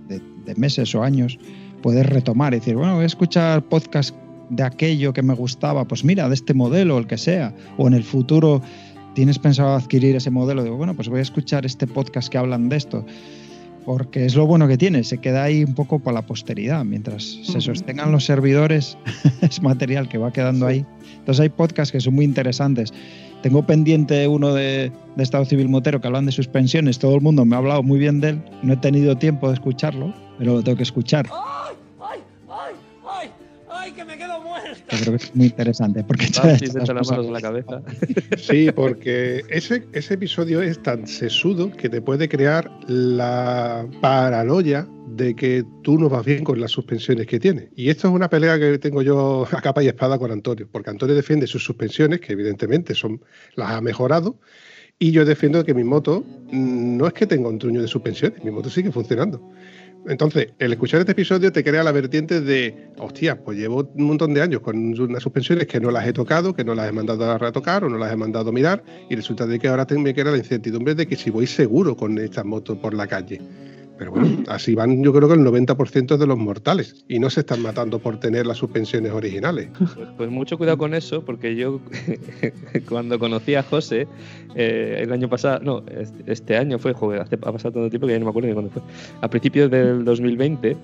[0.08, 1.38] de- de meses o años
[1.82, 4.16] puedes retomar y decir, bueno, voy a escuchar podcast
[4.52, 7.94] de aquello que me gustaba, pues mira, de este modelo, el que sea, o en
[7.94, 8.62] el futuro
[9.16, 12.70] tienes pensado adquirir ese modelo, digo, bueno, pues voy a escuchar este podcast que hablan
[12.70, 13.06] de esto.
[13.86, 17.24] porque es lo bueno que tiene, se queda ahí un poco para la posteridad, mientras
[17.24, 18.96] se sostengan los servidores,
[19.42, 20.86] es material que va quedando ahí.
[21.18, 22.94] Entonces hay podcasts que son muy interesantes.
[23.42, 27.22] Tengo pendiente uno de, de Estado Civil Motero que hablan de sus pensiones, todo el
[27.22, 30.54] mundo me ha hablado muy bien de él, no he tenido tiempo de escucharlo, pero
[30.56, 31.28] lo tengo que escuchar.
[31.32, 31.71] ¡Ay,
[34.02, 34.84] que me quedo muerto!
[34.90, 37.42] Yo creo que es muy interesante porque Ah, sí, se echan las manos en la
[37.42, 37.82] cabeza.
[38.38, 45.36] Sí, porque ese, ese episodio es tan sesudo que te puede crear la paranoia de
[45.36, 47.70] que tú no vas bien con las suspensiones que tienes.
[47.76, 50.90] Y esto es una pelea que tengo yo a capa y espada con Antonio, porque
[50.90, 53.22] Antonio defiende sus suspensiones, que evidentemente son
[53.56, 54.40] las ha mejorado,
[54.98, 58.44] y yo defiendo que mi moto mm, no es que tenga un truño de suspensiones,
[58.44, 59.52] mi moto sigue funcionando.
[60.08, 64.34] Entonces, el escuchar este episodio te crea la vertiente de, hostia, pues llevo un montón
[64.34, 67.30] de años con unas suspensiones que no las he tocado, que no las he mandado
[67.30, 70.14] a retocar o no las he mandado a mirar, y resulta de que ahora me
[70.14, 73.42] queda la incertidumbre de que si voy seguro con esta moto por la calle.
[74.02, 77.42] Pero bueno, así van yo creo que el 90% de los mortales, y no se
[77.42, 79.70] están matando por tener las suspensiones originales.
[79.78, 81.80] Pues, pues mucho cuidado con eso, porque yo
[82.90, 84.08] cuando conocí a José
[84.56, 85.84] eh, el año pasado, no,
[86.26, 88.56] este, año fue, joder, hace, ha pasado tanto tiempo que ya no me acuerdo ni
[88.56, 88.82] cuándo fue.
[89.22, 90.78] A principios del 2020,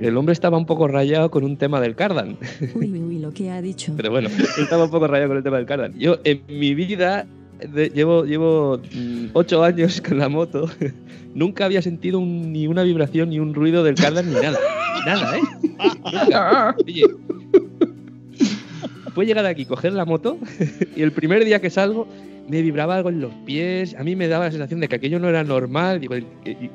[0.00, 2.36] el hombre estaba un poco rayado con un tema del Cardan.
[2.74, 3.94] Uy, uy, uy, lo que ha dicho.
[3.96, 4.28] Pero bueno,
[4.60, 5.98] estaba un poco rayado con el tema del Cardan.
[5.98, 7.26] Yo en mi vida
[7.72, 10.68] de- llevo, llevo mm, ocho años con la moto.
[11.34, 14.58] Nunca había sentido ni una vibración, ni un ruido del Cardan, ni nada.
[15.06, 15.40] Nada, ¿eh?
[16.84, 17.04] Oye,
[19.14, 20.38] puedo llegar aquí, coger la moto
[20.96, 22.08] y el primer día que salgo
[22.48, 23.94] me vibraba algo en los pies.
[23.98, 26.00] A mí me daba la sensación de que aquello no era normal.
[26.00, 26.24] Digo, el,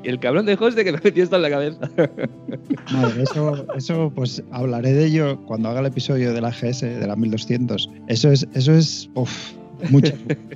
[0.04, 1.90] el- cabrón de José que me metió esto en la cabeza.
[2.92, 7.06] Madre, eso, eso, pues hablaré de ello cuando haga el episodio de la GS, de
[7.06, 7.90] la 1200.
[8.06, 9.10] Eso es, eso es,
[9.90, 10.12] mucho.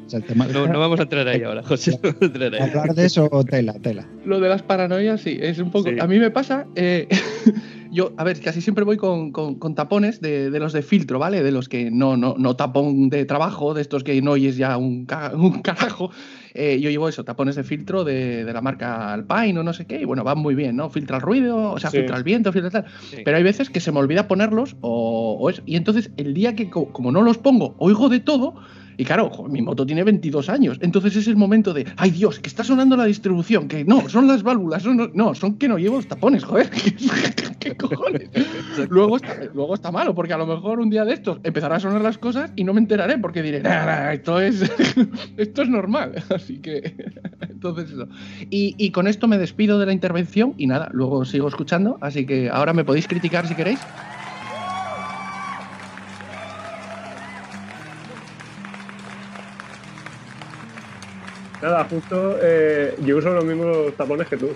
[0.07, 1.93] O sea, el tema- No, no vamos a entrar ahí ahora, José.
[1.93, 2.61] No vamos a entrar ahí.
[2.71, 4.07] Hablar de eso, tela, tela.
[4.25, 5.91] Lo de las paranoias, sí, es un poco.
[5.91, 5.97] Sí.
[6.01, 6.67] A mí me pasa.
[6.75, 7.09] eh,
[7.91, 11.19] yo, a ver, casi siempre voy con, con- con tapones de, de los de filtro,
[11.19, 11.43] ¿vale?
[11.43, 14.77] De los que no, no, no tapón de trabajo, de estos que no oyes ya
[14.77, 16.11] un, ca- un carajo.
[16.55, 19.87] Eh, yo llevo eso, tapones de filtro de, de la marca Alpine o no sé
[19.87, 20.91] qué, y bueno, van muy bien, ¿no?
[20.91, 21.99] Filtra el ruido, o sea, Sí.
[21.99, 22.85] filtra el viento, filtra tal.
[23.11, 23.19] Sí.
[23.25, 25.63] Pero hay veces que se me olvida ponerlos o, o eso.
[25.67, 28.55] Y entonces, el día que, co- como no los pongo, oigo de todo.
[28.99, 30.77] Y claro, jo, mi moto tiene 22 años.
[30.83, 33.69] Entonces es el momento de, ay Dios, que está sonando la distribución.
[33.69, 34.83] Que no, son las válvulas.
[34.83, 36.69] son- no, son que no llevo los tapones, joder.
[37.61, 38.29] ¿Qué cojones?
[38.91, 41.81] luego, está, luego está malo, porque a lo mejor un día de estos empezará a
[41.81, 44.63] sonar las cosas y no me enteraré, porque diré, "Nah, nah, esto es,
[45.37, 46.13] esto es normal.
[46.35, 46.95] Así que,
[47.49, 48.09] entonces eso.
[48.51, 51.99] Y, y con esto me despido de la intervención y nada, luego sigo escuchando.
[52.01, 53.79] Así que ahora me podéis criticar si queréis.
[61.63, 64.49] Nada, justo eh, yo uso los mismos tapones que tú.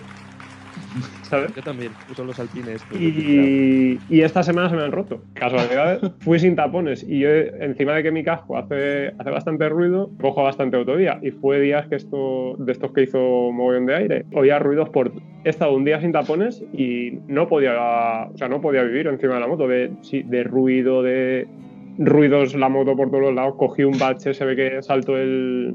[1.23, 1.55] ¿Sabes?
[1.55, 2.85] Yo también uso los alpines.
[2.93, 5.23] Y, y esta semana se me han roto.
[5.33, 10.11] Casualidad, fui sin tapones y yo, encima de que mi casco hace, hace bastante ruido,
[10.21, 11.19] cojo bastante autovía.
[11.23, 14.27] Y fue días que esto, de estos que hizo mogollón de aire.
[14.35, 15.13] Oía ruidos por.
[15.45, 19.35] He estado un día sin tapones y no podía, o sea, no podía vivir encima
[19.35, 19.67] de la moto.
[19.67, 21.49] De, de ruido, de
[21.99, 23.55] ruidos la moto por todos los lados.
[23.57, 25.75] Cogí un bache, se ve que saltó el,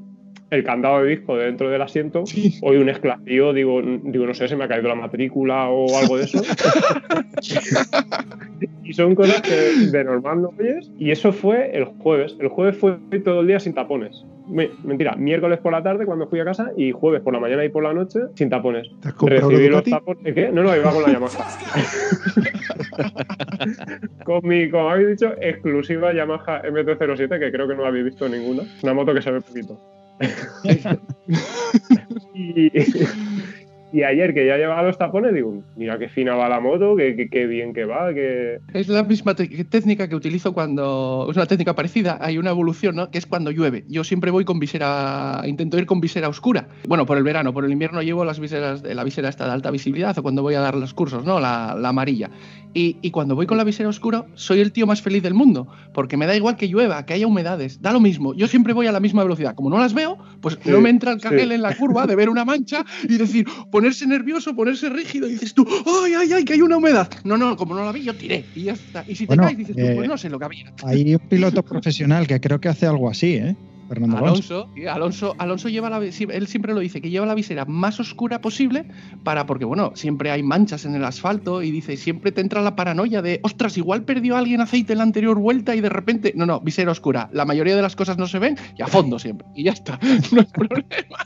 [0.50, 2.24] el candado de disco de dentro del asiento,
[2.62, 6.18] oí un esclavío, digo, digo, no sé, se me ha caído la matrícula o algo
[6.18, 6.42] de eso.
[8.84, 10.90] y son cosas que de normal no oyes.
[10.98, 12.36] Y eso fue el jueves.
[12.40, 14.24] El jueves fue todo el día sin tapones.
[14.48, 17.66] Me- mentira, miércoles por la tarde cuando fui a casa y jueves por la mañana
[17.66, 18.88] y por la noche sin tapones.
[19.02, 20.34] ¿Te has Recibí los tapones.
[20.34, 20.50] ¿Qué?
[20.50, 21.38] No, no, iba con la Yamaha.
[24.24, 28.30] con mi, como habéis dicho, exclusiva Yamaha MT-07, que creo que no la habéis visto
[28.30, 28.64] ninguna.
[28.84, 29.78] Una moto que se ve poquito.
[32.34, 32.72] Y,
[33.94, 37.16] y ayer que ya llevaba los tapones, digo, mira qué fina va la moto, qué,
[37.16, 38.60] qué- qué bien que va, que...
[38.74, 41.28] Es la misma técnica que utilizo cuando.
[41.30, 43.10] Es una técnica parecida, hay una evolución, ¿no?
[43.10, 43.86] Que es cuando llueve.
[43.88, 45.42] Yo siempre voy con visera.
[45.46, 46.68] Intento ir con visera oscura.
[46.88, 49.72] Bueno, por el verano, por el invierno llevo las viseras, la visera esta de alta
[49.72, 51.40] visibilidad o cuando voy a dar los cursos, ¿no?
[51.40, 52.30] La, la amarilla.
[52.74, 55.68] Y, y cuando voy con la visera oscura, soy el tío más feliz del mundo.
[55.94, 58.34] Porque me da igual que llueva, que haya humedades, da lo mismo.
[58.36, 59.56] Yo siempre voy a la misma velocidad.
[59.56, 61.24] Como no las veo, pues Sí, no me entra el sí.
[61.28, 63.46] cagel en la curva de ver una mancha y decir,
[63.78, 65.64] ponerse nervioso, ponerse rígido, y dices tú,
[66.04, 67.08] ¡ay, ay, ay, que hay una humedad!
[67.24, 69.06] No, no, como no la vi, yo tiré y ya está.
[69.08, 70.74] Y si te caes, dices tú, eh, pues no sé lo que había.
[70.84, 73.56] Hay un piloto profesional que creo que hace algo así, ¿eh?
[73.88, 74.68] Fernando Alonso.
[74.90, 78.86] Alonso, Alonso, lleva la, él siempre lo dice, que lleva la visera más oscura posible
[79.24, 82.76] para, porque bueno, siempre hay manchas en el asfalto y dice, siempre te entra la
[82.76, 86.48] paranoia de, ostras, igual perdió alguien aceite en la anterior vuelta y de repente, no,
[86.48, 87.30] no, visera oscura.
[87.32, 89.48] La mayoría de las cosas no se ven y a fondo siempre.
[89.56, 90.00] Y ya está,
[90.32, 91.18] no hay problema.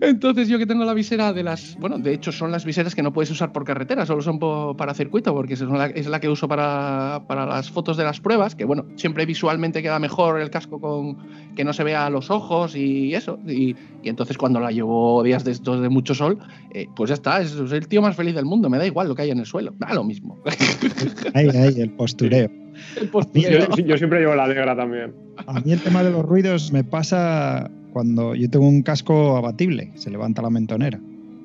[0.00, 1.76] Entonces yo que tengo la visera de las...
[1.78, 4.76] Bueno, de hecho son las viseras que no puedes usar por carretera, solo son po-
[4.76, 8.20] para circuito, porque es la, es la que uso para, para las fotos de las
[8.20, 11.18] pruebas, que bueno, siempre visualmente queda mejor el casco con
[11.54, 13.38] que no se vea los ojos y eso.
[13.46, 16.38] Y, y entonces cuando la llevo días de estos de mucho sol,
[16.72, 19.08] eh, pues ya está, es, es el tío más feliz del mundo, me da igual
[19.08, 20.38] lo que hay en el suelo, da lo mismo.
[21.34, 22.48] Ahí, ahí, el postureo.
[23.00, 23.68] El postureo.
[23.76, 25.14] Yo, yo siempre llevo la negra también.
[25.46, 29.92] A mí el tema de los ruidos me pasa cuando yo tengo un casco abatible,
[29.94, 31.00] se levanta la mentonera.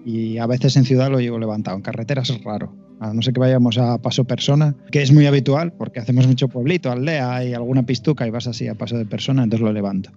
[0.05, 2.73] Y a veces en ciudad lo llevo levantado, en carreteras es raro.
[2.99, 6.47] A no ser que vayamos a paso persona, que es muy habitual porque hacemos mucho
[6.47, 10.11] pueblito, aldea y alguna pistuca y vas así a paso de persona, entonces lo levanto.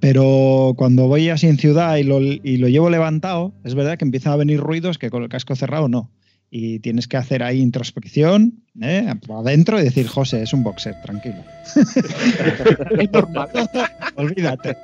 [0.00, 4.04] Pero cuando voy así en ciudad y lo, y lo llevo levantado, es verdad que
[4.04, 6.10] empiezan a venir ruidos que con el casco cerrado no.
[6.54, 9.10] Y tienes que hacer ahí introspección, ¿eh?
[9.30, 11.42] adentro y decir, José, es un boxer, tranquilo.
[13.00, 13.48] es normal.
[14.16, 14.76] Olvídate.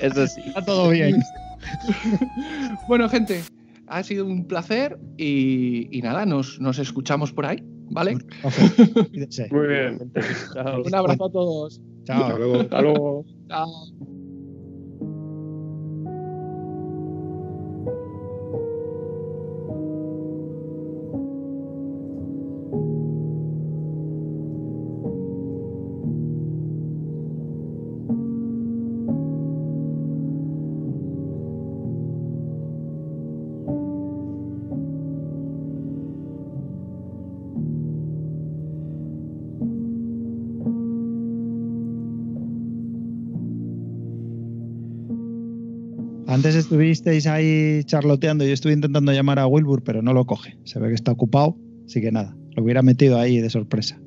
[0.00, 0.40] Eso sí.
[0.46, 1.22] Está todo bien.
[2.88, 3.42] Bueno, gente,
[3.88, 7.58] ha sido un placer y, y nada, nos, nos escuchamos por ahí,
[7.90, 8.16] ¿vale?
[9.50, 10.12] Muy bien.
[10.54, 10.82] Chao.
[10.82, 11.80] Un abrazo a todos.
[12.04, 12.24] Chao.
[12.24, 12.60] Hasta luego.
[12.60, 13.24] Hasta luego.
[13.48, 14.06] Chao.
[46.46, 50.56] Antes estuvisteis ahí charloteando, yo estuve intentando llamar a Wilbur, pero no lo coge.
[50.64, 51.56] Se ve que está ocupado,
[51.86, 54.00] así que nada, lo hubiera metido ahí de sorpresa.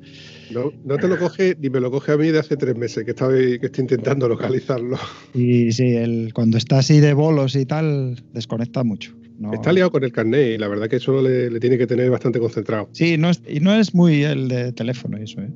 [0.50, 3.04] No, no te lo coge ni me lo coge a mí de hace tres meses
[3.04, 4.98] que, estaba, que estoy intentando localizarlo.
[5.34, 9.14] Y sí, el, cuando está así de bolos y tal, desconecta mucho.
[9.38, 11.86] No- Está liado con el carnet y la verdad que eso le, le tiene que
[11.86, 12.88] tener bastante concentrado.
[12.92, 15.52] Sí, no es, y no es muy el de teléfono eso, ¿eh?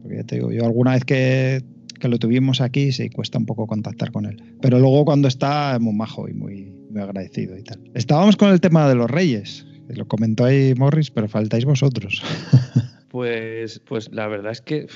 [0.00, 1.60] Porque ya te digo, yo alguna vez que,
[2.04, 4.36] que lo tuvimos aquí, sí, cuesta un poco contactar con él.
[4.60, 7.80] Pero luego cuando está, es muy majo y muy, muy agradecido y tal.
[7.94, 9.66] Estábamos con el tema de los reyes.
[9.88, 12.22] Lo comentó ahí Morris, pero faltáis vosotros.
[13.14, 14.88] Pues, pues la verdad es que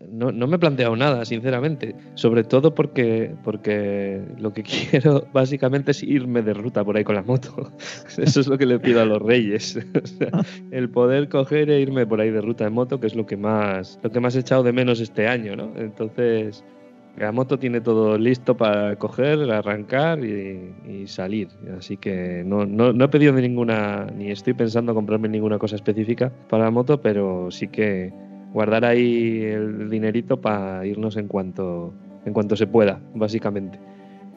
[0.00, 1.94] no, no me he planteado nada, sinceramente.
[2.14, 7.14] Sobre todo porque, porque lo que quiero básicamente es irme de ruta por ahí con
[7.14, 7.70] la moto.
[8.16, 9.78] Eso es lo que le pido a los reyes.
[10.70, 13.36] El poder coger e irme por ahí de ruta en moto, que es lo que
[13.36, 15.74] más, lo que más he echado de menos este año, ¿no?
[15.76, 16.64] Entonces,
[17.16, 21.48] la moto tiene todo listo para coger, arrancar y, salir.
[21.78, 26.70] Así que no, he pedido ninguna, ni estoy pensando comprarme ninguna cosa específica para la
[26.70, 28.12] moto, pero sí que
[28.52, 31.94] guardar ahí el dinerito para irnos en cuanto,
[32.24, 33.78] en cuanto se pueda, básicamente.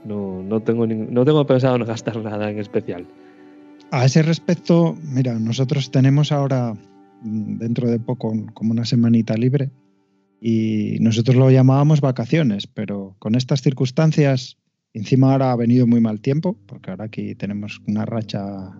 [0.06, 3.06] No, tengo, no tengo pensado en gastar nada en especial.
[3.91, 6.73] A ese respecto, mira, nosotros tenemos ahora,
[7.23, 9.72] mm, dentro de poco, como una semanita libre
[10.41, 14.57] y nosotros lo llamábamos vacaciones, pero con estas circunstancias,
[14.94, 18.72] encima ahora ha venido muy mal tiempo, porque ahora aquí tenemos una racha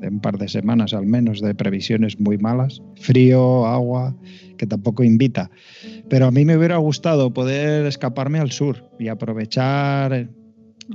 [0.00, 4.16] de un par de semanas al menos de previsiones muy malas, frío, agua,
[4.58, 5.50] que tampoco invita.
[6.08, 10.28] Pero a mí me hubiera gustado poder escaparme al sur y aprovechar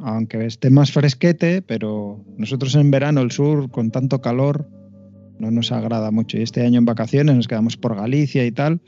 [0.01, 4.69] aunque esté más fresquete, pero nosotros en verano el sur con tanto calor
[5.39, 6.37] no nos agrada mucho.
[6.37, 8.81] Y este año en vacaciones nos quedamos por Galicia y tal,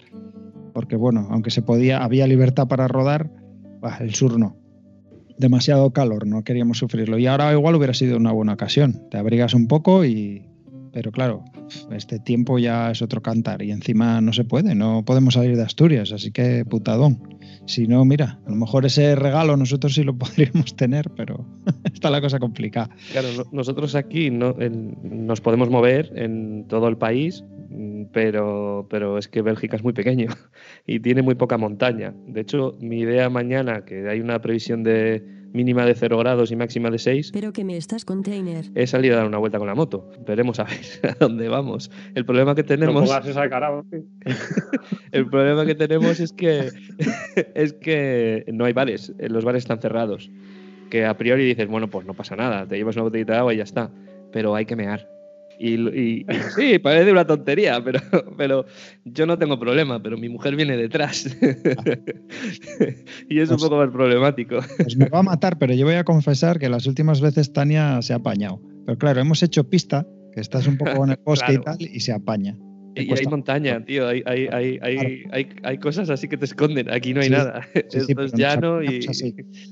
[0.73, 3.29] porque bueno, aunque se podía, había libertad para rodar,
[3.99, 4.57] el sur no.
[5.37, 7.17] Demasiado calor, no queríamos sufrirlo.
[7.17, 9.01] Y ahora igual hubiera sido una buena ocasión.
[9.09, 10.47] Te abrigas un poco y...
[10.93, 11.45] Pero claro,
[11.91, 15.63] este tiempo ya es otro cantar y encima no se puede, no podemos salir de
[15.63, 17.39] Asturias, así que putadón.
[17.65, 21.45] Si no, mira, a lo mejor ese regalo nosotros sí lo podríamos tener, pero
[21.93, 22.89] está la cosa complicada.
[23.11, 24.55] Claro, no- nosotros aquí no,
[25.03, 27.43] nos podemos mover en todo el país,
[28.11, 30.27] pero, pero es que Bélgica es muy pequeño
[30.87, 32.13] y tiene muy poca montaña.
[32.27, 36.55] De hecho, mi idea mañana, que hay una previsión de mínima de 0 grados y
[36.55, 38.65] máxima de 6, Pero que me estás container.
[38.75, 40.09] es salir a dar una vuelta con la moto.
[40.25, 41.91] Veremos a ver a dónde vamos.
[42.15, 43.09] El problema que No tenemos...
[45.11, 46.69] El problema que tenemos es que
[47.55, 50.29] es que no hay bares, eh, los bares están cerrados.
[50.89, 53.53] Que a priori dices, bueno, pues no pasa nada, te llevas una botellita de agua
[53.53, 53.91] y ya está.
[54.31, 55.07] Pero hay que mear.
[55.63, 56.25] Y, y- y
[56.55, 57.99] sí, parece una tontería, pero,
[58.35, 58.65] pero
[59.05, 61.37] yo no tengo problema, pero mi mujer viene detrás.
[63.29, 64.59] y es un poco más problemático.
[64.77, 68.01] Pues me va a matar, pero yo voy a confesar que las últimas veces Tania
[68.01, 68.59] se ha apañado.
[68.85, 71.61] Pero claro, hemos hecho pista, que estás un poco en el bosque Claro.
[71.61, 72.57] y tal, y se apaña.
[72.95, 76.91] Y hay montaña, tío, hay, hay, hay, hay, hay, hay cosas así que te esconden.
[76.91, 77.61] Aquí no hay Sí, nada.
[77.73, 78.99] sí, sí, Esto pero es llano y.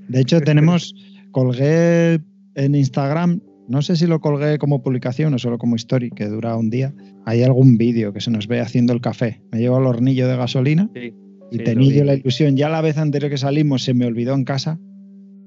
[0.07, 0.94] De hecho, tenemos,
[1.32, 2.20] colgué
[2.56, 6.58] en Instagram, no sé si lo colgué como publicación o solo como story, que dura
[6.58, 6.94] un día,
[7.26, 9.41] hay algún vídeo que se nos ve haciendo el café.
[9.52, 11.14] Me llevo al hornillo de gasolina Sí,
[11.52, 14.34] y sí, tenía yo la ilusión, ya la vez anterior que salimos se me olvidó
[14.34, 14.80] en casa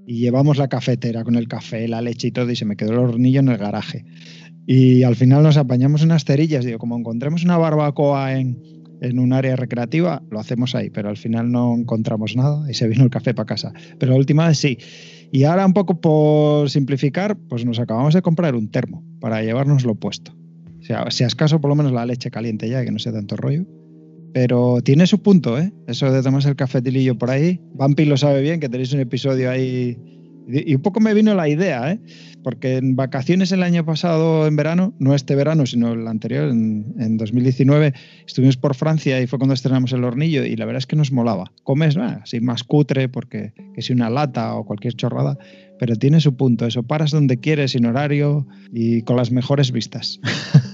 [0.06, 2.92] y llevamos la cafetera con el café, la leche y todo y se me quedó
[2.92, 4.04] el hornillo en el garaje.
[4.66, 8.56] Y al final nos apañamos unas cerillas, digo, como encontremos una barbacoa en,
[9.02, 12.86] en un área recreativa, lo hacemos ahí, pero al final no encontramos nada y se
[12.86, 13.72] vino el café para casa.
[13.98, 14.78] Pero la última vez sí.
[15.32, 19.96] Y ahora un poco por simplificar, pues nos acabamos de comprar un termo para llevárnoslo
[19.96, 20.32] puesto.
[20.80, 23.36] O sea, si acaso por lo menos la leche caliente ya, que no sea tanto
[23.36, 23.64] rollo.
[24.32, 25.72] Pero tiene su punto, ¿eh?
[25.86, 27.60] Eso de tomarse el cafetilillo por ahí.
[27.74, 29.98] Vampi lo sabe bien, que tenéis un episodio ahí.
[30.48, 32.00] Y un poco me vino la idea, ¿eh?
[32.42, 36.94] Porque en vacaciones el año pasado, en verano, no este verano, sino el anterior, en,
[36.98, 37.94] en 2019,
[38.26, 41.12] estuvimos por Francia y fue cuando estrenamos el hornillo y la verdad es que nos
[41.12, 41.52] molaba.
[41.62, 45.38] Comes, ah, así más cutre, porque que si una lata o cualquier chorrada,
[45.78, 46.66] pero tiene su punto.
[46.66, 50.20] Eso paras donde quieres, sin horario y con las mejores vistas.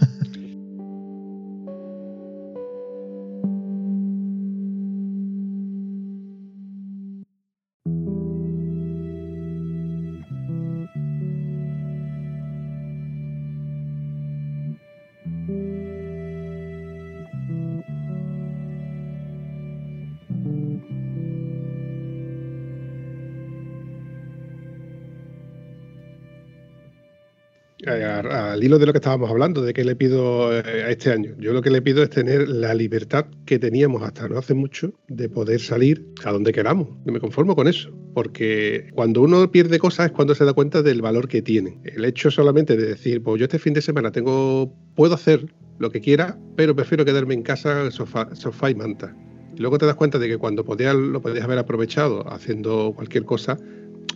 [28.58, 31.32] Al hilo de lo que estábamos hablando, de qué le pido eh, a este año.
[31.38, 34.92] Yo lo que le pido es tener la libertad que teníamos hasta no hace mucho
[35.06, 36.88] de poder salir a donde queramos.
[37.06, 37.88] Yo me conformo con eso.
[38.14, 41.78] Porque cuando uno pierde cosas es cuando se da cuenta del valor que tiene.
[41.84, 45.46] El hecho solamente de decir, pues yo este fin de semana tengo, puedo hacer
[45.78, 48.26] lo que quiera, pero prefiero quedarme en casa, sofá,
[48.68, 49.14] y manta.
[49.56, 53.24] Y luego te das cuenta de que cuando podías, lo podías haber aprovechado haciendo cualquier
[53.24, 53.56] cosa,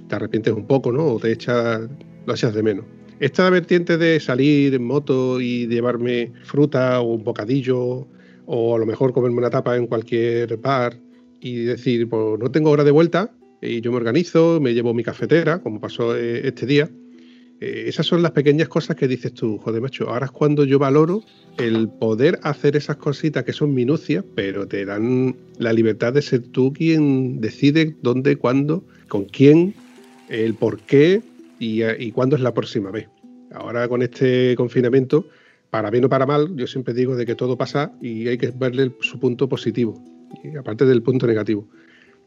[0.08, 1.06] te arrepientes un poco, ¿no?
[1.06, 1.82] O te echas,
[2.26, 2.86] lo echas de menos.
[3.22, 8.08] Esta vertiente de salir en moto y llevarme fruta o un bocadillo,
[8.46, 10.98] o a lo mejor comerme una tapa en cualquier bar
[11.40, 13.30] y decir, pues no tengo hora de vuelta,
[13.60, 16.90] y yo me organizo, me llevo mi cafetera, como pasó eh, este día.
[17.60, 20.80] Eh, esas son las pequeñas cosas que dices tú, joder, macho, ahora es cuando yo
[20.80, 21.22] valoro
[21.58, 26.42] el poder hacer esas cositas que son minucias, pero te dan la libertad de ser
[26.48, 29.74] tú quien decide dónde, cuándo, con quién,
[30.28, 31.22] el por qué
[31.60, 33.11] y, y cuándo es la próxima vez.
[33.54, 35.28] Ahora con este confinamiento,
[35.70, 38.50] para bien o para mal, yo siempre digo de que todo pasa y hay que
[38.50, 40.02] verle su punto positivo,
[40.42, 41.68] y aparte del punto negativo.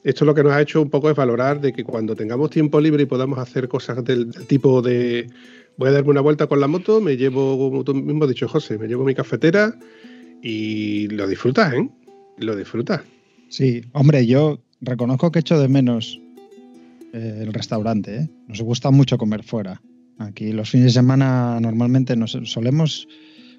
[0.04, 2.80] Esto lo que nos ha hecho un poco es valorar de que cuando tengamos tiempo
[2.80, 5.28] libre y podamos hacer cosas del, del tipo de
[5.78, 8.48] voy a darme una vuelta con la moto, me llevo, como tú mismo has dicho,
[8.48, 9.76] José, me llevo mi cafetera
[10.42, 11.90] y lo disfrutas, ¿eh?
[12.38, 13.02] Lo disfrutas.
[13.50, 16.20] Sí, hombre, yo reconozco que echo de menos
[17.14, 18.16] eh, el restaurante.
[18.16, 18.30] ¿eh?
[18.48, 19.82] Nos gusta mucho comer fuera.
[20.18, 23.08] Aquí los fines de semana normalmente nos solemos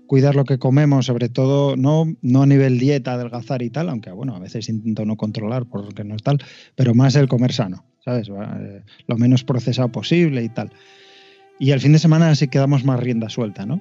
[0.06, 4.10] cuidar lo que comemos, sobre todo no, no a nivel dieta, adelgazar y tal, aunque
[4.10, 6.38] bueno, a veces intento no controlar porque no es tal,
[6.74, 8.28] pero más el comer sano, ¿sabes?
[8.28, 10.70] Eh, lo menos procesado posible y tal.
[11.58, 13.80] Y el fin de semana sí quedamos más rienda suelta, ¿no?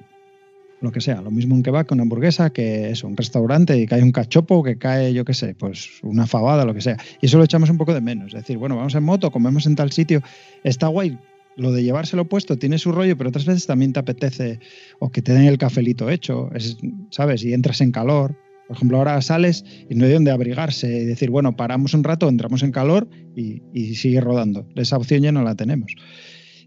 [0.80, 4.02] Lo que sea, lo mismo un kebab una hamburguesa, que es un restaurante y cae
[4.02, 6.98] un cachopo, que cae, yo qué sé, pues una fabada, lo que sea.
[7.22, 8.34] Y eso lo echamos un poco de menos.
[8.34, 10.20] Es decir, bueno, vamos en moto, comemos en tal sitio,
[10.64, 11.18] está guay.
[11.56, 14.60] Lo de llevárselo puesto tiene su rollo, pero otras veces también te apetece
[14.98, 16.76] o que te den el cafelito hecho, es,
[17.10, 17.42] ¿sabes?
[17.44, 18.36] Y entras en calor.
[18.68, 22.28] Por ejemplo, ahora sales y no hay donde abrigarse y decir, bueno, paramos un rato,
[22.28, 24.66] entramos en calor y, y sigue rodando.
[24.74, 25.92] Esa opción ya no la tenemos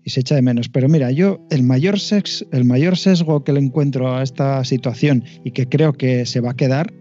[0.04, 0.70] y se echa de menos.
[0.70, 5.24] Pero mira, yo el mayor, sex, el mayor sesgo que le encuentro a esta situación
[5.44, 6.94] y que creo que se va a quedar,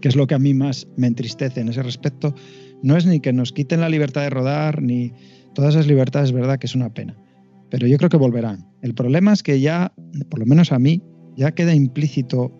[0.00, 2.34] que es lo que a mí más me entristece en ese respecto,
[2.82, 5.12] no es ni que nos quiten la libertad de rodar, ni
[5.54, 7.16] todas esas libertades, es verdad que es una pena.
[7.70, 8.68] Pero yo creo que volverán.
[8.82, 9.92] El problema es que ya,
[10.28, 11.02] por lo menos a mí,
[11.36, 12.52] ya queda implícito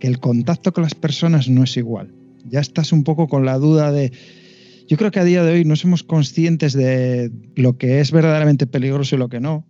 [0.00, 2.12] que el contacto con las personas no es igual.
[2.48, 4.12] Ya estás un poco con la duda de,
[4.88, 8.66] yo creo que a día de hoy no somos conscientes de lo que es verdaderamente
[8.66, 9.66] peligroso y lo que no.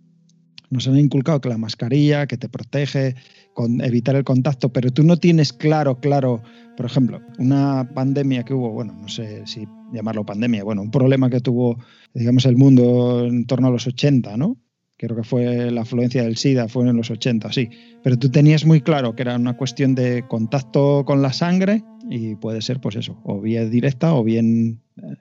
[0.69, 3.15] Nos han inculcado que la mascarilla, que te protege,
[3.53, 6.41] con evitar el contacto, pero tú no tienes claro, claro,
[6.75, 11.29] por ejemplo, una pandemia que hubo, bueno, no sé si llamarlo pandemia, bueno, un problema
[11.29, 11.77] que tuvo,
[12.13, 14.57] digamos, el mundo en torno a los 80, ¿no?
[14.97, 17.69] Creo que fue la afluencia del SIDA, fue en los 80, sí.
[18.03, 22.35] Pero tú tenías muy claro que era una cuestión de contacto con la sangre y
[22.35, 24.79] puede ser, pues eso, o bien directa o bien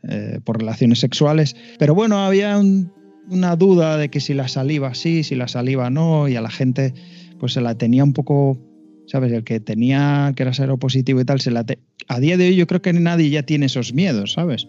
[0.08, 1.56] eh, por relaciones sexuales.
[1.78, 2.92] Pero bueno, había un,
[3.28, 6.50] una duda de que si la saliva sí, si la saliva no, y a la
[6.50, 6.94] gente
[7.42, 8.56] pues se la tenía un poco,
[9.08, 9.32] ¿sabes?
[9.32, 11.80] El que tenía que era seropositivo y tal, se la te...
[12.06, 14.68] a día de hoy yo creo que nadie ya tiene esos miedos, ¿sabes?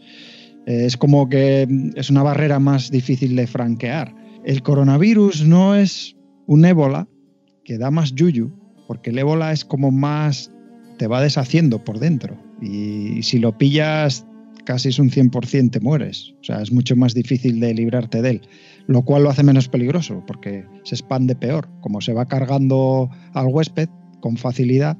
[0.65, 4.15] Eh, es como que es una barrera más difícil de franquear.
[4.43, 6.15] el coronavirus no es
[6.47, 7.07] un ébola
[7.63, 8.51] que da más yuyu,
[8.87, 10.51] porque el ébola es como más
[10.97, 14.25] te va deshaciendo por dentro y si lo pillas
[14.65, 18.29] casi es un 100% te mueres, o sea, es mucho más difícil de librarte de
[18.31, 18.41] él,
[18.87, 23.47] lo cual lo hace menos peligroso porque se expande peor, como se va cargando al
[23.47, 23.89] huésped
[24.19, 24.97] con facilidad.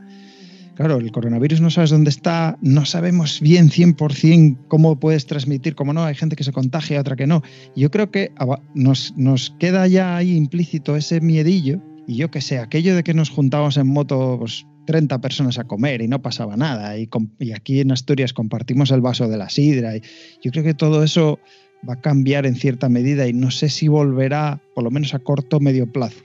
[0.76, 5.94] Claro, el coronavirus no sabes dónde está, no sabemos bien 100% cómo puedes transmitir, cómo
[5.94, 7.44] no, hay gente que se contagia, otra que no.
[7.76, 8.32] Yo creo que
[8.74, 13.14] nos, nos queda ya ahí implícito ese miedillo y yo que sé, aquello de que
[13.14, 16.98] nos juntábamos en moto pues, 30 personas a comer y no pasaba nada.
[16.98, 17.08] Y,
[17.54, 19.96] aquí en Asturias compartimos el vaso de la sidra.
[19.96, 20.02] Y
[20.42, 21.40] yo creo que todo eso
[21.88, 25.20] va a cambiar en cierta medida y no sé si volverá, por lo menos a
[25.20, 26.24] corto o medio plazo.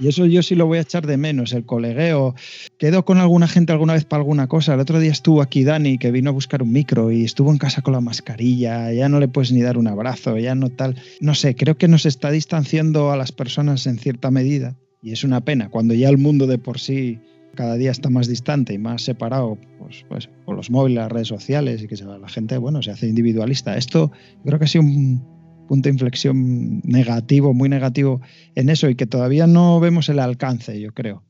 [0.00, 2.34] Y eso yo sí lo voy a echar de menos, el colegueo.
[2.78, 4.74] Quedo con alguna gente alguna vez para alguna cosa.
[4.74, 7.58] El otro día estuvo aquí Dani, que vino a buscar un micro y estuvo en
[7.58, 8.92] casa con la mascarilla.
[8.92, 10.96] Ya no le puedes ni dar un abrazo, ya no tal.
[11.20, 14.76] No sé, creo que nos está distanciando a las personas en cierta medida.
[15.00, 17.20] Y es una pena, cuando ya el mundo de por sí
[17.54, 21.28] cada día está más distante y más separado pues, pues, por los móviles, las redes
[21.28, 23.76] sociales y que la gente bueno, se hace individualista.
[23.76, 24.12] Esto
[24.44, 25.22] creo que ha sido un
[25.66, 28.20] punto de inflexión negativo, muy negativo
[28.54, 31.22] en eso y que todavía no vemos el alcance, yo creo,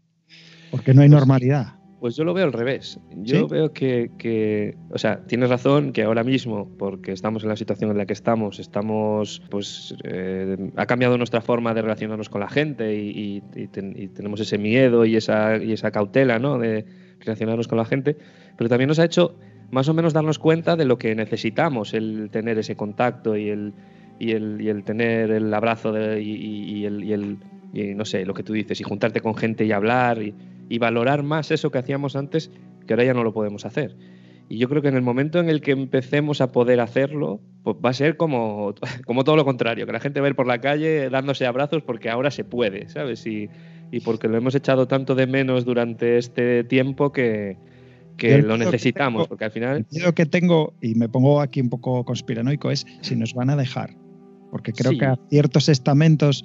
[0.71, 1.84] porque no hay pues normalidad.
[2.05, 3.01] Pues yo lo veo al revés.
[3.17, 7.91] Yo veo que, o sea, tienes razón que ahora mismo, porque estamos en la situación
[7.93, 12.51] en la que estamos, estamos, pues, eh, ha cambiado nuestra forma de relacionarnos con la
[12.51, 13.41] gente y,
[14.13, 16.59] tenemos ese miedo y esa, y esa cautela, ¿no?
[16.59, 16.85] De
[17.21, 18.19] relacionarnos con la gente,
[18.59, 19.39] pero también nos ha hecho
[19.71, 23.73] más o menos darnos cuenta de lo que necesitamos, el tener ese contacto y el,
[24.19, 27.39] y el, y el tener el abrazo de, y, el, y el
[27.97, 30.35] no sé, lo que tú dices, y juntarte con gente y hablar y,
[30.69, 32.51] y valorar más eso que hacíamos antes,
[32.87, 33.97] que ahora ya no lo podemos hacer.
[34.49, 37.77] Y yo creo que en el momento en el que empecemos a poder hacerlo, pues
[37.85, 38.75] va a ser como,
[39.07, 41.83] como todo lo contrario, que la gente va a ir por la calle dándose abrazos
[41.83, 43.27] porque ahora se puede, ¿sabes?
[43.27, 43.49] Y,
[43.91, 47.57] y porque lo hemos echado tanto de menos durante este tiempo que,
[48.17, 49.87] que lo necesitamos, porque al final...
[49.93, 53.57] Lo que tengo, y me pongo aquí un poco conspiranoico, es si nos van a
[53.57, 53.97] dejar.
[54.51, 56.45] Porque creo que a ciertos estamentos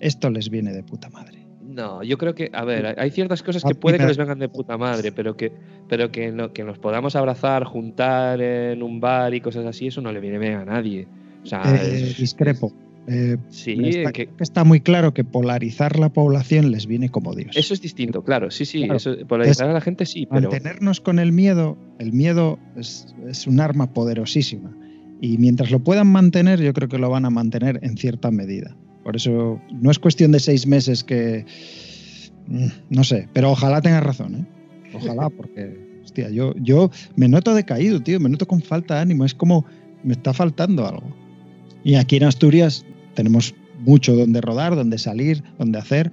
[0.00, 1.43] esto les viene de puta madre.
[1.74, 4.48] No, yo creo que, a ver, hay ciertas cosas que puede que les vengan de
[4.48, 5.50] puta madre, pero que,
[5.88, 10.00] pero que, no, que nos podamos abrazar, juntar en un bar y cosas así, eso
[10.00, 11.08] no le viene bien a nadie.
[11.42, 12.72] O sea, eh, discrepo.
[13.08, 17.56] Eh, sí, está, que, está muy claro que polarizar la población les viene como Dios.
[17.56, 18.86] Eso es distinto, claro, sí, sí,
[19.26, 20.50] polarizar a la gente sí, pero...
[20.50, 24.74] Mantenernos con el miedo, el miedo es, es un arma poderosísima
[25.20, 28.76] y mientras lo puedan mantener, yo creo que lo van a mantener en cierta medida.
[29.04, 31.44] Por eso no es cuestión de seis meses que...
[32.48, 34.46] Mm, no sé, pero ojalá tengas razón, ¿eh?
[34.94, 39.24] Ojalá, porque, hostia, yo, yo me noto decaído, tío, me noto con falta de ánimo,
[39.24, 39.64] es como
[40.02, 41.14] me está faltando algo.
[41.84, 46.10] Y aquí en Asturias tenemos mucho donde rodar, donde salir, donde hacer.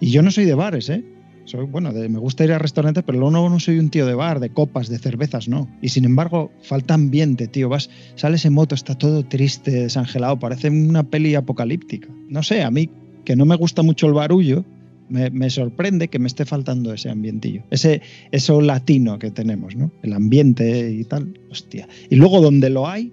[0.00, 1.04] Y yo no soy de bares, ¿eh?
[1.48, 4.38] Soy, bueno, me gusta ir a restaurantes, pero luego no soy un tío de bar,
[4.38, 5.66] de copas, de cervezas, no.
[5.80, 7.70] Y sin embargo, falta ambiente, tío.
[7.70, 12.06] Vas, sales en moto, está todo triste, desangelado, parece una peli apocalíptica.
[12.28, 12.90] No sé, a mí,
[13.24, 14.66] que no me gusta mucho el barullo,
[15.08, 19.90] me, sorprende que me esté faltando ese ambientillo, ese eso latino que tenemos, ¿no?
[20.02, 21.88] El ambiente y tal, hostia.
[22.10, 23.10] Y luego donde lo hay,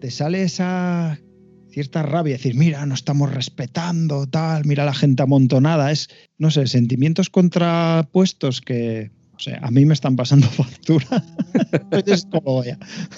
[0.00, 1.20] te sale esa
[1.76, 6.08] cierta rabia, decir, mira, no estamos respetando, tal, mira la gente amontonada, es,
[6.38, 11.22] no sé, sentimientos contrapuestos que, o sea, a mí me están pasando factura.
[12.06, 12.62] es como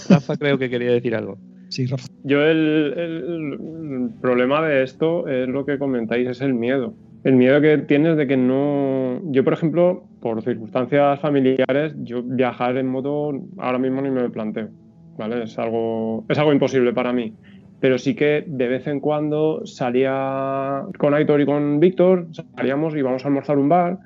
[0.09, 1.39] Rafa creo que quería decir algo.
[1.69, 2.09] Sí, Rafa.
[2.25, 6.95] Yo el, el, problema de esto es lo que comentáis, es el miedo.
[7.23, 9.23] El miedo que tienes de que no...
[9.31, 14.71] Yo, por ejemplo, por circunstancias familiares, yo viajar en moto ahora mismo ni me planteo.
[15.17, 15.45] ¿Vale?
[15.45, 17.33] Es algo, es algo imposible para mí
[17.81, 22.27] pero sí que de vez en cuando salía con Aitor y con Víctor,
[22.57, 23.99] salíamos y íbamos a almorzar un bar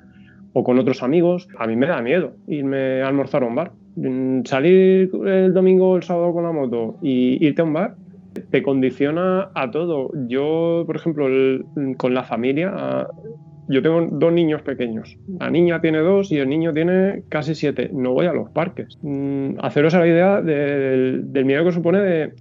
[0.53, 1.47] o con otros amigos.
[1.57, 3.71] A mí me da miedo irme a almorzar a un bar.
[3.95, 7.95] Mm, salir el domingo o el sábado con la moto y irte a un bar
[8.49, 10.11] te condiciona a todo.
[10.27, 11.27] Yo, por ejemplo,
[11.97, 13.07] con la familia,
[13.67, 15.17] yo tengo dos niños pequeños.
[15.39, 17.89] La niña tiene dos y el niño tiene casi siete.
[17.93, 18.97] No voy a los parques.
[19.01, 22.33] Mm, haceros la idea del, del miedo que supone de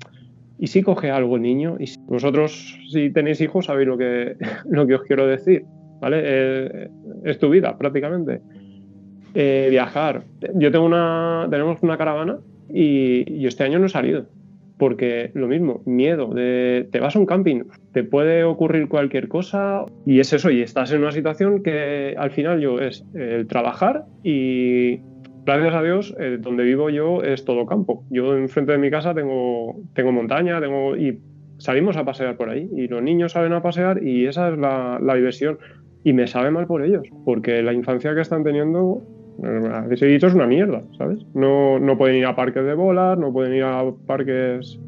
[0.62, 1.76] ¿Y si coge algo niño?
[1.80, 4.36] Y vosotros, si tenéis hijos, sabéis lo que,
[4.70, 5.64] lo que os quiero decir,
[6.00, 6.20] ¿vale?
[6.22, 6.88] Eh,
[7.24, 8.40] es tu vida, prácticamente.
[9.34, 10.22] Eh, viajar.
[10.54, 12.38] Yo tengo una, tenemos una caravana
[12.72, 14.26] y, este año no he salido.
[14.78, 19.84] Porque lo mismo, miedo de te vas a un camping, te puede ocurrir cualquier cosa
[20.06, 24.04] y es eso, y estás en una situación que al final yo es el trabajar
[24.22, 25.00] y,
[25.44, 28.04] gracias a Dios, eh, donde vivo yo es todo campo.
[28.10, 31.20] Yo enfrente de mi casa tengo, tengo montaña tengo, y
[31.58, 34.98] salimos a pasear por ahí y los niños salen a pasear y esa es la,
[35.00, 35.58] la diversión.
[36.04, 39.02] Y me sabe mal por ellos, porque la infancia que están teniendo,
[39.44, 41.24] eh, ese dicho es una mierda, ¿sabes?
[41.32, 44.80] No, no pueden ir a parques de bolas, no pueden ir a parques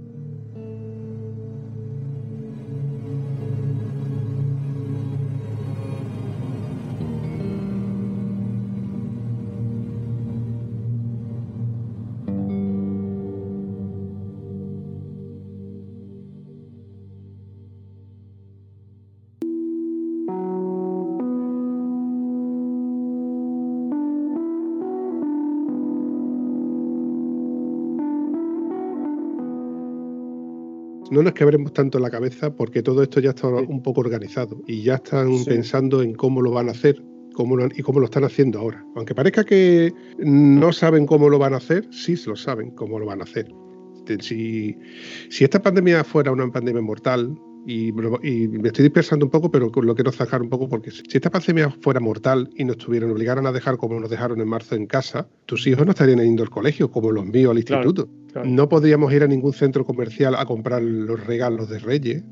[31.15, 34.83] no nos quebremos tanto la cabeza porque todo esto ya está un poco organizado y
[34.83, 35.45] ya están Sí.
[35.47, 37.03] pensando en cómo lo van a hacer
[37.35, 38.85] cómo lo- y cómo lo están haciendo ahora.
[38.95, 43.07] Aunque parezca que no saben cómo lo van a hacer, sí lo saben cómo lo
[43.07, 43.49] van a hacer.
[44.21, 44.77] Si,
[45.31, 47.37] si esta pandemia fuera una pandemia mortal,
[47.67, 51.03] y, y me estoy dispersando un poco, pero lo quiero sacar un poco porque si
[51.13, 54.75] esta pandemia fuera mortal y nos tuvieran, obligaran a dejar como nos dejaron en marzo
[54.75, 58.11] en casa, tus hijos no estarían yendo al colegio como los míos al Claro, instituto.
[58.33, 58.49] claro.
[58.49, 62.23] No podríamos ir a ningún centro comercial a comprar los regalos de Reyes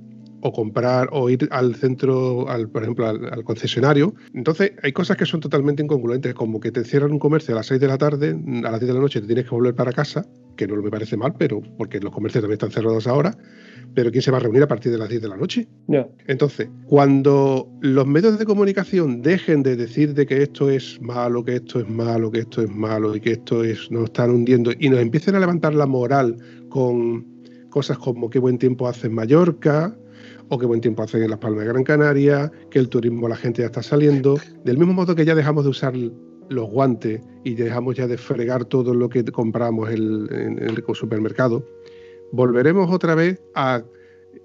[0.45, 4.13] o comprar o ir al centro, al, por ejemplo, al, al concesionario.
[4.35, 7.67] Entonces, hay cosas que son totalmente incongruentes, como que te cierran un comercio a las
[7.67, 8.31] 6 de la tarde,
[8.65, 10.27] a las 10 de la noche te tienes que volver para casa,
[10.57, 13.39] que no me parece mal, pero porque los comercios también están cerrados ahora,
[13.95, 15.69] pero ¿quién se va a reunir a partir de las 10 de la noche?
[15.89, 16.09] Ya.
[16.27, 21.57] Entonces, cuando los medios de comunicación dejen de decir de que esto es malo, que
[21.57, 24.89] esto es malo, que esto es malo y que esto es nos están hundiendo y
[24.89, 26.37] nos empiecen a levantar la moral
[26.69, 27.27] con
[27.71, 29.97] cosas como qué buen tiempo hace en Mallorca
[30.49, 33.37] o qué buen tiempo hace en Las Palmas de Gran Canaria, que el turismo la
[33.37, 35.95] gente ya está saliendo, del mismo modo que ya dejamos de usar
[36.51, 41.65] los guantes y dejamos ya de fregar todo lo que compramos el- en el supermercado,
[42.33, 43.85] volveremos otra vez a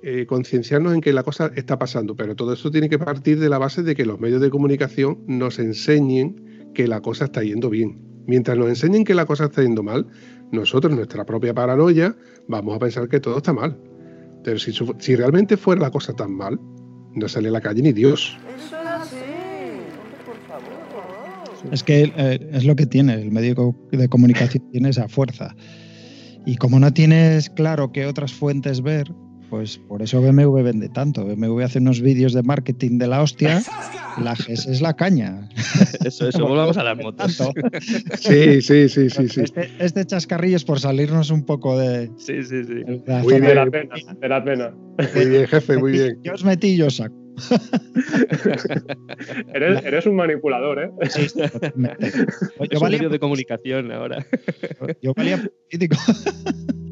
[0.04, 3.50] eh, concienciarnos en que la cosa está pasando, pero todo eso tiene que partir de
[3.50, 7.70] la base de que los medios de comunicación nos enseñen que la cosa está yendo
[7.70, 8.00] bien.
[8.28, 10.06] Mientras nos enseñen que la cosa está yendo mal,
[10.52, 12.16] nosotros, nuestra propia paranoia,
[12.48, 13.78] vamos a pensar que todo está mal.
[14.44, 16.60] Pero si, realmente fuera la cosa tan mal,
[17.14, 18.38] no sale a la calle ni Dios.
[18.56, 19.16] Eso es así.
[19.16, 21.74] Hombre, por favor.
[21.74, 25.56] Es que eh, es lo que tiene, el medio de comunicación tiene esa fuerza.
[26.48, 29.12] Y como no tienes claro qué otras fuentes ver,
[29.50, 31.26] pues por eso BMW vende tanto.
[31.26, 33.62] BMW hace unos vídeos de marketing de la hostia,
[34.24, 35.50] la GS es la caña.
[36.06, 37.38] Eso, eso, volvamos a las motos.
[38.20, 39.42] Sí, sí, sí, sí, sí.
[39.42, 42.76] Este, este chascarrillo es por salirnos un poco de, Sí, sí, sí.
[42.86, 43.56] de la Muy De bien.
[43.56, 44.74] la pena, de la pena.
[45.16, 46.20] Muy bien, jefe, muy bien.
[46.24, 47.27] Yo os metí y yo saco.
[49.54, 50.92] Eres, eres un manipulador, ¿eh?
[51.52, 52.08] Totalmente.
[52.60, 54.26] Es Yo un valía, medio de comunicación ahora.
[55.02, 55.38] yo valía
[55.70, 55.98] político.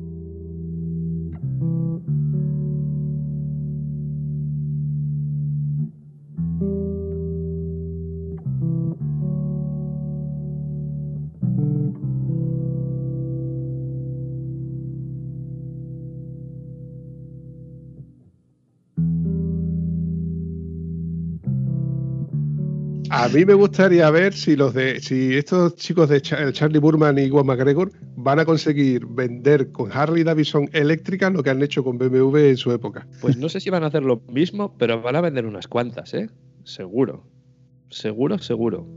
[23.26, 27.18] A mí me gustaría ver si los de si estos chicos de Cha- Charlie Burman
[27.18, 31.84] y Juan McGregor van a conseguir vender con Harley Davidson eléctrica lo que han hecho
[31.84, 33.08] con BMW en su época.
[33.22, 36.14] Pues no sé si van a hacer lo mismo, pero van a vender unas cuantas,
[36.14, 36.30] ¿eh?
[36.66, 37.26] Seguro.
[37.90, 38.88] Seguro, seguro.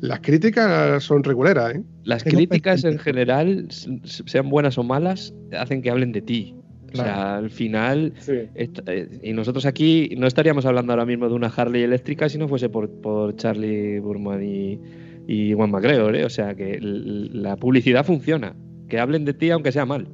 [0.00, 1.82] Las críticas son reguleras, ¿eh?
[2.04, 6.54] Las críticas en general, sean buenas o malas, hacen que hablen de ti.
[6.94, 8.32] O sea, al final, Sí.
[8.54, 12.48] eh, y nosotros aquí no estaríamos hablando ahora mismo de una Harley eléctrica si no
[12.48, 14.78] fuese por, por Charlie Burman y,
[15.26, 16.24] y Juan McGregor, ¿eh?
[16.24, 18.54] O sea, que la publicidad funciona.
[18.88, 20.06] Que hablen de ti aunque sea mal.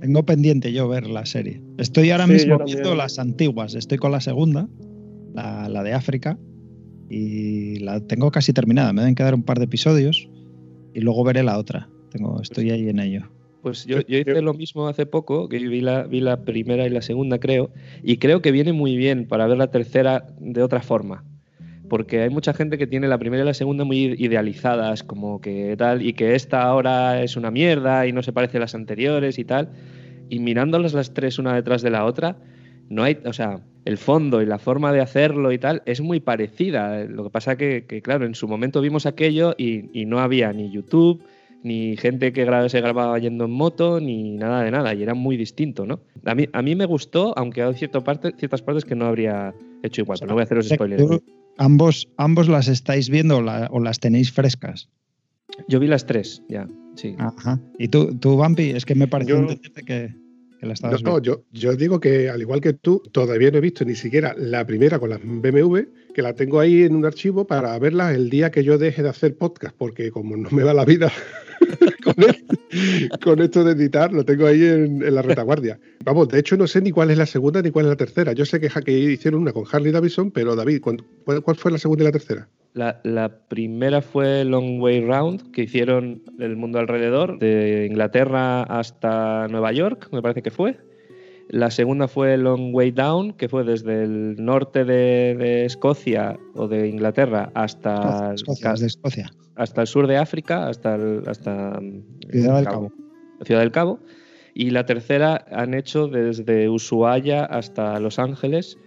[0.00, 1.60] Tengo pendiente yo ver la serie.
[1.78, 3.74] Estoy ahora Sí, mismo viendo las antiguas.
[3.74, 4.68] Estoy con la segunda,
[5.34, 6.38] la, la de África,
[7.10, 8.92] y la tengo casi terminada.
[8.92, 10.28] Me deben quedar un par de episodios
[10.94, 11.88] y luego veré la otra.
[12.10, 13.28] Tengo, estoy ahí en ello.
[13.62, 16.90] Pues yo, yo hice lo mismo hace poco, que vi la, vi la primera y
[16.90, 17.70] la segunda, creo,
[18.02, 21.24] y creo que viene muy bien para ver la tercera de otra forma.
[21.88, 25.74] Porque hay mucha gente que tiene la primera y la segunda muy idealizadas, como que
[25.76, 29.38] tal, y que esta ahora es una mierda y no se parece a las anteriores
[29.38, 29.70] y tal.
[30.28, 32.36] Y mirándolas las tres una detrás de la otra,
[32.90, 36.20] no hay, o sea, el fondo y la forma de hacerlo y tal es muy
[36.20, 37.04] parecida.
[37.04, 40.52] Lo que pasa que, que claro, en su momento vimos aquello y, y no había
[40.52, 41.22] ni YouTube,
[41.62, 45.36] ni gente que se grababa yendo en moto, ni nada de nada, y era muy
[45.36, 46.00] distinto, ¿no?
[46.24, 49.54] A mí, a mí me gustó, aunque hay cierto parte, ciertas partes que no habría
[49.82, 51.04] hecho igual, pero no voy a haceros spoilers.
[51.06, 51.22] Tú-
[51.56, 54.88] ambos, ambos las estáis viendo o, la- o las tenéis frescas.
[55.66, 57.16] Yo vi las tres, ya, sí.
[57.18, 57.58] Ajá.
[57.78, 60.14] Y tú, tú Bampi, es que me pareció Yo- entenderte que.
[60.60, 61.22] que la estabas No, viendo.
[61.22, 64.64] yo, yo digo que al igual que tú, todavía no he visto ni siquiera la
[64.66, 65.78] primera con las BMW,
[66.14, 69.08] que la tengo ahí en un archivo para verla el día que yo deje de
[69.08, 71.10] hacer podcast, porque como no me va la vida
[72.04, 75.78] con, el- con esto de editar, lo tengo ahí en, en la retaguardia.
[76.04, 78.32] Vamos, de hecho no sé ni cuál es la segunda ni cuál es la tercera.
[78.32, 81.02] Yo sé que, que hicieron una con Harley Davidson, pero David, ¿cuál,
[81.42, 82.48] cuál fue la segunda y la tercera?
[82.74, 89.48] La, la primera fue Long Way Round, que hicieron el mundo alrededor, de Inglaterra hasta
[89.48, 90.76] Nueva York, me parece que fue.
[91.48, 96.68] La segunda fue Long Way Down, que fue desde el norte de, de Escocia o
[96.68, 99.30] de Inglaterra hasta, Escocia, desde Escocia.
[99.58, 102.92] Hasta el sur de África, hasta, el- hasta mm, Ciudad del Cabo.
[103.42, 103.98] Ciudad del Cabo.
[104.54, 108.78] Y la tercera han hecho desde Ushuaia hasta Los Ángeles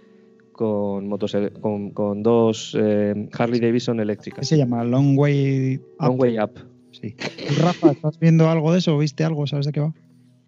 [0.52, 4.46] con, motos, con, con dos eh, Harley Davidson ¿Qué eléctricas.
[4.48, 4.84] se llama?
[4.84, 6.06] Long Way Up.
[6.08, 6.50] Long Way Up.
[6.90, 7.14] Sí.
[7.14, 8.98] ¿Tú, Rafa, estás viendo algo de eso?
[8.98, 9.46] ¿Viste algo?
[9.46, 9.94] ¿Sabes de qué va?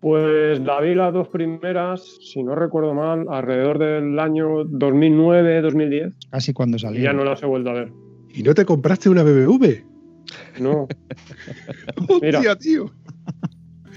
[0.00, 6.52] Pues la vi las dos primeras, si no recuerdo mal, alrededor del año 2009-2010 Casi
[6.52, 7.02] cuando y salió.
[7.02, 7.92] ya no las he vuelto a ver.
[8.34, 9.64] ¿Y no te compraste una BMW?
[10.60, 10.86] No.
[12.22, 12.38] Mira.
[12.38, 12.92] Hostia, tío.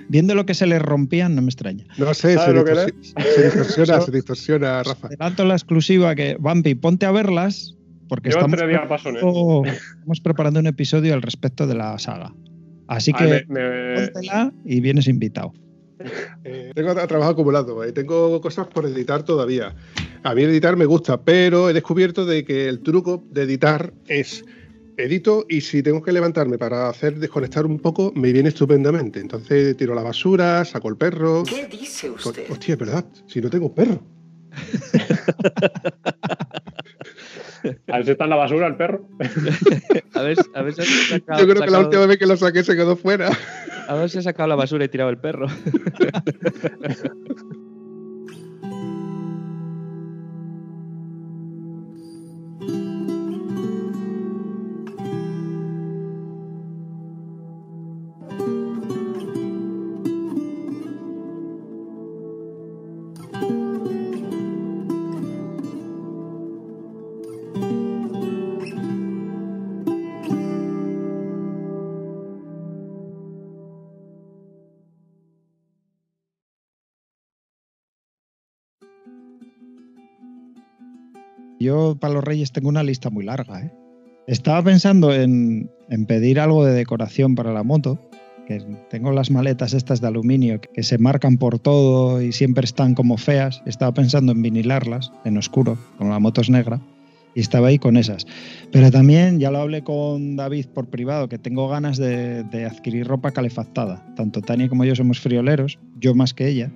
[0.10, 1.86] Viendo lo que se les rompían, no me extraña.
[1.98, 5.08] No sé, se, ¿Sabes lo que distorsi- se distorsiona, se distorsiona, Rafa.
[5.08, 7.76] Adelanto la exclusiva que, Vampi, ponte a verlas
[8.08, 12.34] porque estamos, preparando- estamos preparando un episodio al respecto de la saga.
[12.88, 15.52] Así Ay, que me- me- póntela y vienes invitado.
[16.46, 19.76] Eh, tengo tra- trabajo acumulado, eh, tengo cosas por editar todavía.
[20.24, 24.46] A mí editar me gusta, pero he descubierto de que el truco de editar es
[24.98, 29.20] edito y si tengo que levantarme para hacer desconectar un poco, me viene estupendamente.
[29.20, 31.44] Entonces tiro la basura, saco el perro.
[31.44, 32.50] ¿Qué dice usted?
[32.50, 34.02] Hostia, es verdad, si no tengo perro.
[37.88, 39.08] A ver si está en la basura el perro.
[40.14, 42.64] A ver, a ver si sacado, Yo creo que la última vez que lo saqué
[42.64, 43.30] se quedó fuera.
[43.88, 45.48] a ver si has sacado la basura y tirado el perro.
[81.96, 83.62] Para los Reyes tengo una lista muy larga.
[83.62, 83.72] ¿eh?
[84.28, 85.70] Estaba pensando en,
[86.08, 87.98] pedir algo de decoración para la moto,
[88.46, 92.94] que tengo las maletas estas de aluminio que se marcan por todo y siempre están
[92.94, 93.62] como feas.
[93.66, 96.82] Estaba pensando en vinilarlas en oscuro, con la moto es negra,
[97.36, 98.26] y estaba ahí con esas.
[98.72, 103.08] Pero también ya lo hablé con David por privado, que tengo ganas de, de adquirir
[103.08, 104.06] ropa calefactada.
[104.16, 106.72] Tanto Tania como yo somos frioleros, yo más que ella.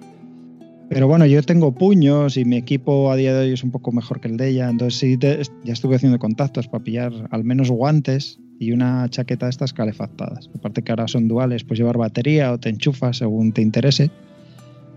[0.93, 3.93] Pero bueno, yo tengo puños y mi equipo a día de hoy es un poco
[3.93, 4.69] mejor que el de ella.
[4.69, 9.45] Entonces sí, te- ya estuve haciendo contactos para pillar al menos guantes y una chaqueta
[9.45, 10.49] de estas calefactadas.
[10.53, 14.11] Aparte que ahora son duales, pues llevar batería o te enchufas según te interese.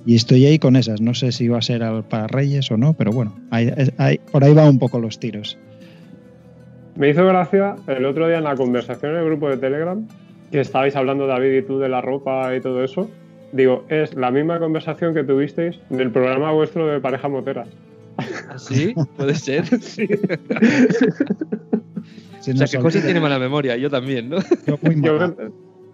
[0.05, 1.01] Y estoy ahí con esas.
[1.01, 3.33] No sé si va a ser para Reyes o no, pero bueno,
[4.33, 5.57] por ahí van un poco los tiros.
[6.97, 10.05] Me hizo gracia el otro día en la conversación en el grupo de Telegram
[10.51, 13.09] que estabais hablando David y tú de la ropa y todo eso.
[13.55, 17.65] Digo, es la misma conversación que tuvisteis del programa vuestro de pareja motera.
[18.17, 18.93] ¿Ah, ¿Sí?
[19.17, 19.65] ¿Puede ser?
[19.81, 20.09] Sí.
[22.41, 24.39] Se O sea, que José tiene mala memoria, yo también, ¿no?
[24.67, 25.35] Yo muy Yo mala.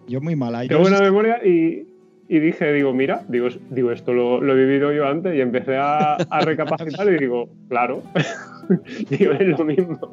[0.08, 0.64] Yo muy mala.
[0.64, 1.86] Yo tengo buena memoria y,
[2.32, 5.76] y dije, digo, mira, digo, digo esto lo, lo he vivido yo antes y empecé
[5.76, 8.02] a, a recapacitar y digo, claro,
[9.10, 9.98] digo, es lo mismo.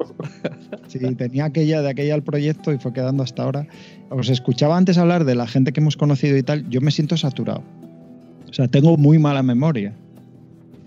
[0.88, 3.66] Sí, tenía aquella de aquella el proyecto y fue quedando hasta ahora.
[4.08, 6.66] Os escuchaba antes hablar de la gente que hemos conocido y tal.
[6.70, 7.62] Yo me siento saturado.
[8.48, 9.92] O sea, tengo muy mala memoria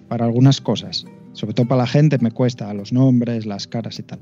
[0.09, 1.05] para algunas cosas.
[1.33, 4.19] Sobre todo para la gente me cuesta, los nombres, las caras y tal.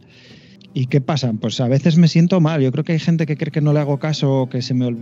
[0.73, 1.31] ¿Y qué pasa?
[1.39, 2.61] Pues a veces me siento mal.
[2.61, 4.85] Yo creo que hay gente que cree que no le hago caso, que se me...
[4.87, 5.01] ol-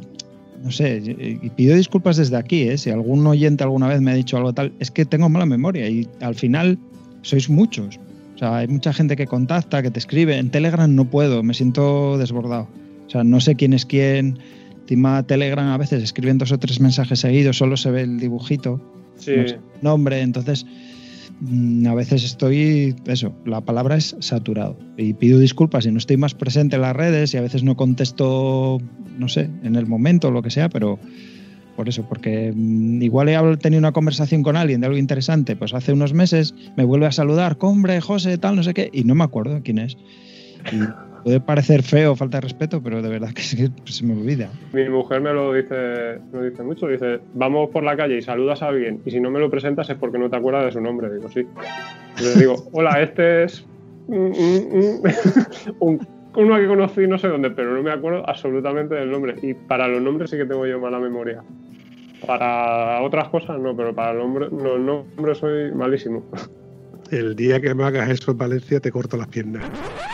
[0.64, 2.78] No sé, y pido disculpas desde aquí, ¿eh?
[2.78, 5.88] Si algún oyente alguna vez me ha dicho algo tal, es que tengo mala memoria
[5.88, 6.80] y al final
[7.22, 8.00] sois muchos.
[8.36, 10.38] O sea, hay mucha gente que contacta, que te escribe.
[10.38, 12.68] En Telegram no puedo, me siento desbordado.
[13.06, 14.40] O sea, no sé quién es quién.
[14.82, 18.82] Encima Telegram a veces escriben dos o tres mensajes seguidos, solo se ve el dibujito,
[19.18, 20.66] Sí, no sé el nombre, entonces
[21.88, 24.78] a veces estoy, eso, la palabra es saturado.
[24.98, 27.76] Y pido disculpas si no estoy más presente en las redes y a veces no
[27.76, 28.80] contesto,
[29.18, 31.00] no sé, en el momento o lo que sea, pero
[31.76, 35.74] por eso, porque mm, igual he tenido una conversación con alguien de algo interesante, pues
[35.74, 39.14] hace unos meses me vuelve a saludar, hombre, José, tal, no sé qué, y no
[39.14, 39.96] me acuerdo quién es.
[41.28, 43.42] Puede parecer feo, falta de respeto, pero de verdad que
[43.86, 44.50] que se me olvida.
[44.72, 46.88] Mi mujer me lo dice, lo dice mucho.
[46.88, 49.90] Dice, vamos por la calle y saludas a alguien y si no me lo presentas
[49.90, 51.14] es porque no te acuerdas de su nombre.
[51.14, 51.46] Digo, sí.
[52.24, 53.68] Le digo, hola, este es
[54.08, 55.02] un-
[56.38, 59.36] uno que conocí no sé dónde, pero no me acuerdo absolutamente del nombre.
[59.42, 61.44] Y para los nombres sí que tengo yo mala memoria.
[62.26, 64.30] Para otras cosas no, pero para los
[64.80, 66.24] nombres soy malísimo.
[67.12, 69.64] El día que me hagas eso en Valencia te corto las piernas.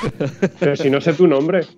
[0.60, 1.61] Pero si no sé tu nombre.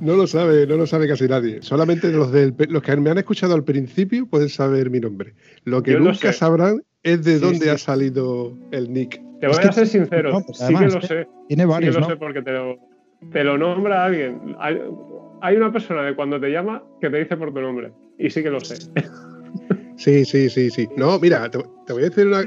[0.00, 1.62] No lo sabe, no lo sabe casi nadie.
[1.62, 5.34] Solamente los, del, los que me han escuchado al principio pueden saber mi nombre.
[5.64, 6.38] Lo que Yo lo nunca sé.
[6.38, 7.68] sabrán es de Sí, dónde sí.
[7.70, 9.20] ha salido el nick.
[9.40, 11.28] Te voy Es a ser sincero, no, pues sí además, que lo eh, sé.
[11.48, 12.12] tiene Sí varios, que lo ¿no?
[12.12, 12.76] sé porque te lo,
[13.32, 14.54] te lo nombra alguien.
[14.58, 14.78] Hay,
[15.40, 17.92] hay una persona de cuando te llama que te dice por tu nombre.
[18.18, 18.76] Y sí que lo sé.
[19.96, 20.88] Sí, sí, sí, sí.
[20.96, 22.46] No, mira, te, te voy a decir una, eh,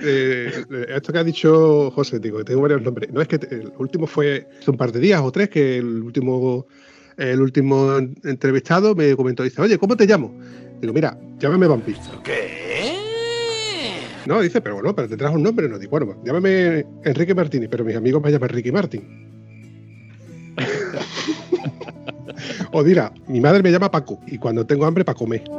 [0.70, 3.12] eh, esto que ha dicho José, digo, tengo varios nombres.
[3.14, 5.78] No es que te- el último fue hace un par de días o tres que
[5.78, 6.66] el último,
[7.18, 10.34] el último en- entrevistado me comentó, dice, oye, ¿cómo te llamo?
[10.82, 11.94] Digo, mira, llámame Vampi.
[12.24, 12.96] ¿Qué?
[14.26, 15.78] No, dice, pero bueno, pero te traes un nombre, no.
[15.78, 19.04] Digo, bueno, pues, llámame Enrique Martínez, pero mis amigos me llaman Ricky Martín.
[22.74, 25.44] o dirá, mi madre me llama Paco y cuando tengo hambre para comer.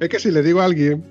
[0.00, 1.02] es que si le digo a alguien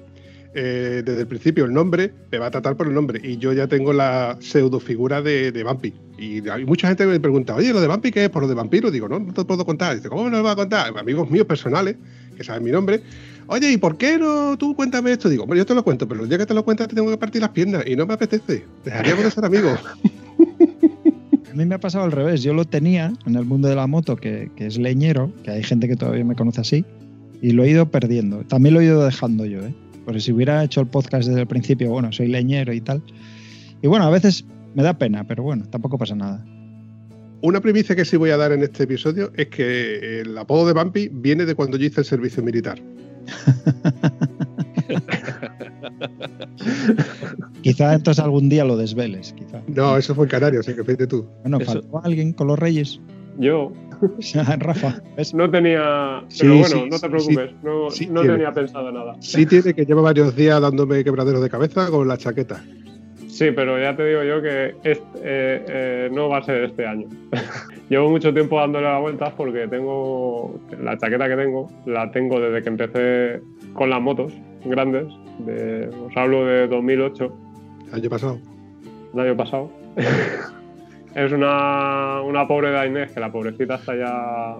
[0.54, 3.54] eh, desde el principio el nombre, me va a tratar por el nombre y yo
[3.54, 5.94] ya tengo la pseudo figura de, de Vampi.
[6.18, 8.30] Y hay mucha gente que me pregunta, oye, ¿lo de Vampi qué es?
[8.30, 8.92] ¿Por lo de vampiro?
[8.92, 9.96] Digo, no, no te puedo contar.
[9.96, 10.92] Dice, ¿cómo no lo va a contar?
[10.98, 11.96] Amigos míos personales,
[12.36, 13.02] que saben mi nombre.
[13.48, 15.30] Oye, ¿y por qué no tú cuéntame esto?
[15.30, 17.10] Digo, bueno, yo te lo cuento, pero el día que te lo cuentas te tengo
[17.10, 18.66] que partir las piernas y no me apetece.
[18.84, 19.80] Dejaríamos de ser amigos.
[21.52, 22.44] A mí me ha pasado al revés.
[22.44, 25.64] Yo lo tenía en el mundo de la moto, que, que es leñero, que hay
[25.64, 26.86] gente que todavía me conoce así,
[27.42, 28.44] y lo he ido perdiendo.
[28.44, 29.74] También lo he ido dejando yo, ¿eh?
[30.06, 33.02] Porque si hubiera hecho el podcast desde el principio, bueno, soy leñero y tal.
[33.82, 34.46] Y bueno, a veces
[34.76, 36.46] me da pena, pero bueno, tampoco pasa nada.
[37.42, 40.74] Una primicia que sí voy a dar en este episodio es que el apodo de
[40.74, 42.82] Vampi viene de cuando yo hice el servicio militar.
[47.62, 49.62] Quizá entonces algún día lo desveles, quizá.
[49.68, 51.26] No, eso fue en Canarias, así que fíjate tú.
[51.42, 53.00] Bueno, Eso- faltó alguien con los reyes.
[53.38, 53.72] Yo
[54.60, 55.34] Rafa, ¿ves?
[55.34, 56.24] no tenía.
[56.30, 57.64] Sí, Pero bueno, sí, no te sí, preocupes.
[57.64, 58.36] no sí no tiene.
[58.38, 59.16] tenía pensado nada.
[59.20, 62.62] Sí tiene que lleva varios días dándome quebraderos de cabeza con la chaqueta.
[63.28, 66.86] Sí, pero ya te digo yo que este, eh, eh, no va a ser este
[66.86, 67.08] año.
[67.90, 72.62] Llevo mucho tiempo dándole la vuelta porque tengo la chaqueta que tengo, la tengo desde
[72.62, 73.42] que empecé
[73.80, 74.32] con las motos
[74.66, 75.08] grandes.
[75.40, 77.34] De, os hablo de 2008,
[77.94, 78.38] Año pasado.
[79.14, 79.72] el año pasado.
[81.16, 84.56] es una, una pobre de Inés, que la pobrecita está ya.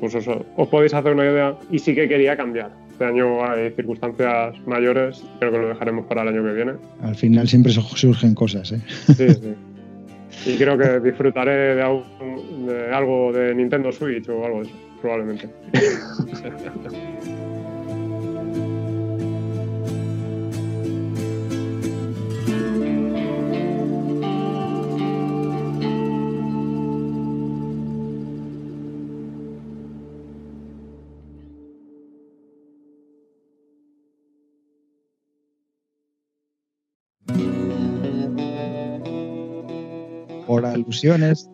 [0.00, 1.54] Pues eso, os podéis hacer una idea.
[1.70, 2.70] Y sí que quería cambiar.
[2.90, 6.72] Este año hay circunstancias mayores, creo que lo dejaremos para el año que viene.
[7.02, 8.80] Al final siempre su- surgen cosas, ¿eh?
[9.14, 9.54] Sí, sí.
[10.46, 14.76] Y creo que disfrutaré de, algún- de algo de Nintendo Switch o algo de eso,
[15.02, 15.46] probablemente.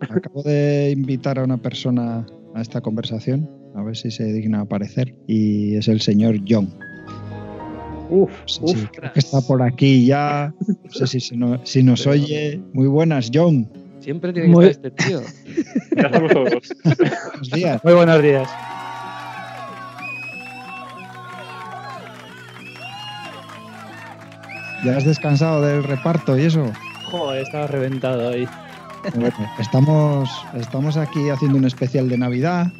[0.01, 5.15] Acabo de invitar a una persona a esta conversación, a ver si se digna aparecer,
[5.27, 6.69] y es el señor John.
[8.10, 8.70] Uf, Sí, uf.
[8.78, 10.52] sí, creo que está por aquí ya.
[10.66, 12.60] No sé si, no- si nos oye.
[12.73, 13.70] Muy buenas, John.
[14.01, 15.20] Siempre tiene que Muy- estar este tío.
[15.94, 17.85] Buenos días.
[17.85, 18.48] Muy buenos días.
[24.85, 26.73] ¿Ya has descansado del reparto y eso?
[27.10, 28.47] Joder, estaba reventado ahí.
[29.14, 32.72] Bueno, estamos, estamos aquí haciendo un especial de Navidad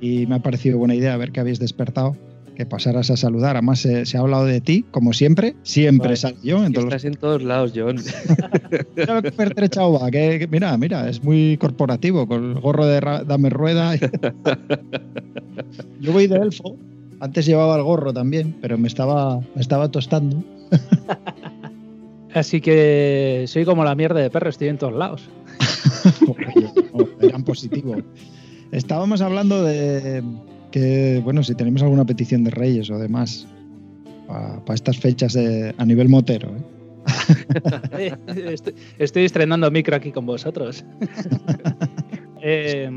[0.00, 2.16] y me ha parecido buena idea ver que habéis despertado,
[2.54, 3.56] que pasaras a saludar.
[3.56, 5.54] Además, se, se ha hablado de ti, como siempre.
[5.62, 6.16] Siempre Vale.
[6.16, 6.36] sale.
[6.42, 7.96] En todos los- estás en todos lados, John.
[8.96, 13.00] Mira que pertrechado va, que, que- mira, mira, es muy corporativo, con el gorro de
[13.26, 13.94] Dame Rueda.
[16.00, 16.76] Yo voy de elfo.
[17.20, 20.42] Antes llevaba el gorro también, pero me estaba, me estaba tostando.
[22.36, 25.30] Así que soy como la mierda de perro, estoy en todos lados.
[27.20, 27.96] Eran positivo.
[28.72, 30.22] Estábamos hablando de
[30.70, 33.46] que, bueno, si tenemos alguna petición de Reyes o demás
[34.28, 36.50] para estas fechas de- a nivel motero.
[37.96, 38.12] ¿eh?
[38.52, 40.84] estoy, estoy estrenando micro aquí con vosotros.
[42.48, 42.88] Eh,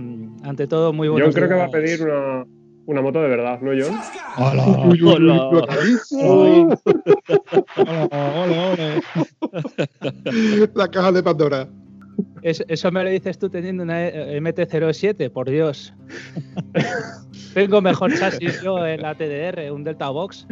[0.43, 2.45] ante todo, muy Yo buenos creo que va a pedir una,
[2.89, 3.99] Una moto de verdad, ¿no, John?
[4.37, 6.79] Hola, Uy, uy, uy, Hola.
[8.33, 9.03] ole, ole.
[10.73, 11.67] La caja de Pandora.
[12.41, 15.93] Es- eso me lo dices tú teniendo una eh, MT-07, por Dios.
[17.53, 20.47] Tengo mejor chasis yo en la TDR, un Delta Box.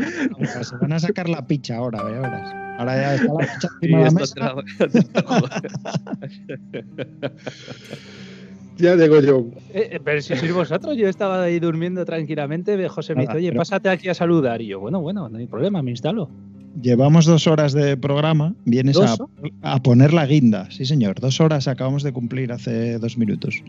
[0.62, 2.54] Se van a sacar la picha ahora, ve, verás.
[2.78, 4.54] Ahora ya está la picha encima de la mesa.
[8.78, 9.52] Ya llegó John.
[9.74, 12.88] Eh, eh, pero si sois vosotros, yo estaba ahí durmiendo tranquilamente.
[12.88, 14.62] José me dice, oye, pero- pásate aquí a saludar.
[14.62, 16.30] Y yo, bueno, bueno, no hay problema, me instalo.
[16.82, 18.54] Llevamos dos horas de programa.
[18.66, 19.00] Vienes
[19.64, 20.70] a, poner la guinda.
[20.70, 21.20] Sí, señor.
[21.20, 23.64] Dos horas acabamos de cumplir hace dos minutos.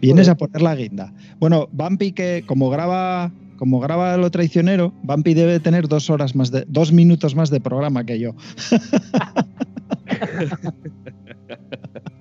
[0.00, 1.12] Vienes a poner la guinda.
[1.40, 3.32] Bueno, Bumpy, que como graba.
[3.56, 7.60] Como graba lo traicionero, Bumpy debe tener dos horas más de, dos minutos más de
[7.60, 8.34] programa que yo.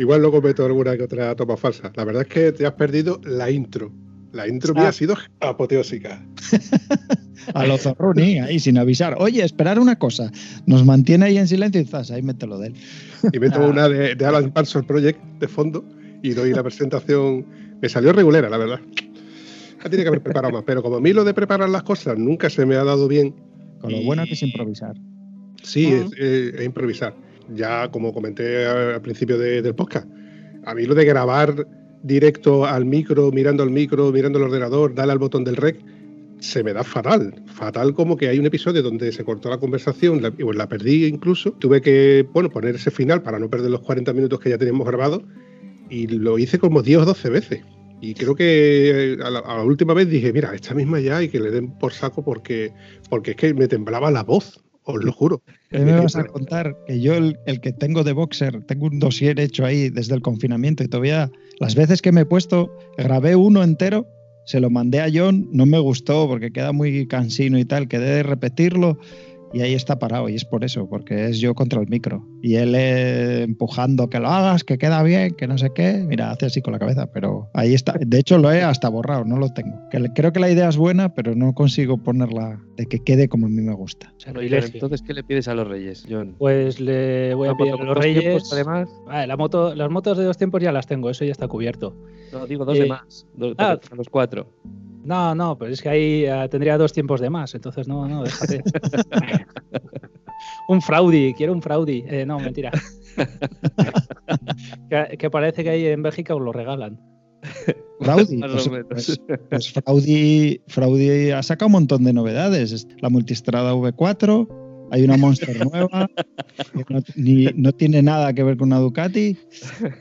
[0.00, 1.92] Igual luego meto alguna que otra toma falsa.
[1.94, 3.92] La verdad es que te has perdido la intro.
[4.32, 4.80] La intro Ah.
[4.80, 6.24] mía ha sido apoteósica.
[7.54, 9.16] A lo Zorruni, ahí sin avisar.
[9.18, 10.30] Oye, esperar una cosa.
[10.66, 12.74] Nos mantiene ahí en silencio y zas, ahí mételo de él.
[13.32, 15.84] Y meto una de, de Alan Parsons Project de fondo
[16.22, 17.44] y doy la presentación.
[17.82, 18.80] Me salió regulera, la verdad.
[19.82, 20.64] La tiene que haber preparado más.
[20.66, 23.34] Pero como a mí lo de preparar las cosas nunca se me ha dado bien.
[23.80, 24.94] Con lo y- bueno que es improvisar.
[25.62, 27.14] Sí, es, eh, es improvisar.
[27.54, 30.08] Ya como comenté al principio de- del podcast,
[30.64, 31.66] a mí lo de grabar
[32.02, 35.78] directo al micro, mirando al micro, mirando al ordenador, darle al botón del rec,
[36.38, 37.42] se me da fatal.
[37.46, 40.68] Fatal como que hay un episodio donde se cortó la conversación, la, y pues la
[40.68, 41.52] perdí incluso.
[41.52, 44.86] Tuve que bueno, poner ese final para no perder los 40 minutos que ya teníamos
[44.86, 45.22] grabados
[45.90, 47.60] y lo hice como 10 o 12 veces.
[48.00, 51.28] Y creo que a la, a la última vez dije, mira, esta misma ya y
[51.28, 52.72] que le den por saco porque,
[53.10, 54.58] porque es que me temblaba la voz,
[54.90, 55.42] os lo juro.
[55.70, 56.76] ¿Qué me vas a contar?
[56.86, 60.22] Que yo, el, el que tengo de boxer, tengo un dossier hecho ahí desde el
[60.22, 61.30] confinamiento y todavía
[61.60, 64.06] las veces que me he puesto, grabé uno entero,
[64.46, 68.16] se lo mandé a John, no me gustó porque queda muy cansino y tal, quedé
[68.16, 68.98] de repetirlo
[69.52, 72.54] y ahí está parado y es por eso, porque es yo contra el micro y
[72.56, 76.46] él eh, empujando que lo hagas, que queda bien, que no sé qué, mira, hace
[76.46, 77.94] así con la cabeza, pero ahí está.
[78.00, 79.76] De hecho lo he hasta borrado, no lo tengo.
[79.90, 83.28] Que le- creo que la idea es buena, pero no consigo ponerla de que quede
[83.28, 84.12] como a mí me gusta.
[84.18, 84.70] Sacrilegio.
[84.74, 86.34] Entonces, ¿qué le pides a los reyes, John?
[86.38, 88.20] Pues le voy a pedir a los reyes.
[88.22, 88.88] tiempos, además.
[89.06, 91.94] Vale, la moto, las motos de dos tiempos ya las tengo, eso ya está cubierto.
[92.32, 93.26] No, digo dos Eh, de más.
[93.34, 93.78] Dos, ah.
[93.82, 94.46] para los cuatro.
[95.10, 98.22] No, no, pero es que ahí eh, tendría dos tiempos de más, entonces no, no,
[98.22, 98.62] déjate.
[100.68, 102.04] un Fraudi, quiero un Fraudi.
[102.06, 102.70] Eh, no, mentira.
[104.88, 107.00] que, que parece que ahí en Bélgica os lo regalan.
[108.00, 112.70] Fraudi, pues, pues- pues Fraudi, Fraudi ha sacado un montón de novedades.
[112.70, 114.46] Es La multistrada V4,
[114.92, 116.08] hay una Monster nueva,
[116.72, 119.36] que no, ni- no tiene nada que ver con una Ducati.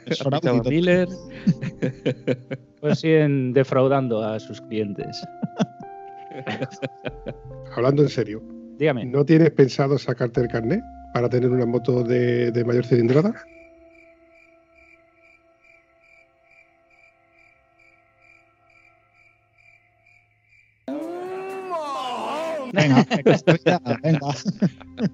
[0.05, 0.69] Es Fraudi.
[0.69, 1.07] Miller.
[2.79, 5.21] Pues siguen defraudando a sus clientes.
[7.75, 8.41] Hablando en serio,
[8.77, 9.05] Dígame.
[9.05, 10.81] ¿no tienes pensado sacarte el carnet
[11.13, 13.33] para tener una moto de, de mayor cilindrada?
[22.71, 24.19] Venga, venga, estoy ya, venga.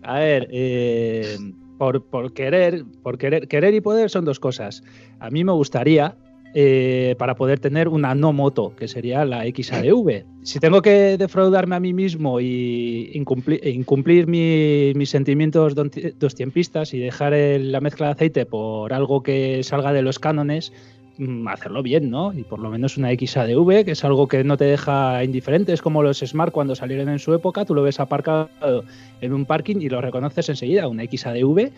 [0.03, 1.37] A ver, eh,
[1.77, 4.83] por, por querer, por querer, querer y poder son dos cosas.
[5.19, 6.15] A mí me gustaría
[6.57, 10.23] eh, para poder tener una no moto, que sería la XADV.
[10.45, 15.89] Si tengo que defraudarme a mí mismo y incumplir, e incumplir mi- mis sentimientos don-
[16.19, 20.71] dostiempistas y dejar el- la mezcla de aceite por algo que salga de los cánones,
[21.17, 22.31] mm, hacerlo bien, ¿no?
[22.31, 25.81] Y por lo menos una XADV, que es algo que no te deja indiferente, es
[25.81, 28.49] como los Smart cuando salieron en su época, tú lo ves aparcado
[29.21, 30.87] en un parking y lo reconoces enseguida.
[30.87, 31.71] Una XADV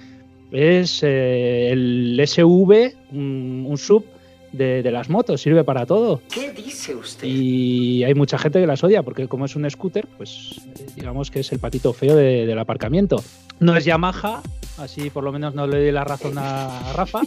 [0.52, 4.04] es eh, el SV, un, un sub
[4.52, 6.22] de, de las motos, sirve para todo.
[6.34, 7.28] ¿Qué dice usted?
[7.28, 11.30] Y hay mucha gente que las odia porque como es un scooter, pues eh, digamos
[11.32, 13.22] que es el patito feo de- del aparcamiento.
[13.60, 14.42] No es Yamaha,
[14.78, 17.22] así por lo menos no le doy la razón a Rafa.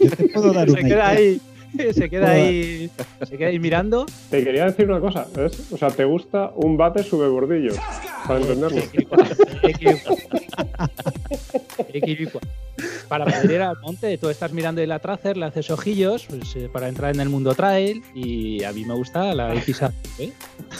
[0.00, 1.08] Yo te puedo dar se queda idea.
[1.08, 1.40] ahí,
[1.92, 2.90] se queda ahí,
[3.28, 4.06] se queda ahí mirando.
[4.30, 5.70] Te quería decir una cosa, ¿ves?
[5.72, 7.72] O sea, te gusta un bate sube bordillo,
[8.26, 8.80] para entenderlo.
[13.08, 16.68] Para poder ir al monte, tú estás mirando el Tracer, le haces ojillos pues, eh,
[16.72, 19.92] para entrar en el mundo trail y a mí me gusta la XA.
[20.18, 20.32] ¿eh?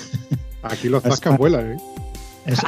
[0.62, 1.76] Aquí los zascas vuelan, ¿eh?
[2.46, 2.60] Es,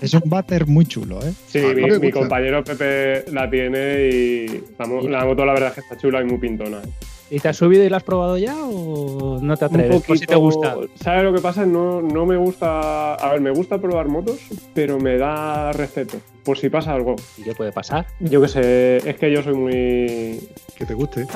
[0.00, 1.32] es un váter muy chulo, ¿eh?
[1.48, 1.60] Sí,
[2.00, 5.96] mi, compañero Pepe la tiene y la, mo- la moto la verdad es que está
[5.96, 6.78] chula y muy pintona.
[6.78, 6.88] ¿eh?
[7.30, 10.02] ¿Y te has subido y la has probado ya o no te atreves?
[10.02, 10.76] Por si te gusta.
[11.02, 11.64] ¿Sabes lo que pasa?
[11.64, 13.14] No, no me gusta.
[13.14, 14.38] A ver, me gusta probar motos,
[14.74, 16.18] pero me da respeto.
[16.44, 17.16] Por si pasa algo.
[17.38, 18.06] ¿Y qué puede pasar?
[18.20, 20.40] Yo qué sé, es que yo soy muy.
[20.76, 21.26] Que te guste.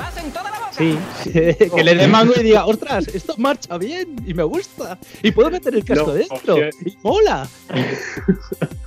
[0.71, 0.95] Sí,
[1.33, 4.99] que le dé mango y diga, ostras, esto marcha bien y me gusta.
[5.23, 6.35] Y puedo meter el casco No, dentro.
[6.55, 6.69] hostia.
[6.85, 7.47] Y mola.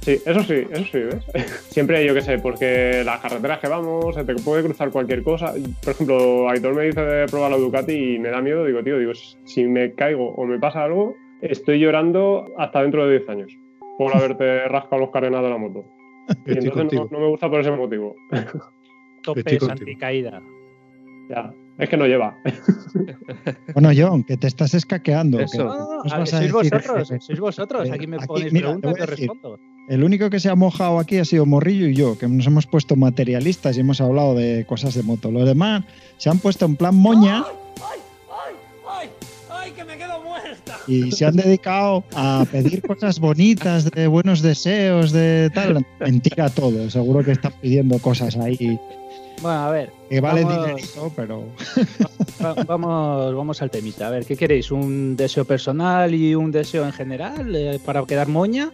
[0.02, 1.24] Sí, eso sí, eso sí, ¿ves?
[1.68, 5.52] Siempre yo qué sé, porque las carreteras que vamos, se te puede cruzar cualquier cosa.
[5.82, 8.98] Por ejemplo, Aitor me dice de probar la Ducati y me da miedo, digo, tío,
[8.98, 9.12] digo,
[9.44, 13.52] si me caigo o me pasa algo, estoy llorando hasta dentro de 10 años
[13.98, 15.84] por haberte rascado los carenas de la moto.
[16.46, 18.14] Y entonces no, me gusta por ese motivo.
[19.22, 19.70] Tope contigo.
[19.70, 20.42] anticaída.
[21.28, 22.36] Ya, es que no lleva.
[23.74, 25.38] Bueno, John, que te estás escaqueando.
[25.38, 25.64] que Eso.
[25.64, 27.88] No, no, nos a ver, vas a sois decir vosotros, sois vosotros.
[27.88, 29.28] Eh, Aquí me aquí, ponéis mira, te preguntas, decir.
[29.28, 29.58] respondo.
[29.88, 32.66] El único que se ha mojado aquí ha sido Morrillo y yo, que nos hemos
[32.66, 35.30] puesto materialistas y hemos hablado de cosas de moto.
[35.30, 35.84] Los demás
[36.16, 37.44] se han puesto en plan moña.
[39.70, 40.78] ¡Ay, que me quedo muerta!
[40.86, 45.86] y se han dedicado a pedir cosas bonitas, de buenos deseos, de tal.
[46.00, 48.78] Mentira todo, seguro que están pidiendo cosas ahí
[49.40, 49.92] Bueno, a ver.
[50.08, 51.44] que valen vamos- dinerito, pero
[52.42, 54.08] Va- vamos, vamos al temita.
[54.08, 54.70] A ver, ¿qué queréis?
[54.70, 58.70] ¿Un deseo personal y un deseo en general eh, para quedar moña?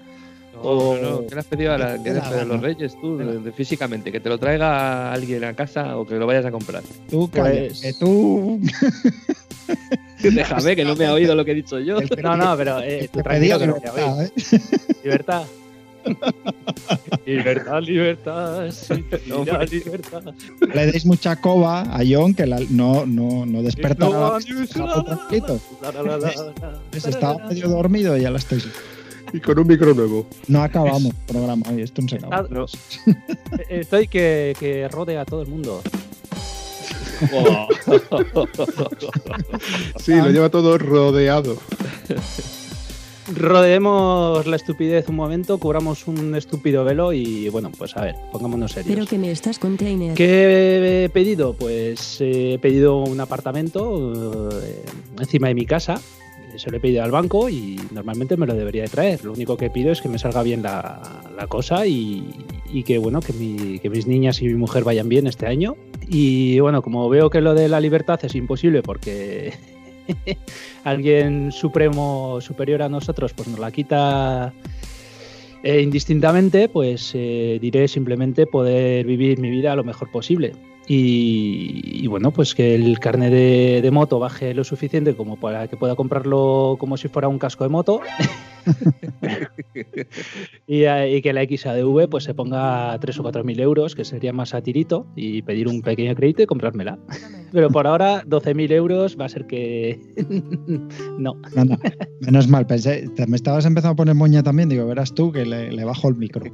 [0.56, 2.60] No, O- no, no, ¿qué le has pedido a la, Te de los.
[2.60, 4.10] Reyes tú, de- de físicamente?
[4.10, 6.82] ¿Que te lo traiga alguien a casa o que lo vayas a comprar?
[7.10, 8.60] tú Pues- que tú...
[10.22, 11.98] Déjame, que no me ha oído lo que he dicho yo.
[12.22, 14.52] No, no, pero eh, tú que tranquilo que no te libertad, oís.
[14.52, 14.60] ¿eh?
[15.04, 15.42] Libertad.
[17.26, 18.70] libertad, libertad.
[18.70, 20.22] sí, mira, libertad.
[20.72, 24.08] Le deis mucha coba a John, que la- no, no, no despertará.
[24.10, 24.38] No, no,
[25.82, 26.80] la, la, la, la.
[26.90, 28.16] Pues estaba medio dormido
[29.32, 30.26] y con un micro nuevo.
[30.48, 32.38] No acabamos el programa hoy, esto no se acaba.
[32.38, 32.66] Ah, no.
[33.68, 35.82] Estoy que, que rodea a todo el mundo.
[39.98, 41.56] Sí, lo lleva todo rodeado.
[43.34, 48.72] Rodeemos la estupidez un momento, cubramos un estúpido velo y bueno, pues a ver, pongámonos
[48.72, 48.94] serios.
[48.94, 50.14] Pero que me estás container.
[50.14, 51.54] ¿Qué he pedido?
[51.54, 54.84] Pues eh, he pedido un apartamento eh,
[55.18, 56.00] encima de mi casa.
[56.56, 59.24] Se lo he pedido al banco y normalmente me lo debería de traer.
[59.24, 61.00] Lo único que pido es que me salga bien la,
[61.48, 62.24] cosa y,
[62.72, 65.76] y que bueno, que, mi- que mis niñas y mi mujer vayan bien este año.
[66.08, 69.52] Y bueno, como veo que lo de la libertad es imposible porque
[70.84, 74.52] alguien supremo superior a nosotros pues nos la quita
[75.62, 80.52] eh, indistintamente, pues eh, diré simplemente poder vivir mi vida lo mejor posible.
[80.88, 85.66] Y, y bueno, pues que el carnet de, de moto baje lo suficiente como para
[85.68, 88.00] que pueda comprarlo como si fuera un casco de moto.
[90.66, 94.04] y, eh, y que la XADV pues se ponga 3 o 4 mil euros, que
[94.04, 96.98] sería más a tirito, y pedir un pequeño crédito y comprármela.
[97.52, 100.00] Pero por ahora 12 mil euros va a ser que
[101.18, 101.34] no.
[101.54, 101.78] No, no,
[102.20, 105.46] menos mal, pensé, te- me estabas empezando a poner moña también, digo, verás tú que
[105.46, 106.44] le, le bajo el micro.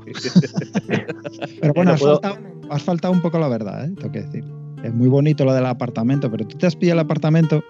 [1.60, 3.92] pero bueno, No has, puedo- faltado, has faltado un poco la verdad, ¿eh?
[3.96, 4.44] tengo que decir.
[4.82, 7.62] Es muy bonito lo del apartamento, pero tú te has pillado el apartamento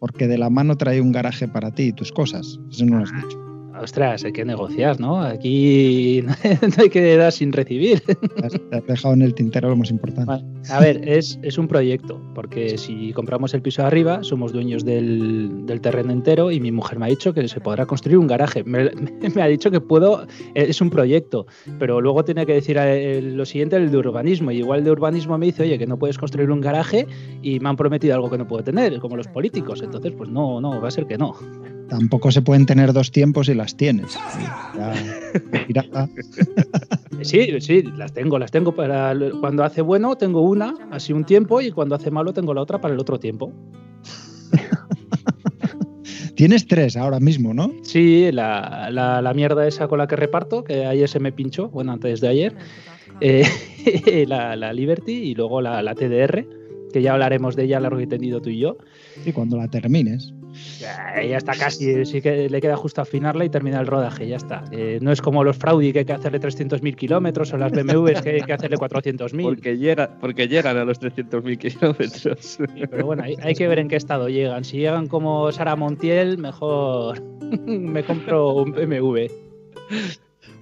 [0.00, 2.58] porque de la mano trae un garaje para ti y tus cosas.
[2.70, 3.47] Eso no lo has dicho.
[3.82, 5.20] Ostras, hay que negociar, ¿no?
[5.20, 6.22] Aquí
[6.62, 8.00] no hay que dar sin recibir.
[8.00, 8.46] Te
[8.76, 10.44] has, dejado en el tintero lo más importante.
[10.70, 14.84] A ver, es, es un proyecto, porque si compramos el piso de arriba, somos dueños
[14.84, 18.26] del, del terreno entero y mi mujer me ha dicho que se podrá construir un
[18.26, 18.64] garaje.
[18.64, 18.90] Me,
[19.34, 21.46] me ha dicho que puedo, es un proyecto,
[21.78, 24.50] pero luego tiene que decir eh, lo siguiente el de urbanismo.
[24.50, 27.06] Y igual de urbanismo me dice, oye, que no puedes construir un garaje
[27.42, 29.82] y me han prometido algo que no puedo tener, como los políticos.
[29.82, 31.34] Entonces, pues no, no, va a ser que no.
[31.88, 34.16] Tampoco se pueden tener dos tiempos y las tienes.
[34.74, 36.08] Ya.
[37.22, 41.60] Sí, sí, las tengo, las tengo para cuando hace bueno tengo una, así un tiempo,
[41.60, 43.52] y cuando hace malo tengo la otra para el otro tiempo.
[46.36, 47.72] Tienes tres ahora mismo, ¿no?
[47.82, 51.68] Sí, la, la- la mierda esa con la que reparto, que ayer se me pinchó,
[51.70, 52.54] bueno, antes de ayer,
[53.20, 53.44] eh,
[54.28, 56.46] la, la Liberty y luego la, la TDR,
[56.92, 58.76] que ya hablaremos de ella largo y tendido tú y yo.
[59.24, 60.32] Sí, cuando la termines.
[60.78, 64.36] Ya, ya está casi, sí que le queda justo afinarla y terminar el rodaje, ya
[64.36, 64.64] está.
[64.70, 68.22] Eh, no es como los Fraudi que hay que hacerle 300.000 kilómetros o las BMWs
[68.22, 69.42] que hay que hacerle 400.000.
[69.42, 72.58] Porque, llega, porque llegan a los 300.000 kilómetros.
[72.90, 74.64] Pero bueno, hay, hay que ver en qué estado llegan.
[74.64, 77.20] Si llegan como Sara Montiel, mejor
[77.66, 79.26] me compro un BMW.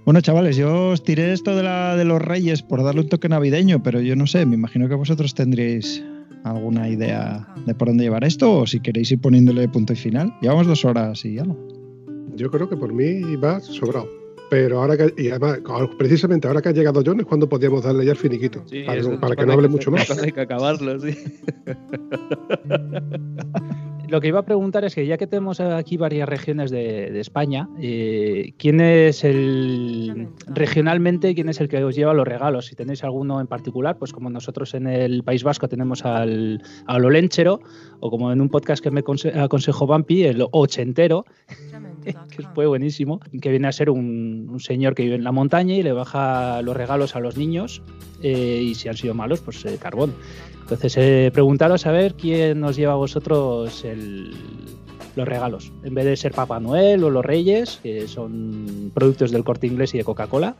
[0.06, 3.28] Bueno, chavales, yo os tiré esto de, la, de los reyes por darle un toque
[3.28, 6.05] navideño, pero yo no sé, me imagino que vosotros tendréis
[6.51, 10.35] alguna idea de por dónde llevar esto o si queréis ir poniéndole punto y final.
[10.40, 11.56] Llevamos dos horas y algo.
[12.35, 14.09] Yo creo que por mí va sobrado.
[14.48, 15.59] Pero ahora que, y además,
[15.98, 18.62] precisamente ahora que ha llegado John es cuando podíamos darle ya el finiquito.
[18.66, 18.85] Sí,
[19.20, 20.09] para, que no hable mucho más.
[20.18, 21.16] Hay que acabarlo, sí.
[24.09, 27.20] lo que iba a preguntar es que ya que tenemos aquí varias regiones de, de
[27.20, 32.66] España, eh, ¿quién es el regionalmente quién es el que os lleva los regalos?
[32.66, 37.05] Si tenéis alguno en particular, pues como nosotros en el País Vasco tenemos al, al
[37.05, 37.61] Olenchero,
[38.01, 41.24] o como en un podcast que me conse- aconsejó Vampi, el ochentero,
[42.05, 45.74] que fue buenísimo, que viene a ser un, un señor que vive en la montaña
[45.74, 47.83] y le baja los regalos a los niños
[48.23, 50.15] eh, y si han sido malos, pues eh, carbón.
[50.67, 54.35] Entonces, eh, preguntaros a ver quién nos lleva a vosotros el-
[55.15, 55.73] los regalos.
[55.85, 59.95] En vez de ser Papá Noel o los Reyes, que son productos del corte inglés
[59.95, 60.57] y de Coca-Cola,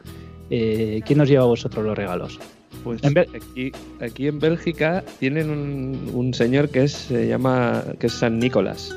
[0.49, 2.39] eh, ¿quién nos lleva a vosotros los regalos?
[2.85, 8.07] Pues En aquí, aquí en Bélgica tienen un, un señor que es, se llama que
[8.07, 8.97] es San Nicolás,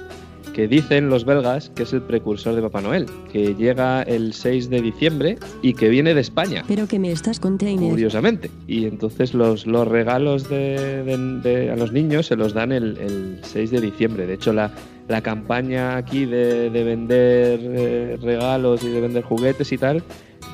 [0.53, 4.69] que dicen los belgas que es el precursor de Papá Noel, que llega el 6
[4.69, 6.63] de diciembre y que viene de España.
[6.67, 7.89] Pero que me estás container.
[7.89, 8.49] Curiosamente.
[8.67, 12.97] Y entonces los, los regalos de, de- de- a los niños se los dan el,
[12.97, 14.25] el 6 de diciembre.
[14.27, 14.71] De hecho, la,
[15.07, 20.03] la campaña aquí de, de vender eh, regalos y de vender juguetes y tal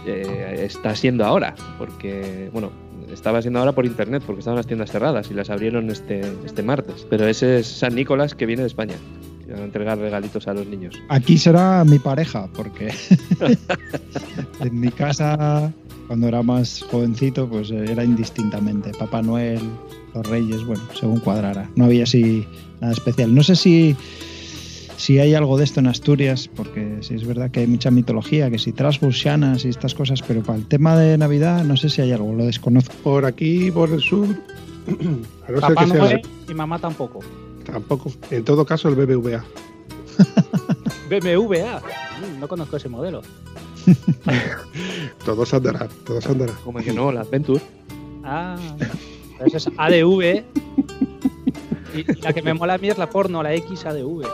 [0.06, 1.56] eh, está siendo ahora.
[1.78, 2.72] Porque, bueno,
[3.12, 6.64] estaba siendo ahora por internet porque estaban las tiendas cerradas y las abrieron este, este
[6.64, 7.06] martes.
[7.10, 8.96] Pero ese es San Nicolás que viene de España.
[9.54, 10.96] A entregar regalitos a los niños.
[11.10, 12.94] Aquí será mi pareja, porque
[14.60, 15.72] en mi casa,
[16.08, 18.92] cuando era más jovencito, pues era indistintamente.
[18.98, 19.60] Papá Noel,
[20.14, 21.70] los Reyes, bueno, según cuadrara.
[21.76, 22.48] No había así
[22.82, 23.36] nada especial.
[23.36, 23.96] No sé si,
[24.98, 28.50] si hay algo de esto en Asturias, porque sí es verdad que hay mucha mitología,
[28.50, 31.90] que si Trasbus, Shanas y estas cosas, pero para el tema de Navidad no sé
[31.90, 32.96] si hay algo, lo desconozco.
[33.04, 34.28] Por aquí, por el sur,
[35.48, 37.20] a no ser Papá que sea Noel y mamá tampoco.
[37.66, 38.12] Tampoco.
[38.32, 39.44] En todo caso, el BBVA.
[41.10, 41.80] BMWA.
[41.82, 43.22] Mm, No conozco ese modelo.
[45.26, 46.56] Todos andarán, todos andarán.
[46.64, 47.62] Como que no, la Adventure.
[48.24, 48.56] Ah,
[49.38, 50.44] pero eso es ADV.
[51.96, 54.26] Y, y la que me mola a mí es la porno, la XADV.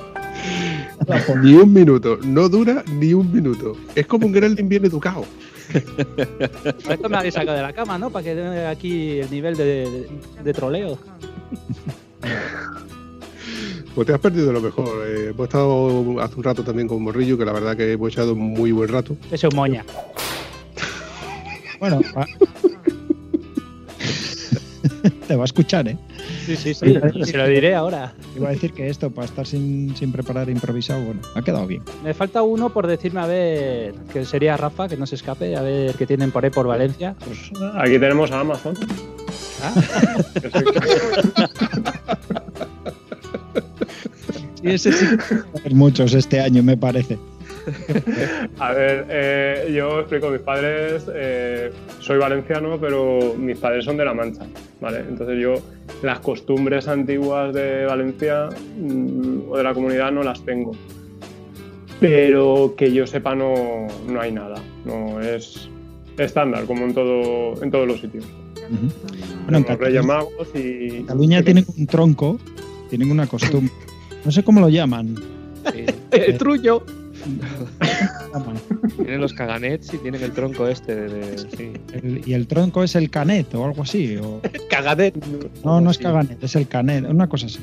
[1.44, 3.76] Ni un minuto, no dura ni un minuto.
[3.96, 5.26] Es como un Gremlin bien educado.
[5.72, 8.10] Por esto me habéis sacado de la cama, ¿no?
[8.10, 10.10] Para que dé aquí el nivel de, de-
[10.44, 10.98] de troleo.
[13.96, 14.88] Pues te has perdido lo mejor.
[15.08, 18.34] Eh, hemos estado hace un rato también con Morrillo, que la verdad que hemos echado
[18.34, 19.18] un muy buen rato.
[19.32, 19.84] Eso es moña.
[21.80, 22.28] Bueno, va-
[25.28, 25.98] te va a escuchar, ¿eh?
[26.46, 26.96] Sí, sí, sí.
[27.24, 28.14] Se lo diré ahora.
[28.38, 31.82] Iba a decir que esto, para estar sin, sin preparar improvisado, bueno, ha quedado bien.
[32.04, 35.64] Me falta uno por decirme a ver, que sería Rafa, que no se escape, a
[35.64, 37.16] ver qué tienen por ahí por Valencia.
[37.26, 37.40] Pues
[37.80, 38.76] aquí tenemos a Amazon.
[44.62, 45.06] Sí, ese sí.
[45.72, 47.18] Muchos este año, me parece.
[48.60, 54.06] A ver, eh, yo explico, mis padres, eh, soy valenciano, pero mis padres son de
[54.06, 54.46] La Mancha,
[54.80, 55.00] ¿vale?
[55.00, 55.56] Entonces yo
[56.02, 60.72] las costumbres antiguas de Valencia mm, o de la comunidad no las tengo.
[62.00, 64.56] Pero que yo sepa no, no hay nada,
[64.86, 65.70] no es
[66.18, 68.26] estándar como en, todo, en todos los sitios.
[69.46, 70.02] Bueno, Cataluña,
[70.56, 70.98] y...
[70.98, 72.40] en Cataluña tienen un tronco,
[72.90, 73.74] tienen una costumbre.
[74.26, 75.16] No sé cómo lo llaman.
[76.12, 76.84] El trullo.
[78.98, 81.38] Tienen los caganets y tienen el tronco este de.
[81.38, 81.72] sí.
[81.94, 84.18] El- y el tronco es el canet o algo así.
[84.18, 84.42] O...
[84.70, 85.16] Cagadet.
[85.64, 87.60] No, no es caganet, es el canet, una cosa así.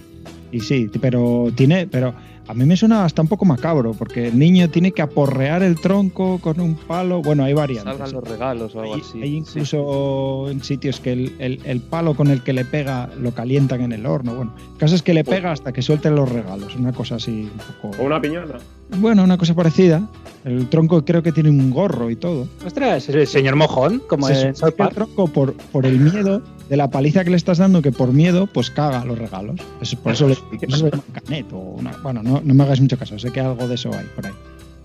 [0.53, 2.15] Y sí, pero tiene, pero
[2.49, 5.79] a mí me suena hasta un poco macabro, porque el niño tiene que aporrear el
[5.81, 7.21] tronco con un palo.
[7.23, 7.93] Bueno, hay variantes.
[7.99, 9.23] Salgan los regalos o algo Hay, así.
[9.23, 13.33] hay incluso en sitios que el, el- el palo con el que le pega lo
[13.33, 14.35] calientan en el horno.
[14.35, 16.75] Bueno, el caso es que le pega hasta que suelten los regalos.
[16.77, 18.03] Una cosa así un poco.
[18.03, 18.59] O una piñata.
[18.97, 20.09] Bueno, una cosa parecida.
[20.45, 22.49] El tronco creo que tiene un gorro y todo.
[22.65, 26.77] Ostras, es el señor mojón, como Se que el tronco por, por el miedo de
[26.77, 29.57] la paliza que le estás dando, que por miedo, pues caga los regalos.
[29.81, 33.19] Eso- por eso le eso canet o una- bueno, no, no me hagáis mucho caso,
[33.19, 34.33] sé que algo de eso hay por ahí.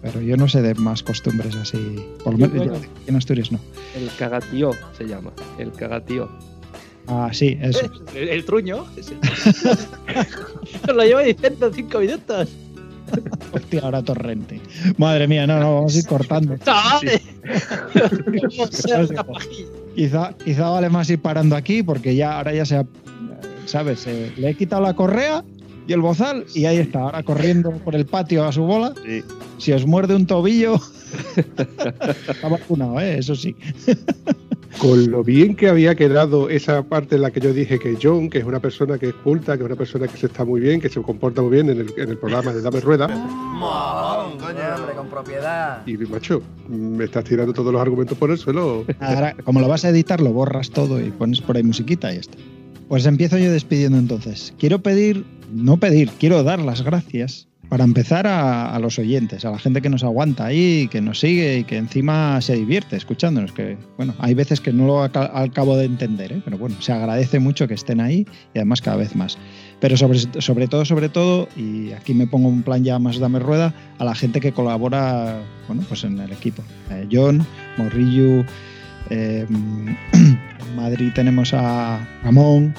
[0.02, 1.78] Pero yo no sé de más costumbres así.
[2.24, 3.60] Por lo menos en Asturias no.
[3.96, 5.32] El cagatío se llama.
[5.58, 6.30] El cagatío.
[7.08, 7.80] Ah, sí, eso.
[8.16, 8.86] El, el truño.
[10.88, 12.50] Nos lo llevo diciendo en cinco minutos.
[13.54, 14.60] Hostia, ahora torrente.
[14.98, 16.58] Madre mía, no, no, vamos a ir cortando.
[16.58, 17.22] ¡Chavales!
[19.96, 20.34] Quizá,
[20.70, 22.86] vale más ir parando aquí porque ya ahora ya se ha,
[23.66, 24.08] ¿sabes?
[24.38, 25.44] Le he quitado la correa
[25.88, 28.94] y el bozal y ahí está, ahora corriendo por el patio a su bola.
[29.58, 30.80] Si os muerde un tobillo,
[32.28, 33.18] está vacunado, ¿eh?
[33.18, 33.56] Eso sí.
[34.80, 38.30] Con lo bien que había quedado esa parte en la que yo dije que John,
[38.30, 40.62] que es una persona que es culta, que es una persona que se está muy
[40.62, 44.40] bien, que se comporta muy bien en el, en el programa de Dame Rueda, Mohón,
[44.40, 45.86] coño, hombre, con propiedad.
[45.86, 48.84] y macho, me estás tirando todos los argumentos por el suelo.
[49.00, 52.16] Ahora, como lo vas a editar, lo borras todo y pones por ahí musiquita y
[52.16, 52.38] ya está.
[52.88, 54.54] Pues empiezo yo despidiendo entonces.
[54.58, 55.24] Quiero pedir,
[55.54, 59.90] no pedir, quiero dar las gracias para empezar a, los oyentes, a la gente que
[59.90, 63.52] nos aguanta ahí, que nos sigue y que encima se divierte escuchándonos.
[63.52, 66.42] Que bueno, hay veces que no lo aca- acabo de entender, ¿eh?
[66.46, 69.40] pero bueno, se agradece mucho que estén ahí y además cada vez más.
[69.80, 73.74] Pero sobre, todo, sobre todo, y aquí me pongo un plan ya más dame rueda,
[73.98, 76.62] a la gente que colabora bueno, pues en el equipo.
[76.92, 77.44] Eh, John,
[77.78, 78.46] Morrillo,
[79.10, 79.48] eh,
[80.76, 82.76] Madrid tenemos a Ramón,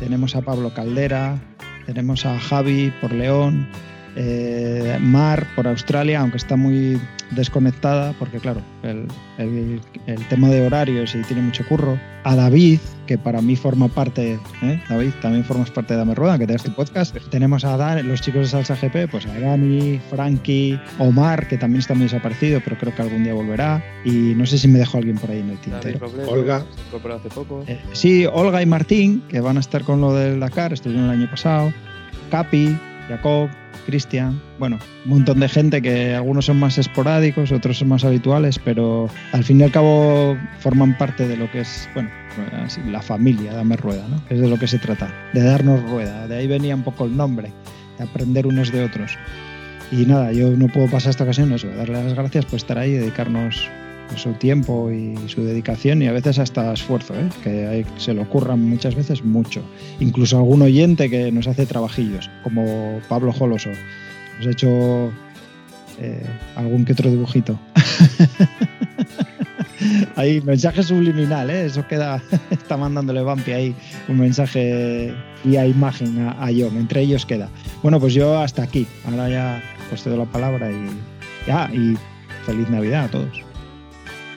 [0.00, 1.38] tenemos a Pablo Caldera,
[1.92, 3.66] tenemos a Javi por León,
[4.16, 9.06] eh, Mar por Australia, aunque está muy desconectada, porque claro, el,
[9.38, 11.98] el- el tema de horarios y tiene mucho curro.
[12.24, 14.80] A David, que para mí forma parte, ¿eh?
[14.88, 17.16] David, también formas parte de Dame Rueda, que te este podcast.
[17.30, 21.80] Tenemos a Dan, los chicos de Salsa GP, pues a Dani, Frankie, Omar, que también
[21.80, 23.82] está muy desaparecido, pero creo que algún día volverá.
[24.04, 25.98] Y no sé si me dejo alguien por ahí en el tintero.
[25.98, 26.64] Robledo, Olga.
[26.90, 27.64] Se hace poco.
[27.66, 31.10] Eh, sí, Olga y Martín, que van a estar con lo del Dakar, estuvieron el
[31.10, 31.72] año pasado.
[32.30, 32.78] Capi,
[33.12, 33.50] Jacob,
[33.84, 38.58] Cristian, bueno, un montón de gente que algunos son más esporádicos, otros son más habituales,
[38.58, 42.08] pero al fin y al cabo forman parte de lo que es, bueno,
[42.86, 44.22] la familia, dame rueda, ¿no?
[44.30, 46.26] Es de lo que se trata, de darnos rueda.
[46.26, 47.52] De ahí venía un poco el nombre,
[47.98, 49.18] de aprender unos de otros.
[49.90, 52.92] Y nada, yo no puedo pasar esta ocasión eso, darle las gracias por estar ahí
[52.92, 53.68] y dedicarnos
[54.16, 57.28] su tiempo y su dedicación y a veces hasta esfuerzo, ¿eh?
[57.42, 59.62] que se le ocurran muchas veces mucho.
[60.00, 63.70] Incluso algún oyente que nos hace trabajillos, como Pablo Joloso.
[64.38, 65.12] Nos ha hecho
[66.00, 66.24] eh,
[66.56, 67.58] algún que otro dibujito.
[70.16, 71.66] Ahí, mensaje subliminal, ¿eh?
[71.66, 73.74] eso queda, está mandándole Vampi ahí
[74.08, 75.14] un mensaje
[75.44, 77.48] y a imagen a, a John, entre ellos queda.
[77.82, 80.88] Bueno, pues yo hasta aquí, ahora ya pues te doy la palabra y
[81.46, 81.96] ya, y
[82.46, 83.51] feliz Navidad a todos.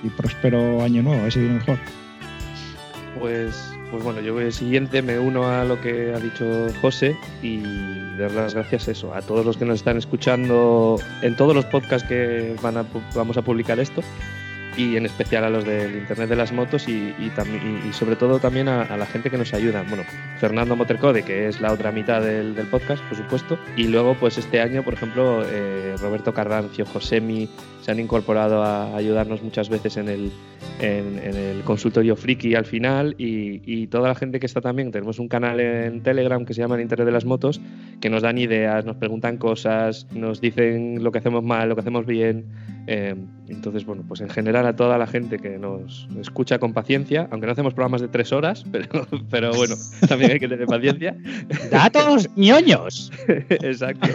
[0.06, 1.80] Y próspero año nuevo, a ver viene mejor.
[3.20, 3.56] Pues,
[3.90, 7.62] pues bueno, yo el siguiente me uno a lo que ha dicho José y
[8.18, 12.08] dar las gracias eso, a todos los que nos están escuchando en todos los podcasts
[12.08, 14.02] que van a vamos a publicar esto
[14.78, 17.32] y en especial a los del Internet de las Motos y, y,
[17.88, 19.84] y- sobre todo también a, a la gente que nos ayuda.
[19.88, 20.04] Bueno,
[20.40, 23.58] Fernando Motorcode, que es la otra mitad del, del podcast, por supuesto.
[23.78, 27.50] Y luego, pues este año, por ejemplo, eh, Roberto Carrancio, Josemi,
[27.82, 30.32] se han incorporado a ayudarnos muchas veces en el,
[30.82, 34.92] en, en el consultorio friki al final y, y toda la gente que está también,
[34.92, 37.62] tenemos un canal en Telegram que se llama el Internet de las Motos,
[38.02, 41.82] que nos dan ideas, nos preguntan cosas, nos dicen lo que hacemos mal, lo que
[41.82, 42.46] hacemos bien.
[42.88, 43.16] Eh,
[43.48, 47.48] entonces, bueno, pues en general a toda la gente que nos escucha con paciencia, aunque
[47.48, 49.76] no hacemos programas de tres horas, pero, pero bueno,
[50.08, 51.16] también hay que tener paciencia.
[51.72, 53.12] ¡Datos ñoños!
[53.28, 54.08] Exacto.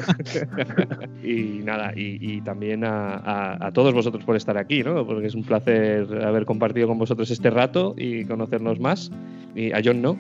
[1.25, 5.07] y nada, y, y también a, a- a todos vosotros por estar aquí, ¿no?
[5.07, 9.11] Porque es un placer haber compartido con vosotros este rato y conocernos más.
[9.55, 10.17] Y a John no.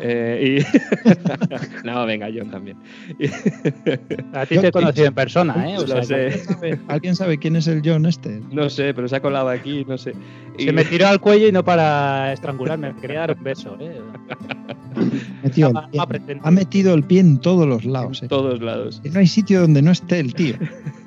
[0.00, 1.86] Eh, y...
[1.86, 2.76] no, venga, John también.
[4.32, 5.78] A ti te he conocido en persona, ¿eh?
[5.78, 6.40] O sea, sé.
[6.88, 8.40] ¿Alguien sabe quién es el John este?
[8.50, 10.14] No sé, pero se ha colado aquí, no sé.
[10.58, 14.00] Se me tiró al cuello y no para estrangularme, me quería dar un beso, ¿eh?
[15.42, 18.22] Metido el ha metido el pie en todos los lados.
[18.22, 18.28] eh.
[18.28, 19.00] todos lados.
[19.04, 20.54] Y no hay sitio donde no esté el tío.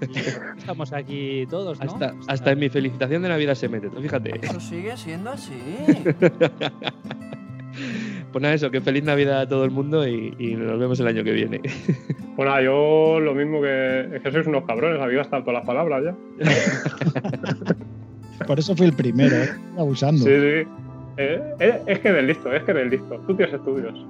[0.57, 1.85] Estamos aquí todos, ¿no?
[1.85, 4.39] Hasta, hasta en mi felicitación de Navidad se mete, fíjate.
[4.41, 5.53] Eso sigue siendo así.
[8.31, 11.07] Pues nada, eso, que feliz Navidad a todo el mundo y, y nos vemos el
[11.07, 11.61] año que viene.
[12.37, 14.09] Pues nada, yo lo mismo que.
[14.13, 16.15] Es que sois unos cabrones, había hasta todas las palabras ya.
[18.45, 19.49] Por eso fui el primero, eh.
[19.75, 20.23] abusando.
[20.23, 20.67] Sí, sí.
[21.17, 23.15] Eh, eh, es que eres listo, es que eres listo.
[23.25, 24.05] Tú tienes estudios.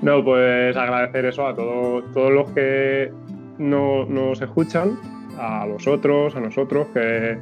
[0.00, 3.12] no, pues agradecer eso a todos, todos los que
[3.58, 4.98] no, nos escuchan,
[5.38, 7.36] a vosotros, a nosotros, que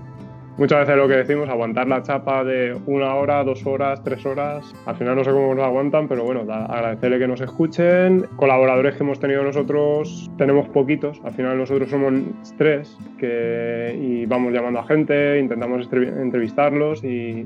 [0.62, 4.73] muchas veces lo que decimos, aguantar la chapa de una hora, dos horas, tres horas.
[4.86, 8.28] Al final no sé cómo nos aguantan, pero bueno, agradecerle que nos escuchen.
[8.36, 11.20] Colaboradores que hemos tenido nosotros, tenemos poquitos.
[11.24, 12.15] Al final nosotros somos
[12.58, 17.44] tres y vamos llamando a gente, intentamos entrevistarlos y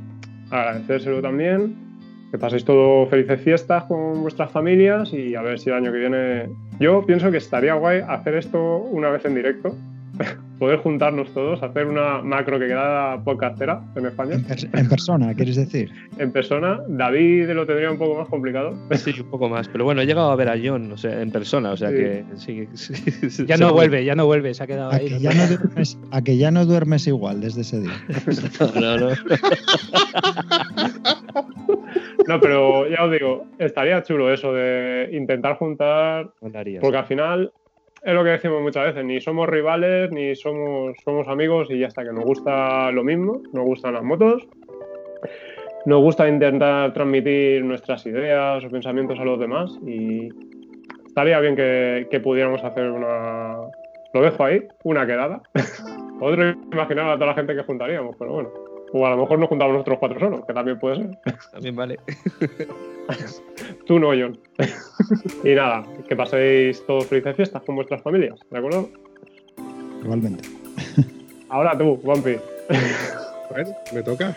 [0.50, 1.74] agradecérselo también.
[2.30, 5.98] Que paséis todo felices fiestas con vuestras familias y a ver si el año que
[5.98, 6.50] viene.
[6.78, 9.74] Yo pienso que estaría guay hacer esto una vez en directo.
[10.58, 14.36] Poder juntarnos todos, hacer una macro que queda podcastera en España.
[14.36, 15.92] En, pers- en persona, ¿quieres decir?
[16.16, 18.74] En persona, David lo tendría un poco más complicado.
[18.92, 19.68] Sí, un poco más.
[19.68, 21.96] Pero bueno, he llegado a ver a John, o sea, en persona, o sea Sí.
[21.96, 22.66] que sí.
[22.74, 23.74] sí, Ya sí, no sí.
[23.74, 25.08] vuelve, ya no vuelve, se ha quedado A ahí.
[25.08, 27.92] que, ya no duermes, a que ya no duermes igual desde ese día.
[28.80, 29.08] No, no.
[32.26, 36.30] No, pero ya os digo, estaría chulo eso de intentar juntar
[36.80, 37.52] Porque al final
[38.06, 41.88] es lo que decimos muchas veces, ni somos rivales, ni somos, somos amigos y ya
[41.88, 44.46] está, que nos gusta lo mismo, nos gustan las motos.
[45.86, 50.28] nos gusta intentar transmitir nuestras ideas o pensamientos a los demás y
[51.04, 53.56] estaría bien que, que pudiéramos hacer una,
[54.14, 55.42] lo dejo ahí, una quedada.
[56.20, 58.65] Otro imaginaba a toda la gente que juntaríamos, pero bueno.
[58.92, 61.18] O a lo mejor nos juntamos nosotros cuatro solos, que también puede ser.
[61.52, 61.98] También vale.
[63.86, 64.38] Tú no, John.
[65.44, 68.88] y nada, que paséis todos felices fiestas con vuestras familias, ¿de acuerdo?
[70.02, 70.48] Igualmente.
[71.48, 72.36] Ahora tú, Vampi.
[73.50, 74.36] Bueno, me toca.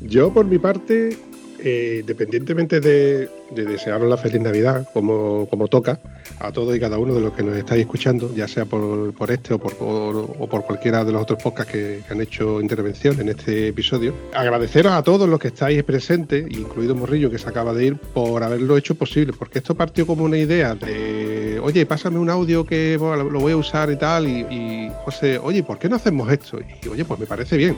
[0.00, 1.16] Yo, por mi parte,
[1.62, 5.98] eh, independientemente de, de desearos la feliz Navidad, como, como toca,
[6.40, 9.30] a todos y cada uno de los que nos estáis escuchando, ya sea por, por
[9.30, 13.20] este o por, por- o por cualquiera de los otros podcasts que, han hecho intervención
[13.20, 17.72] en este episodio, agradeceros a todos los que estáis presentes, incluido Morrillo, que se acaba
[17.74, 22.18] de ir, por haberlo hecho posible, porque esto partió como una idea de, oye, pásame
[22.18, 25.96] un audio que lo voy a usar y tal, y José, oye, ¿por qué no
[25.96, 26.58] hacemos esto?
[26.84, 27.76] Y oye, pues me parece bien.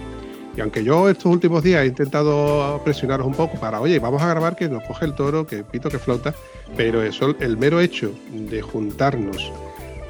[0.57, 4.29] Y aunque yo estos últimos días he intentado presionaros un poco para, oye, vamos a
[4.29, 6.35] grabar que nos coge el toro, que pito que flauta,
[6.77, 9.53] pero eso, el mero hecho de juntarnos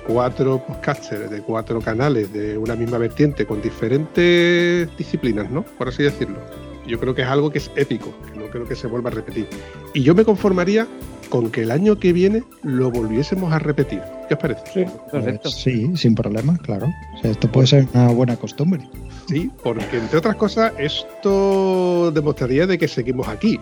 [0.07, 5.63] cuatro podcasters de cuatro canales de una misma vertiente con diferentes disciplinas, ¿no?
[5.63, 6.39] Por así decirlo.
[6.87, 9.13] Yo creo que es algo que es épico, que no creo que se vuelva a
[9.13, 9.47] repetir.
[9.95, 10.89] Y yo me conformaría
[11.31, 14.03] con que el año que viene lo volviésemos a repetir.
[14.29, 14.63] ¿Qué os parece?
[14.73, 16.87] Sí, Pues sí, sin problema, claro.
[17.17, 18.87] O sea, esto puede ser una buena costumbre.
[19.29, 23.59] Sí, porque entre otras cosas, esto demostraría de que seguimos aquí.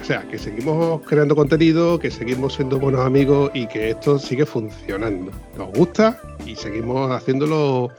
[0.00, 4.46] O sea, que seguimos creando contenido, que seguimos siendo buenos amigos y que esto sigue
[4.46, 5.32] funcionando.
[5.56, 7.90] Nos gusta y seguimos haciéndolo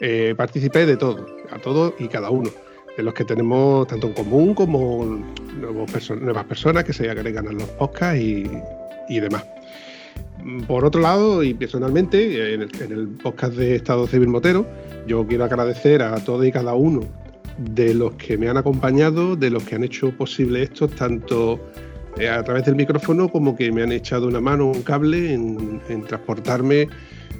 [0.00, 2.50] eh, partícipe de todo, a todos y cada uno.
[2.96, 5.18] De los que tenemos tanto en común como
[5.56, 8.50] nuevas personas que se agregan a los podcasts y,
[9.08, 9.44] y demás.
[10.66, 14.66] Por otro lado, y personalmente, en el, en podcast de Estado Civil Motero,
[15.06, 17.00] yo quiero agradecer a todos y cada uno
[17.58, 21.60] de los que me han acompañado, de los que han hecho posible esto, tanto
[22.18, 25.80] eh, a través del micrófono como que me han echado una mano, un cable en,
[25.88, 26.88] en transportarme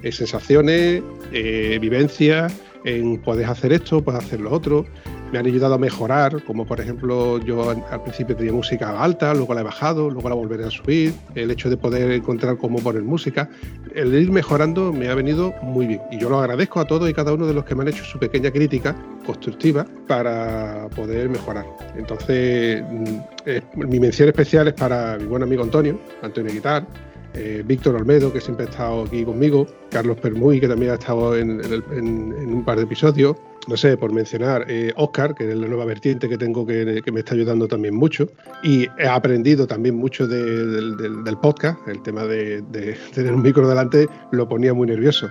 [0.01, 1.01] eh, sensaciones,
[1.31, 2.53] eh, vivencias,
[2.85, 4.85] en puedes hacer esto, puedes hacer lo otro.
[5.33, 9.55] Me han ayudado a mejorar, como por ejemplo yo al, principio tenía música alta, luego
[9.55, 11.11] la he bajado, luego la volveré a subir.
[11.33, 13.49] El hecho de poder encontrar cómo poner música,
[13.95, 16.01] el ir mejorando me ha venido muy bien.
[16.11, 18.03] Y yo lo agradezco a todos y cada uno de los que me han hecho
[18.05, 18.95] su pequeña crítica
[19.25, 21.65] constructiva para poder mejorar.
[21.97, 26.85] Entonces, mm, mi mención especial es para mi buen amigo Antonio, Antonio Guitar,
[27.33, 31.35] eh, Víctor Olmedo, que siempre ha estado aquí conmigo, Carlos Permuy, que también ha estado
[31.35, 33.35] en, un par de episodios,
[33.67, 37.19] no sé, por mencionar, eh, Oscar, que es la nueva vertiente que tengo que, me
[37.19, 38.27] está ayudando también mucho,
[38.61, 42.61] y he aprendido también mucho de- del, podcast, el tema de,
[43.13, 45.27] tener un micro delante lo ponía muy nervioso.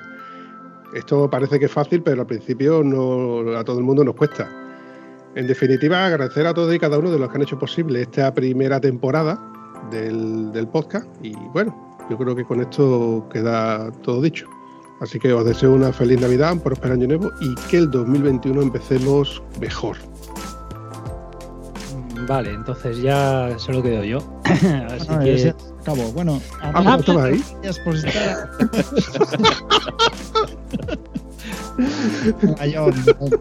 [0.94, 2.80] Esto parece que es fácil, pero al principio
[3.56, 4.50] a todo el mundo nos cuesta.
[5.34, 8.34] En definitiva, agradecer a todos y cada uno de los que han hecho posible esta
[8.34, 9.40] primera temporada
[9.90, 11.06] del podcast.
[11.22, 14.46] Y bueno, yo creo que con esto queda todo dicho.
[15.00, 18.62] Así que os deseo una feliz Navidad, un próspero año nuevo y que el 2021
[18.62, 19.96] empecemos mejor.
[22.28, 24.18] Vale, entonces ya solo quedo yo.
[24.44, 25.36] Así Ah, que.
[25.36, 26.12] ya se acabó.
[26.12, 28.48] Bueno, Ah, pues, gracias por estar.
[32.60, 32.92] Ayón,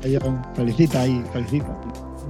[0.03, 1.67] Ayón, felicita ahí, felicita.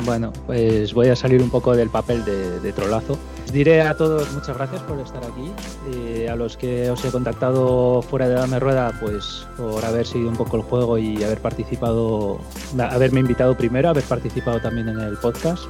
[0.05, 3.17] Bueno, pues voy a salir un poco del papel de, trolazo.
[3.53, 5.51] Diré a todos muchas gracias por estar aquí.
[5.93, 10.29] Eh, a los que os he contactado fuera de Dame Rueda, pues por haber seguido
[10.29, 12.39] un poco el juego y haber participado,
[12.79, 15.65] haberme invitado primero, haber participado también en el podcast.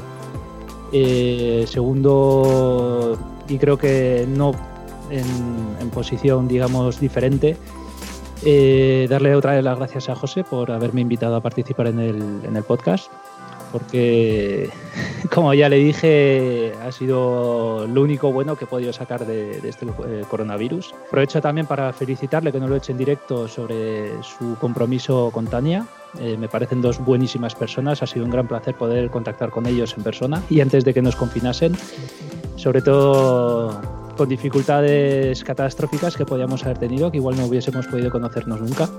[0.93, 4.53] Eh, segundo, y creo que no
[5.10, 7.58] en, posición, digamos, diferente,
[8.45, 12.64] eh, darle otra vez las gracias a José por haberme invitado a participar en el
[12.64, 13.11] podcast
[13.72, 14.69] porque
[15.33, 19.69] como ya le dije ha sido lo único bueno que he podido sacar de, de
[19.69, 20.93] este eh, coronavirus.
[21.08, 25.48] Aprovecho también para felicitarle que no lo he hecho en directo sobre su compromiso con
[25.48, 25.85] Tania.
[26.19, 29.93] Eh, me parecen dos buenísimas personas, ha sido un gran placer poder contactar con ellos
[29.95, 31.74] en persona y antes de que nos confinasen,
[32.58, 33.80] sobre todo
[34.17, 38.90] con dificultades catastróficas que podíamos haber tenido, que igual no hubiésemos podido conocernos nunca.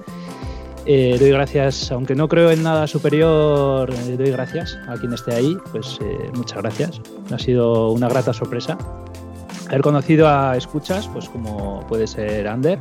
[0.84, 5.32] Eh, doy gracias, aunque no creo en nada superior, eh, doy gracias a quien esté
[5.32, 7.00] ahí, pues eh, muchas gracias.
[7.30, 8.76] Ha sido una grata sorpresa.
[9.68, 12.78] Haber conocido a escuchas, pues como puede ser Ander,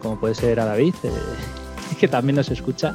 [0.00, 1.10] como puede ser a David, eh,
[2.00, 2.94] que también nos escucha.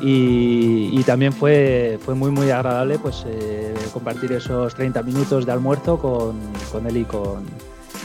[0.00, 5.52] Y, y también fue, fue muy muy agradable pues eh, compartir esos 30 minutos de
[5.52, 6.40] almuerzo con,
[6.72, 7.44] con él y con,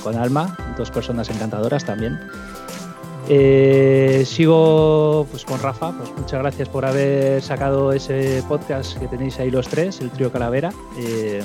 [0.03, 2.19] con Alma, dos personas encantadoras también.
[3.29, 9.37] Eh, sigo pues con Rafa, pues muchas gracias por haber sacado ese podcast que tenéis
[9.39, 10.71] ahí los tres, el trío Calavera.
[10.97, 11.43] Eh,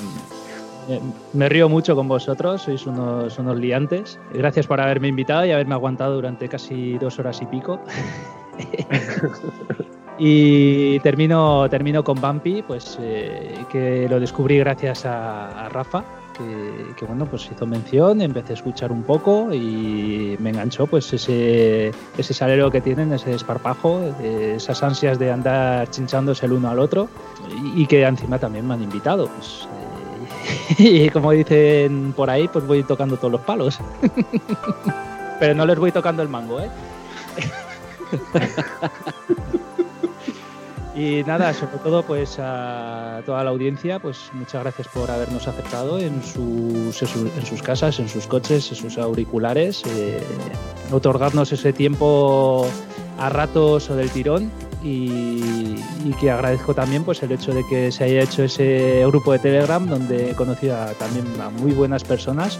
[1.33, 4.19] me río mucho con vosotros, sois unos, unos liantes.
[4.33, 7.81] Gracias por haberme invitado y haberme aguantado durante casi dos horas y pico.
[10.19, 17.05] y termino, termino con Bumpy, pues eh, que lo descubrí gracias a Rafa, que, que,
[17.05, 22.35] bueno, pues hizo mención, empecé a escuchar un poco y me enganchó pues ese, ese
[22.35, 27.09] salero que tienen, ese desparpajo, esas ansias de andar chinchándose el uno al otro
[27.75, 29.28] y, y que encima también me han invitado.
[29.28, 33.78] Pues, eh, y como dicen por ahí, pues voy tocando todos los palos.
[35.41, 36.70] Pero no les voy tocando el mango, ¿eh?
[40.95, 45.99] Y nada, sobre todo pues a toda la audiencia, pues muchas gracias por habernos aceptado
[45.99, 50.23] en sus, en sus casas, en sus coches, en sus auriculares, eh,
[50.91, 52.67] otorgarnos ese tiempo
[53.19, 54.51] a ratos o del tirón.
[54.85, 59.31] Y, y, que agradezco también pues el hecho de que se haya hecho ese grupo
[59.31, 62.59] de Telegram donde he conocido a, también a muy buenas personas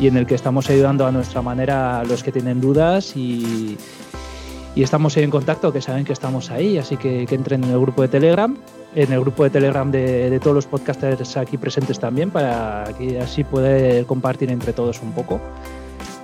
[0.00, 3.76] y en el que estamos ayudando a nuestra manera a los que tienen dudas y,
[4.78, 8.02] y estamos en contacto, que saben que estamos ahí, así que, entren en el grupo
[8.02, 8.56] de Telegram,
[8.94, 13.18] en el grupo de Telegram de, de, todos los podcasters aquí presentes también, para que
[13.18, 15.40] así poder compartir entre todos un poco.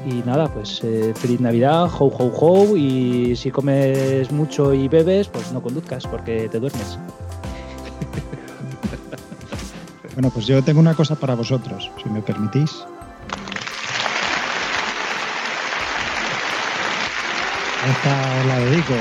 [0.06, 5.26] Y nada, pues eh, feliz Navidad, ho, ho, ho, y si comes mucho y bebes,
[5.26, 6.96] pues no conduzcas porque te duermes.
[10.14, 12.84] Bueno, pues yo tengo una cosa para vosotros, si me permitís.
[17.86, 18.94] Esta os la dedico.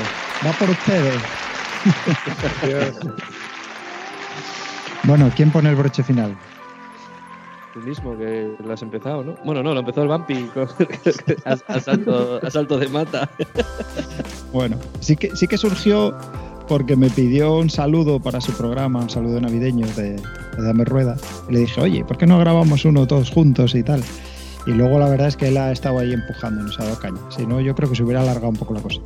[0.46, 1.14] Va por ustedes.
[5.04, 6.36] bueno, ¿quién pone el broche final?
[7.72, 9.36] Tú mismo, que lo has empezado, ¿no?
[9.44, 10.68] Bueno, no, lo empezó el Vampi con
[11.44, 13.30] asalto, asalto de mata.
[14.52, 16.16] bueno, sí que, sí que surgió
[16.68, 21.16] porque me pidió un saludo para su programa, un saludo navideño de, de Dame Rueda.
[21.48, 24.02] Y le dije, oye, ¿por qué no grabamos uno todos juntos y tal?
[24.66, 27.20] Y luego la verdad es que él ha estado ahí empujando, nos ha dado caña.
[27.28, 29.00] Si no, yo creo que se hubiera alargado un poco la cosa.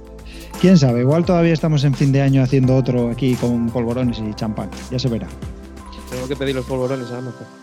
[0.61, 4.35] Quién sabe, igual todavía estamos en fin de año haciendo otro aquí con polvorones y
[4.35, 4.71] champán.
[4.91, 5.29] Ya se verá.
[6.11, 7.21] Tengo que pedir los polvorones a.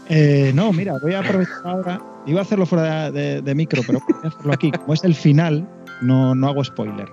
[0.09, 2.01] Eh, no, mira, voy a aprovechar ahora.
[2.27, 4.72] Iba a hacerlo fuera de, de micro, pero voy a hacerlo aquí.
[4.72, 5.67] Como es el final,
[6.01, 7.07] no, no hago spoiler.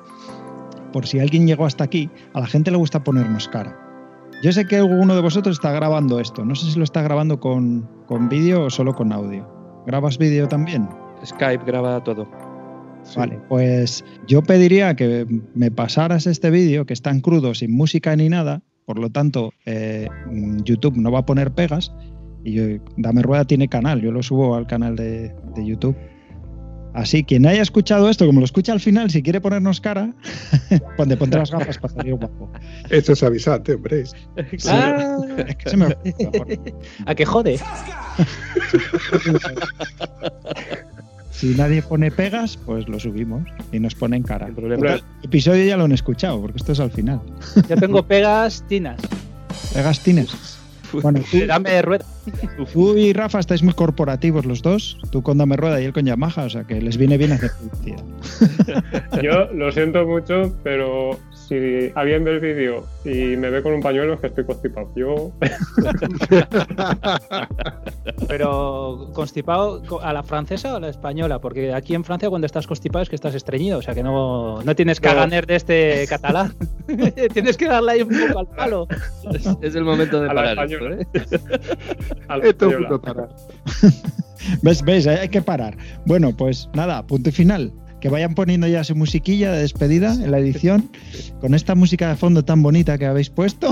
[0.92, 3.78] Por si alguien llegó hasta aquí, a la gente le gusta ponernos cara.
[4.42, 6.44] Yo sé que alguno de vosotros está grabando esto.
[6.44, 9.61] No sé si lo está grabando con, con vídeo o solo con audio.
[9.86, 10.88] ¿Grabas vídeo también?
[11.24, 12.28] Skype graba todo.
[13.04, 13.18] Sí.
[13.18, 18.14] Vale, pues yo pediría que me pasaras este vídeo que está en crudo, sin música
[18.14, 18.62] ni nada.
[18.84, 20.08] Por lo tanto, eh,
[20.64, 21.92] YouTube no va a poner pegas.
[22.44, 22.64] Y yo,
[22.96, 25.96] Dame Rueda tiene canal, yo lo subo al canal de, de, YouTube.
[26.94, 30.10] Así, quien haya escuchado esto, como lo escucha al final, si quiere ponernos cara,
[30.96, 32.52] ponte, ponte las gafas para salir guapo.
[32.90, 34.04] Esto es avisante, hombre.
[34.06, 34.16] Sí.
[34.68, 35.16] Ah.
[35.46, 35.96] Es que se me...
[37.06, 37.58] ¿A qué jode?
[41.30, 44.48] si nadie pone pegas, pues lo subimos y nos ponen cara.
[44.48, 47.20] El episodio ya lo han escuchado, porque esto es al final.
[47.68, 49.00] Yo tengo pegas tinas.
[49.72, 50.61] ¿Pegas tinas?
[51.00, 52.04] Bueno, tú, dame rueda.
[52.72, 54.98] Tú y Rafa estáis muy corporativos los dos.
[55.10, 57.50] Tú con dame rueda y él con Yamaha, o sea que les viene bien hacer
[57.52, 58.02] publicidad.
[59.22, 61.18] Yo lo siento mucho, pero
[61.52, 64.90] si alguien ve el vídeo y me ve con un pañuelo es que estoy constipado.
[64.96, 65.32] Yo.
[68.28, 72.66] pero constipado a la francesa o a la española, porque aquí en Francia cuando estás
[72.66, 76.54] constipado es que estás estreñido, o sea que no, no tienes caganer de este catalán.
[77.34, 78.88] tienes que darle ahí un poco al palo.
[79.34, 80.72] Es, es el momento de parar.
[80.72, 81.06] Esto, ¿eh?
[82.44, 83.28] Esto es punto parar.
[84.62, 84.82] ¿Ves?
[84.82, 85.06] ¿Ves?
[85.06, 85.76] Hay que parar.
[86.06, 87.72] Bueno, pues nada, punto y final.
[88.02, 90.90] Que vayan poniendo ya su musiquilla de despedida en la edición,
[91.40, 93.70] con esta música de fondo tan bonita que habéis puesto.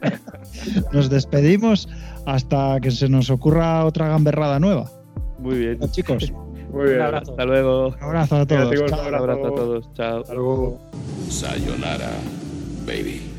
[0.92, 1.88] nos despedimos
[2.26, 4.90] hasta que se nos ocurra otra gamberrada nueva.
[5.38, 5.78] Muy bien.
[5.78, 6.30] Bueno, chicos.
[6.74, 6.96] Muy bien.
[6.96, 7.30] Un abrazo.
[7.30, 7.88] Hasta luego.
[7.88, 8.84] Un abrazo a todos.
[8.86, 9.08] Chao.
[9.08, 9.94] Un abrazo a todos.
[9.94, 10.20] Chao.
[10.20, 10.78] Hasta luego.
[11.30, 12.10] Sayonara,
[12.86, 13.31] baby.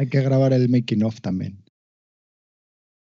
[0.00, 1.62] Hay que grabar el making of también.